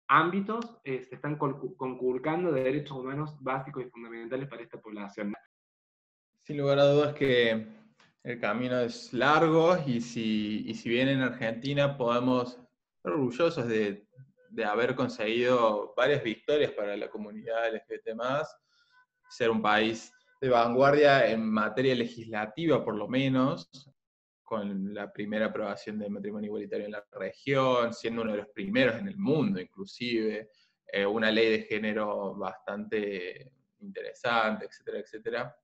ámbitos 0.07 0.79
se 0.83 1.15
están 1.15 1.35
conculcando 1.35 2.51
de 2.51 2.63
derechos 2.63 2.97
humanos 2.97 3.35
básicos 3.41 3.83
y 3.83 3.89
fundamentales 3.89 4.47
para 4.47 4.61
esta 4.61 4.79
población. 4.79 5.33
Sin 6.43 6.57
lugar 6.59 6.79
a 6.79 6.85
dudas 6.85 7.13
que 7.15 7.67
el 8.23 8.39
camino 8.39 8.79
es 8.79 9.11
largo 9.11 9.75
y 9.85 9.99
si, 9.99 10.73
si 10.73 10.89
bien 10.89 11.09
en 11.09 11.21
Argentina 11.21 11.97
podemos 11.97 12.59
estar 12.97 13.13
orgullosos 13.13 13.67
de, 13.67 14.04
haber 14.63 14.95
conseguido 14.95 15.93
varias 15.95 16.23
victorias 16.23 16.71
para 16.71 16.95
la 16.95 17.09
comunidad 17.09 17.73
LGBT, 17.73 18.17
ser 19.29 19.49
un 19.49 19.61
país 19.61 20.11
de 20.39 20.49
vanguardia 20.49 21.29
en 21.29 21.43
materia 21.49 21.95
legislativa, 21.95 22.83
por 22.83 22.95
lo 22.95 23.07
menos, 23.07 23.69
con 24.43 24.93
la 24.93 25.11
primera 25.11 25.47
aprobación 25.47 25.97
del 25.97 26.11
matrimonio 26.11 26.47
igualitario 26.47 26.85
en 26.85 26.91
la 26.91 27.03
región, 27.11 27.93
siendo 27.93 28.21
uno 28.21 28.31
de 28.31 28.37
los 28.37 28.49
primeros 28.49 28.95
en 28.95 29.07
el 29.07 29.17
mundo, 29.17 29.59
inclusive, 29.59 30.51
eh, 30.87 31.05
una 31.05 31.31
ley 31.31 31.49
de 31.49 31.63
género 31.63 32.35
bastante 32.35 33.51
interesante, 33.79 34.65
etcétera, 34.65 34.99
etcétera 34.99 35.55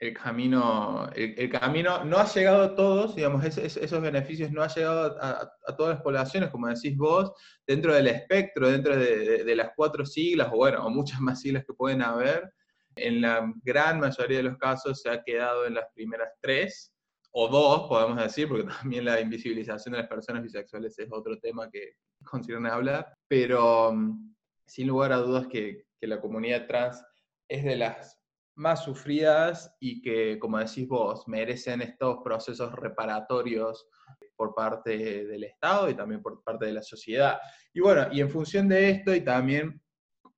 el 0.00 0.14
camino, 0.14 1.10
el, 1.14 1.50
camino 1.50 2.02
no 2.04 2.16
ha 2.16 2.26
llegado 2.26 2.62
a 2.62 2.74
todos, 2.74 3.14
digamos, 3.14 3.44
esos 3.44 4.00
beneficios 4.00 4.50
no 4.50 4.62
ha 4.62 4.68
llegado 4.68 5.14
a, 5.20 5.76
todas 5.76 5.96
las 5.96 6.02
poblaciones, 6.02 6.48
como 6.48 6.68
decís 6.68 6.96
vos, 6.96 7.32
dentro 7.66 7.92
del 7.92 8.06
espectro, 8.06 8.70
dentro 8.70 8.96
de, 8.96 9.54
las 9.54 9.72
cuatro 9.76 10.06
siglas, 10.06 10.48
o 10.50 10.56
bueno, 10.56 10.86
o 10.86 10.90
muchas 10.90 11.20
más 11.20 11.42
siglas 11.42 11.66
que 11.66 11.74
pueden 11.74 12.00
haber, 12.00 12.50
en 12.96 13.20
la 13.20 13.52
gran 13.62 14.00
mayoría 14.00 14.38
de 14.38 14.44
los 14.44 14.56
casos 14.56 15.02
se 15.02 15.10
ha 15.10 15.22
quedado 15.22 15.66
en 15.66 15.74
las 15.74 15.84
primeras 15.94 16.30
tres, 16.40 16.94
o 17.32 17.48
dos, 17.48 17.86
podemos 17.86 18.16
decir, 18.16 18.48
porque 18.48 18.64
también 18.80 19.04
la 19.04 19.20
invisibilización 19.20 19.92
de 19.92 19.98
las 19.98 20.08
personas 20.08 20.42
bisexuales 20.42 20.98
es 20.98 21.08
otro 21.12 21.38
tema 21.38 21.70
que 21.70 21.96
consideran 22.24 22.66
hablar, 22.66 23.06
pero 23.28 23.92
mm, 23.92 24.34
sin 24.64 24.88
lugar 24.88 25.12
a 25.12 25.18
dudas 25.18 25.46
que, 25.46 25.84
que 26.00 26.06
la 26.06 26.22
comunidad 26.22 26.66
trans 26.66 27.04
es 27.48 27.64
de 27.64 27.76
las 27.76 28.19
más 28.60 28.84
sufridas 28.84 29.74
y 29.80 30.02
que, 30.02 30.38
como 30.38 30.58
decís 30.58 30.86
vos, 30.86 31.26
merecen 31.26 31.80
estos 31.80 32.18
procesos 32.22 32.70
reparatorios 32.72 33.88
por 34.36 34.54
parte 34.54 35.24
del 35.26 35.44
Estado 35.44 35.88
y 35.88 35.94
también 35.94 36.22
por 36.22 36.42
parte 36.44 36.66
de 36.66 36.72
la 36.74 36.82
sociedad. 36.82 37.40
Y 37.72 37.80
bueno, 37.80 38.08
y 38.12 38.20
en 38.20 38.28
función 38.28 38.68
de 38.68 38.90
esto 38.90 39.14
y 39.14 39.22
también 39.22 39.82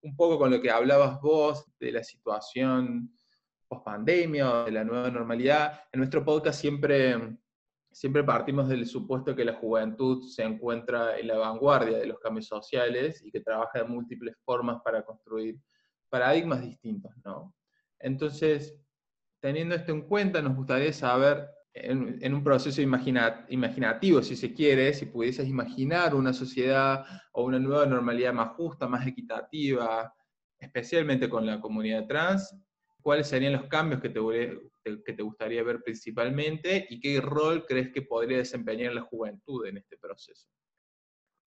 un 0.02 0.16
poco 0.16 0.38
con 0.38 0.52
lo 0.52 0.60
que 0.60 0.70
hablabas 0.70 1.20
vos 1.20 1.66
de 1.80 1.90
la 1.92 2.04
situación 2.04 3.12
post 3.66 3.84
pandemia 3.84 4.50
o 4.50 4.64
de 4.66 4.70
la 4.70 4.84
nueva 4.84 5.10
normalidad, 5.10 5.80
en 5.90 5.98
nuestro 5.98 6.24
podcast 6.24 6.60
siempre, 6.60 7.38
siempre 7.90 8.22
partimos 8.22 8.68
del 8.68 8.86
supuesto 8.86 9.34
que 9.34 9.44
la 9.44 9.54
juventud 9.54 10.28
se 10.28 10.44
encuentra 10.44 11.18
en 11.18 11.26
la 11.26 11.38
vanguardia 11.38 11.98
de 11.98 12.06
los 12.06 12.20
cambios 12.20 12.46
sociales 12.46 13.20
y 13.24 13.32
que 13.32 13.40
trabaja 13.40 13.80
de 13.80 13.84
múltiples 13.84 14.36
formas 14.44 14.80
para 14.84 15.04
construir 15.04 15.58
paradigmas 16.08 16.60
distintos, 16.60 17.10
¿no? 17.24 17.52
Entonces, 18.02 18.76
teniendo 19.40 19.74
esto 19.74 19.92
en 19.92 20.02
cuenta, 20.02 20.42
nos 20.42 20.56
gustaría 20.56 20.92
saber, 20.92 21.48
en, 21.74 22.34
un 22.34 22.44
proceso 22.44 22.82
imaginativo, 22.82 24.22
si 24.22 24.36
se 24.36 24.52
quiere, 24.52 24.92
si 24.92 25.06
pudieses 25.06 25.48
imaginar 25.48 26.14
una 26.14 26.32
sociedad 26.32 27.04
o 27.32 27.44
una 27.44 27.58
nueva 27.58 27.86
normalidad 27.86 28.34
más 28.34 28.50
justa, 28.50 28.86
más 28.86 29.06
equitativa, 29.06 30.12
especialmente 30.58 31.30
con 31.30 31.46
la 31.46 31.60
comunidad 31.60 32.06
trans, 32.06 32.54
¿cuáles 33.00 33.26
serían 33.26 33.54
los 33.54 33.66
cambios 33.66 34.00
que 34.00 34.10
te, 34.10 35.22
gustaría 35.22 35.62
ver 35.62 35.82
principalmente 35.82 36.86
y 36.90 37.00
qué 37.00 37.20
rol 37.20 37.64
crees 37.66 37.90
que 37.92 38.02
podría 38.02 38.38
desempeñar 38.38 38.92
la 38.92 39.02
juventud 39.02 39.66
en 39.66 39.78
este 39.78 39.96
proceso? 39.96 40.48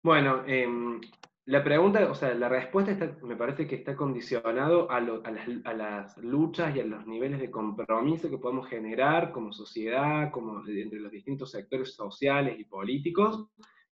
Bueno, 0.02 0.44
em, 0.46 1.00
la 1.46 1.64
pregunta, 1.64 2.10
o 2.10 2.14
sea, 2.14 2.34
la 2.34 2.48
respuesta 2.48 3.16
me 3.22 3.36
parece 3.36 3.66
que 3.66 3.74
está 3.74 3.96
condicionado 3.96 4.90
a, 4.90 5.00
las, 5.00 6.16
luchas 6.18 6.76
y 6.76 6.80
a 6.80 6.84
los 6.84 7.06
niveles 7.06 7.40
de 7.40 7.50
compromiso 7.50 8.30
que 8.30 8.38
podemos 8.38 8.68
generar 8.68 9.32
como 9.32 9.52
sociedad, 9.52 10.30
como 10.30 10.62
entre 10.66 11.00
los 11.00 11.10
distintos 11.10 11.50
sectores 11.50 11.94
sociales 11.94 12.58
y 12.58 12.64
políticos 12.64 13.48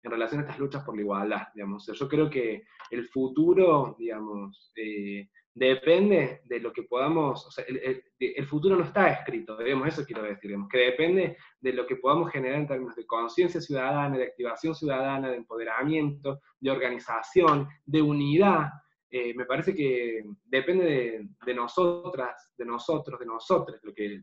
en 0.09 0.13
relación 0.13 0.41
a 0.41 0.45
estas 0.45 0.59
luchas 0.59 0.85
por 0.85 0.95
la 0.97 1.03
igualdad, 1.03 1.43
digamos. 1.55 1.87
yo 1.87 2.09
creo 2.09 2.31
que 2.31 2.65
el 2.91 3.07
futuro, 3.09 3.95
digamos, 3.99 4.73
eh, 4.75 5.29
depende 5.55 6.41
de 6.45 6.61
lo 6.61 6.73
que 6.73 6.85
podamos, 6.85 7.47
o 7.47 7.51
sea, 7.51 7.65
el, 7.67 8.47
futuro 8.47 8.77
no 8.77 8.85
está 8.85 9.09
escrito, 9.11 9.57
digamos, 9.59 9.89
eso 9.89 10.05
quiero 10.07 10.23
decir, 10.23 10.49
digamos, 10.49 10.69
que 10.69 10.79
depende 10.79 11.37
de 11.61 11.73
lo 11.73 11.87
que 11.87 11.97
podamos 11.97 12.31
generar 12.31 12.61
en 12.61 12.67
términos 12.67 12.97
de 12.97 13.07
conciencia 13.07 13.61
ciudadana, 13.61 14.17
de 14.17 14.25
activación 14.25 14.75
ciudadana, 14.75 15.31
de 15.31 15.37
empoderamiento, 15.37 16.41
de 16.61 16.71
organización, 16.71 17.69
de 17.85 18.01
unidad. 18.01 18.71
Eh, 19.11 19.35
me 19.35 19.47
parece 19.47 19.75
que 19.75 20.25
depende 20.45 21.29
de, 21.45 21.55
nosotras, 21.55 22.53
de 22.57 22.65
nosotros, 22.65 23.19
de 23.19 23.27
nosotros, 23.27 23.81
lo 23.83 23.93
que, 23.93 24.23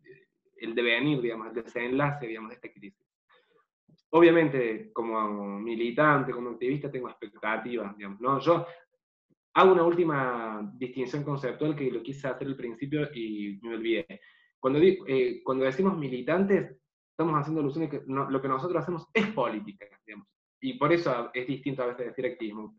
el 0.57 0.73
devenir, 0.73 1.21
digamos, 1.21 1.47
el 1.47 1.63
desenlace, 1.63 2.27
digamos, 2.27 2.49
de 2.49 2.55
esta 2.55 2.71
crisis. 2.71 3.04
Obviamente, 4.15 4.91
como 4.93 5.59
militante, 5.59 6.31
como 6.31 6.51
activista, 6.51 6.89
tengo 6.89 7.09
expectativas, 7.09 7.95
digamos, 7.97 8.21
¿no? 8.21 8.39
Yo 8.39 8.65
Hago 9.57 9.71
una 9.71 9.83
última 9.83 10.69
distinción 10.75 11.23
conceptual 11.23 11.77
que 11.77 11.89
lo 11.89 12.03
quise 12.03 12.27
hacer 12.27 12.45
al 12.45 12.57
principio 12.57 13.07
y 13.13 13.57
me 13.61 13.75
olvidé. 13.75 14.19
Cuando, 14.59 14.79
eh, 14.81 15.41
cuando 15.45 15.63
decimos 15.63 15.97
militantes, 15.97 16.75
estamos 17.09 17.39
haciendo 17.39 17.61
alusión 17.61 17.85
a 17.85 17.89
que 17.89 18.01
lo 18.05 18.41
que 18.41 18.49
nosotros 18.49 18.83
hacemos 18.83 19.07
es 19.13 19.27
política, 19.27 19.85
digamos. 20.05 20.27
Y 20.59 20.73
por 20.77 20.91
eso 20.91 21.31
es 21.33 21.47
distinto 21.47 21.83
a 21.83 21.87
veces 21.87 22.07
decir 22.07 22.25
activismo. 22.25 22.77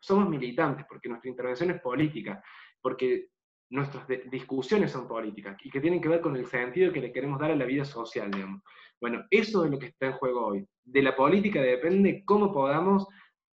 Somos 0.00 0.30
militantes 0.30 0.86
porque 0.88 1.10
nuestra 1.10 1.28
intervención 1.28 1.72
es 1.72 1.80
política, 1.82 2.42
porque 2.80 3.28
nuestras 3.70 4.06
discusiones 4.30 4.92
son 4.92 5.06
políticas 5.06 5.56
y 5.62 5.70
que 5.70 5.80
tienen 5.80 6.00
que 6.00 6.08
ver 6.08 6.20
con 6.20 6.36
el 6.36 6.46
sentido 6.46 6.92
que 6.92 7.00
le 7.00 7.12
queremos 7.12 7.38
dar 7.38 7.50
a 7.50 7.56
la 7.56 7.64
vida 7.64 7.84
social, 7.84 8.30
digamos. 8.30 8.62
Bueno, 9.00 9.24
eso 9.30 9.64
es 9.64 9.70
lo 9.70 9.78
que 9.78 9.86
está 9.86 10.06
en 10.06 10.12
juego 10.12 10.46
hoy. 10.46 10.66
De 10.84 11.02
la 11.02 11.14
política 11.14 11.60
depende 11.60 12.22
cómo 12.24 12.52
podamos 12.52 13.06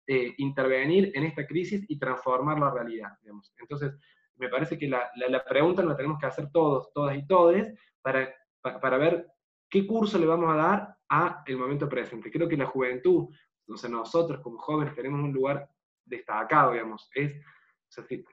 eh, 0.07 0.35
intervenir 0.39 1.13
en 1.15 1.25
esta 1.25 1.47
crisis 1.47 1.85
y 1.89 1.99
transformar 1.99 2.59
la 2.59 2.71
realidad. 2.71 3.13
Digamos. 3.23 3.53
Entonces, 3.59 3.93
me 4.37 4.49
parece 4.49 4.79
que 4.79 4.89
la, 4.89 5.09
la, 5.15 5.45
pregunta 5.45 5.83
la 5.83 5.97
tenemos 5.97 6.19
que 6.19 6.27
hacer 6.27 6.51
todos, 6.51 6.93
todas 6.93 7.17
y 7.17 7.27
todes, 7.27 7.73
para, 8.03 8.35
para, 8.61 8.99
ver 8.99 9.27
qué 9.69 9.87
curso 9.87 10.19
le 10.19 10.27
vamos 10.27 10.51
a 10.51 10.57
dar 10.57 10.97
a 11.09 11.43
el 11.47 11.59
momento 11.59 11.89
presente. 11.89 12.31
Creo 12.31 12.49
que 12.49 12.57
la 12.57 12.67
juventud, 12.67 13.29
o 13.69 13.89
nosotros 13.89 14.41
como 14.41 14.59
jóvenes 14.59 14.95
tenemos 14.95 15.21
un 15.21 15.33
lugar 15.33 15.69
destacado, 16.05 16.73
digamos, 16.73 17.09
es, 17.15 17.35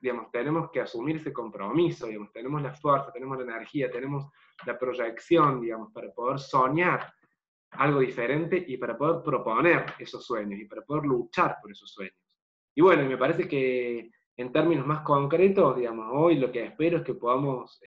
digamos, 0.02 0.32
tenemos 0.32 0.70
que 0.72 0.82
asumir 0.82 1.18
ese 1.18 1.34
compromiso, 1.34 2.08
digamos, 2.08 2.32
tenemos 2.32 2.62
la 2.62 2.74
fuerza, 2.74 3.12
tenemos 3.12 3.38
la 3.38 3.44
energía, 3.44 3.90
tenemos 3.90 4.32
la 4.66 4.78
proyección, 4.78 5.62
digamos, 5.62 5.92
para 5.92 6.12
poder 6.12 6.40
soñar 6.40 7.14
algo 7.72 8.00
diferente 8.00 8.64
y 8.68 8.78
para 8.78 8.98
poder 8.98 9.24
proponer 9.24 9.86
esos 10.00 10.26
sueños 10.26 10.60
y 10.60 10.66
para 10.66 10.82
poder 10.84 11.06
luchar 11.06 11.58
por 11.62 11.72
esos 11.72 11.92
sueños. 11.92 12.16
Y 12.76 12.82
bueno, 12.82 13.04
me 13.08 13.18
parece 13.18 13.48
que 13.48 14.12
en 14.38 14.52
términos 14.52 14.86
más 14.86 15.02
concretos, 15.02 15.76
digamos, 15.76 16.08
hoy 16.12 16.36
lo 16.36 16.52
que 16.52 16.66
espero 16.66 16.98
es 16.98 17.04
que 17.04 17.16
podamos, 17.16 17.82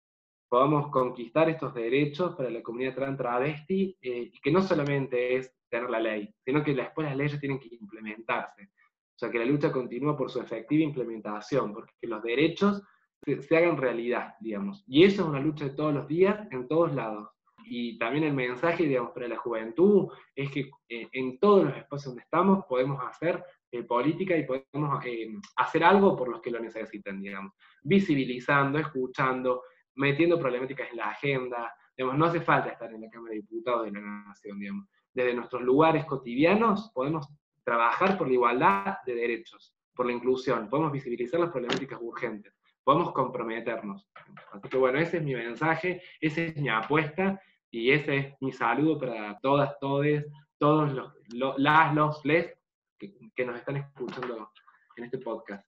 podamos 0.49 0.91
conquistar 0.91 1.49
estos 1.51 1.75
derechos 1.75 2.37
para 2.37 2.51
la 2.51 2.63
comunidad 2.63 2.95
trans 2.95 3.19
travesti 3.19 3.97
eh, 4.01 4.31
y 4.33 4.41
que 4.41 4.53
no 4.53 4.63
solamente 4.63 5.37
es 5.37 5.53
tener 5.69 5.91
la 5.91 5.99
ley, 5.99 6.33
sino 6.45 6.63
que 6.63 6.73
después 6.73 7.07
las 7.07 7.17
leyes 7.17 7.41
tienen 7.41 7.59
que 7.59 7.69
implementarse. 7.75 8.71
O 9.17 9.19
sea, 9.19 9.31
que 9.31 9.39
la 9.39 9.47
lucha 9.47 9.73
continúa 9.73 10.15
por 10.15 10.31
su 10.31 10.41
efectiva 10.41 10.85
implementación, 10.85 11.73
porque 11.73 11.95
los 12.03 12.23
derechos 12.23 12.83
se, 13.25 13.57
hagan 13.57 13.79
realidad, 13.79 14.35
digamos. 14.41 14.85
Y 14.87 15.05
eso 15.05 15.23
es 15.23 15.29
una 15.29 15.41
lucha 15.41 15.65
de 15.65 15.71
todos 15.71 15.95
los 15.95 16.07
días, 16.07 16.47
en 16.51 16.69
todos 16.69 16.95
lados. 16.95 17.31
Y 17.65 17.97
también 17.99 18.25
el 18.25 18.35
mensaje, 18.35 18.85
digamos, 18.85 19.13
para 19.13 19.27
la 19.27 19.39
juventud 19.39 20.09
es 20.35 20.51
que 20.51 20.71
eh, 20.89 21.09
en 21.13 21.39
todos 21.39 21.65
los 21.65 21.77
espacios 21.77 22.05
donde 22.05 22.23
estamos 22.23 22.65
podemos 22.69 23.03
hacer 23.03 23.43
eh, 23.73 23.83
política 23.85 24.37
y 24.37 24.45
podemos 24.45 25.05
eh, 25.07 25.33
hacer 25.57 25.83
algo 25.83 26.15
por 26.15 26.29
los 26.29 26.43
que 26.43 26.51
lo 26.51 26.61
necesitan, 26.61 27.21
digamos, 27.21 27.55
visibilizando, 27.83 28.79
escuchando, 28.79 29.63
metiendo 29.95 30.39
problemáticas 30.39 30.91
en 30.91 30.99
la 30.99 31.09
agenda, 31.09 31.75
digamos, 31.97 32.19
no 32.19 32.27
hace 32.27 32.43
falta 32.43 32.69
estar 32.69 32.93
en 32.93 33.01
la 33.01 33.11
Cámara 33.11 33.33
de 33.33 33.41
Diputados 33.41 33.87
de 33.87 33.93
la 33.93 34.01
Nación, 34.01 34.61
digamos, 34.61 34.87
desde 35.13 35.35
nuestros 35.35 35.63
lugares 35.63 36.05
cotidianos 36.05 36.93
podemos 36.95 37.27
trabajar 37.67 38.17
por 38.17 38.29
la 38.29 38.35
igualdad 38.35 38.99
de 39.05 39.17
derechos, 39.17 39.75
por 39.93 40.07
la 40.07 40.13
inclusión, 40.13 40.71
podemos 40.71 40.93
visibilizar 40.93 41.41
las 41.41 41.51
problemáticas 41.51 41.99
urgentes, 42.01 42.55
podemos 42.85 43.13
comprometernos. 43.13 44.09
Así 44.53 44.69
que 44.69 44.77
bueno, 44.77 45.01
ese 45.01 45.17
es 45.17 45.25
mi 45.25 45.35
mensaje, 45.35 46.01
esa 46.21 46.43
es 46.43 46.57
mi 46.57 46.69
apuesta 46.69 47.43
y 47.69 47.91
ese 47.91 48.19
es 48.19 48.35
mi 48.41 48.53
saludo 48.53 49.01
para 49.01 49.37
todas, 49.43 49.77
todes, 49.81 50.25
todos 50.59 50.93
los, 50.93 51.13
las, 51.59 51.93
los, 51.93 52.25
les 52.25 52.55
que, 52.99 53.45
nos 53.45 53.59
están 53.59 53.79
escuchando 53.79 54.49
en 54.97 55.05
este 55.05 55.19
podcast. 55.19 55.67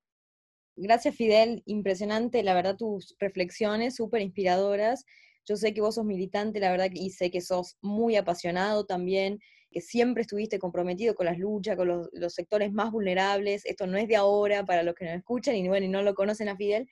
Gracias, 0.76 1.16
Fidel. 1.16 1.64
Impresionante, 1.66 2.44
la 2.44 2.54
verdad, 2.54 2.76
tus 2.76 3.16
reflexiones 3.18 3.96
súper 3.96 4.22
inspiradoras. 4.22 5.04
Yo 5.44 5.56
sé 5.56 5.74
que 5.74 5.80
vos 5.80 5.96
sos 5.96 6.04
militante, 6.04 6.60
la 6.60 6.70
verdad, 6.70 6.90
y 6.92 7.10
sé 7.10 7.32
que 7.32 7.40
sos 7.40 7.76
muy 7.82 8.14
apasionado 8.14 8.86
también, 8.86 9.40
que 9.70 9.80
siempre 9.80 10.22
estuviste 10.22 10.58
comprometido 10.58 11.14
con 11.14 11.26
las 11.26 11.38
luchas, 11.38 11.76
con 11.76 11.88
los, 11.88 12.34
sectores 12.34 12.72
más 12.72 12.90
vulnerables. 12.90 13.64
Esto 13.66 13.86
no 13.86 13.98
es 13.98 14.08
de 14.08 14.16
ahora, 14.16 14.64
para 14.64 14.82
los 14.82 14.94
que 14.94 15.04
nos 15.04 15.14
escuchan 15.14 15.56
y, 15.56 15.68
bueno, 15.68 15.86
y 15.86 15.88
no 15.88 16.02
lo 16.02 16.14
conocen 16.14 16.48
a 16.48 16.56
Fidel, 16.56 16.88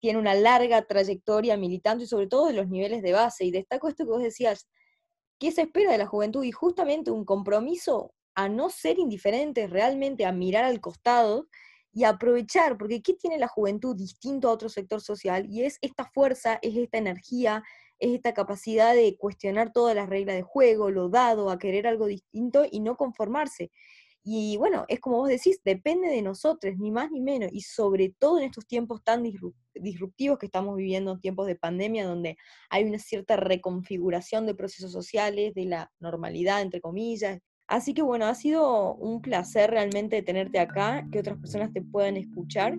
tiene 0.00 0.18
una 0.18 0.34
larga 0.34 0.86
trayectoria 0.86 1.56
militante 1.56 2.04
y 2.04 2.06
sobre 2.06 2.26
todo 2.26 2.46
de 2.46 2.54
los 2.54 2.68
niveles 2.68 3.02
de 3.02 3.12
base. 3.12 3.44
Y 3.44 3.50
destaco 3.50 3.88
esto 3.88 4.04
que 4.04 4.10
vos 4.10 4.22
decías, 4.22 4.68
¿qué 5.38 5.52
se 5.52 5.62
espera 5.62 5.92
de 5.92 5.98
la 5.98 6.06
juventud? 6.06 6.44
Y 6.44 6.52
justamente 6.52 7.10
un 7.10 7.24
compromiso 7.24 8.14
a 8.34 8.48
no 8.48 8.70
ser 8.70 8.98
indiferentes, 8.98 9.68
realmente 9.70 10.24
a 10.24 10.32
mirar 10.32 10.64
al 10.64 10.80
costado 10.80 11.48
y 11.92 12.04
aprovechar, 12.04 12.78
porque 12.78 13.02
¿qué 13.02 13.14
tiene 13.14 13.38
la 13.38 13.48
juventud 13.48 13.96
distinto 13.96 14.48
a 14.48 14.52
otro 14.52 14.68
sector 14.68 15.00
social? 15.00 15.46
Y 15.50 15.64
es 15.64 15.78
esta 15.82 16.04
fuerza, 16.04 16.58
es 16.62 16.76
esta 16.76 16.98
energía, 16.98 17.62
es 18.00 18.14
esta 18.14 18.34
capacidad 18.34 18.94
de 18.94 19.16
cuestionar 19.16 19.72
todas 19.72 19.94
las 19.94 20.08
reglas 20.08 20.36
de 20.36 20.42
juego, 20.42 20.90
lo 20.90 21.08
dado, 21.08 21.50
a 21.50 21.58
querer 21.58 21.86
algo 21.86 22.06
distinto 22.06 22.64
y 22.70 22.80
no 22.80 22.96
conformarse. 22.96 23.70
Y 24.22 24.56
bueno, 24.58 24.84
es 24.88 25.00
como 25.00 25.16
vos 25.18 25.28
decís, 25.28 25.60
depende 25.64 26.08
de 26.08 26.20
nosotros, 26.22 26.74
ni 26.78 26.90
más 26.90 27.10
ni 27.10 27.20
menos, 27.22 27.50
y 27.52 27.62
sobre 27.62 28.14
todo 28.18 28.38
en 28.38 28.44
estos 28.44 28.66
tiempos 28.66 29.02
tan 29.02 29.22
disruptivos 29.74 30.38
que 30.38 30.46
estamos 30.46 30.76
viviendo, 30.76 31.18
tiempos 31.18 31.46
de 31.46 31.56
pandemia, 31.56 32.06
donde 32.06 32.36
hay 32.68 32.84
una 32.84 32.98
cierta 32.98 33.36
reconfiguración 33.36 34.46
de 34.46 34.54
procesos 34.54 34.92
sociales, 34.92 35.54
de 35.54 35.64
la 35.64 35.90
normalidad, 36.00 36.60
entre 36.62 36.80
comillas. 36.82 37.40
Así 37.70 37.94
que 37.94 38.02
bueno, 38.02 38.26
ha 38.26 38.34
sido 38.34 38.96
un 38.96 39.22
placer 39.22 39.70
realmente 39.70 40.20
tenerte 40.22 40.58
acá, 40.58 41.06
que 41.12 41.20
otras 41.20 41.38
personas 41.38 41.72
te 41.72 41.80
puedan 41.80 42.16
escuchar. 42.16 42.76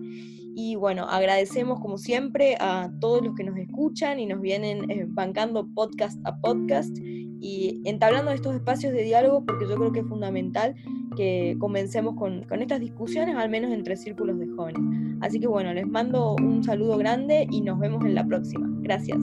Y 0.54 0.76
bueno, 0.76 1.08
agradecemos 1.08 1.80
como 1.80 1.96
siempre 1.96 2.56
a 2.60 2.90
todos 3.00 3.24
los 3.24 3.34
que 3.34 3.42
nos 3.42 3.56
escuchan 3.56 4.20
y 4.20 4.26
nos 4.26 4.42
vienen 4.42 4.90
eh, 4.90 5.06
bancando 5.08 5.66
podcast 5.74 6.20
a 6.24 6.36
podcast 6.36 6.94
y 6.98 7.80
entablando 7.84 8.32
estos 8.32 8.54
espacios 8.54 8.92
de 8.92 9.02
diálogo 9.02 9.44
porque 9.46 9.66
yo 9.66 9.76
creo 9.76 9.92
que 9.92 10.00
es 10.00 10.06
fundamental 10.06 10.74
que 11.16 11.56
comencemos 11.58 12.14
con, 12.14 12.44
con 12.44 12.60
estas 12.60 12.80
discusiones, 12.80 13.34
al 13.34 13.48
menos 13.48 13.72
entre 13.72 13.96
círculos 13.96 14.38
de 14.38 14.48
jóvenes. 14.48 15.16
Así 15.22 15.40
que 15.40 15.46
bueno, 15.46 15.72
les 15.72 15.88
mando 15.88 16.34
un 16.34 16.62
saludo 16.62 16.98
grande 16.98 17.46
y 17.50 17.62
nos 17.62 17.78
vemos 17.78 18.04
en 18.04 18.14
la 18.14 18.26
próxima. 18.26 18.68
Gracias. 18.82 19.18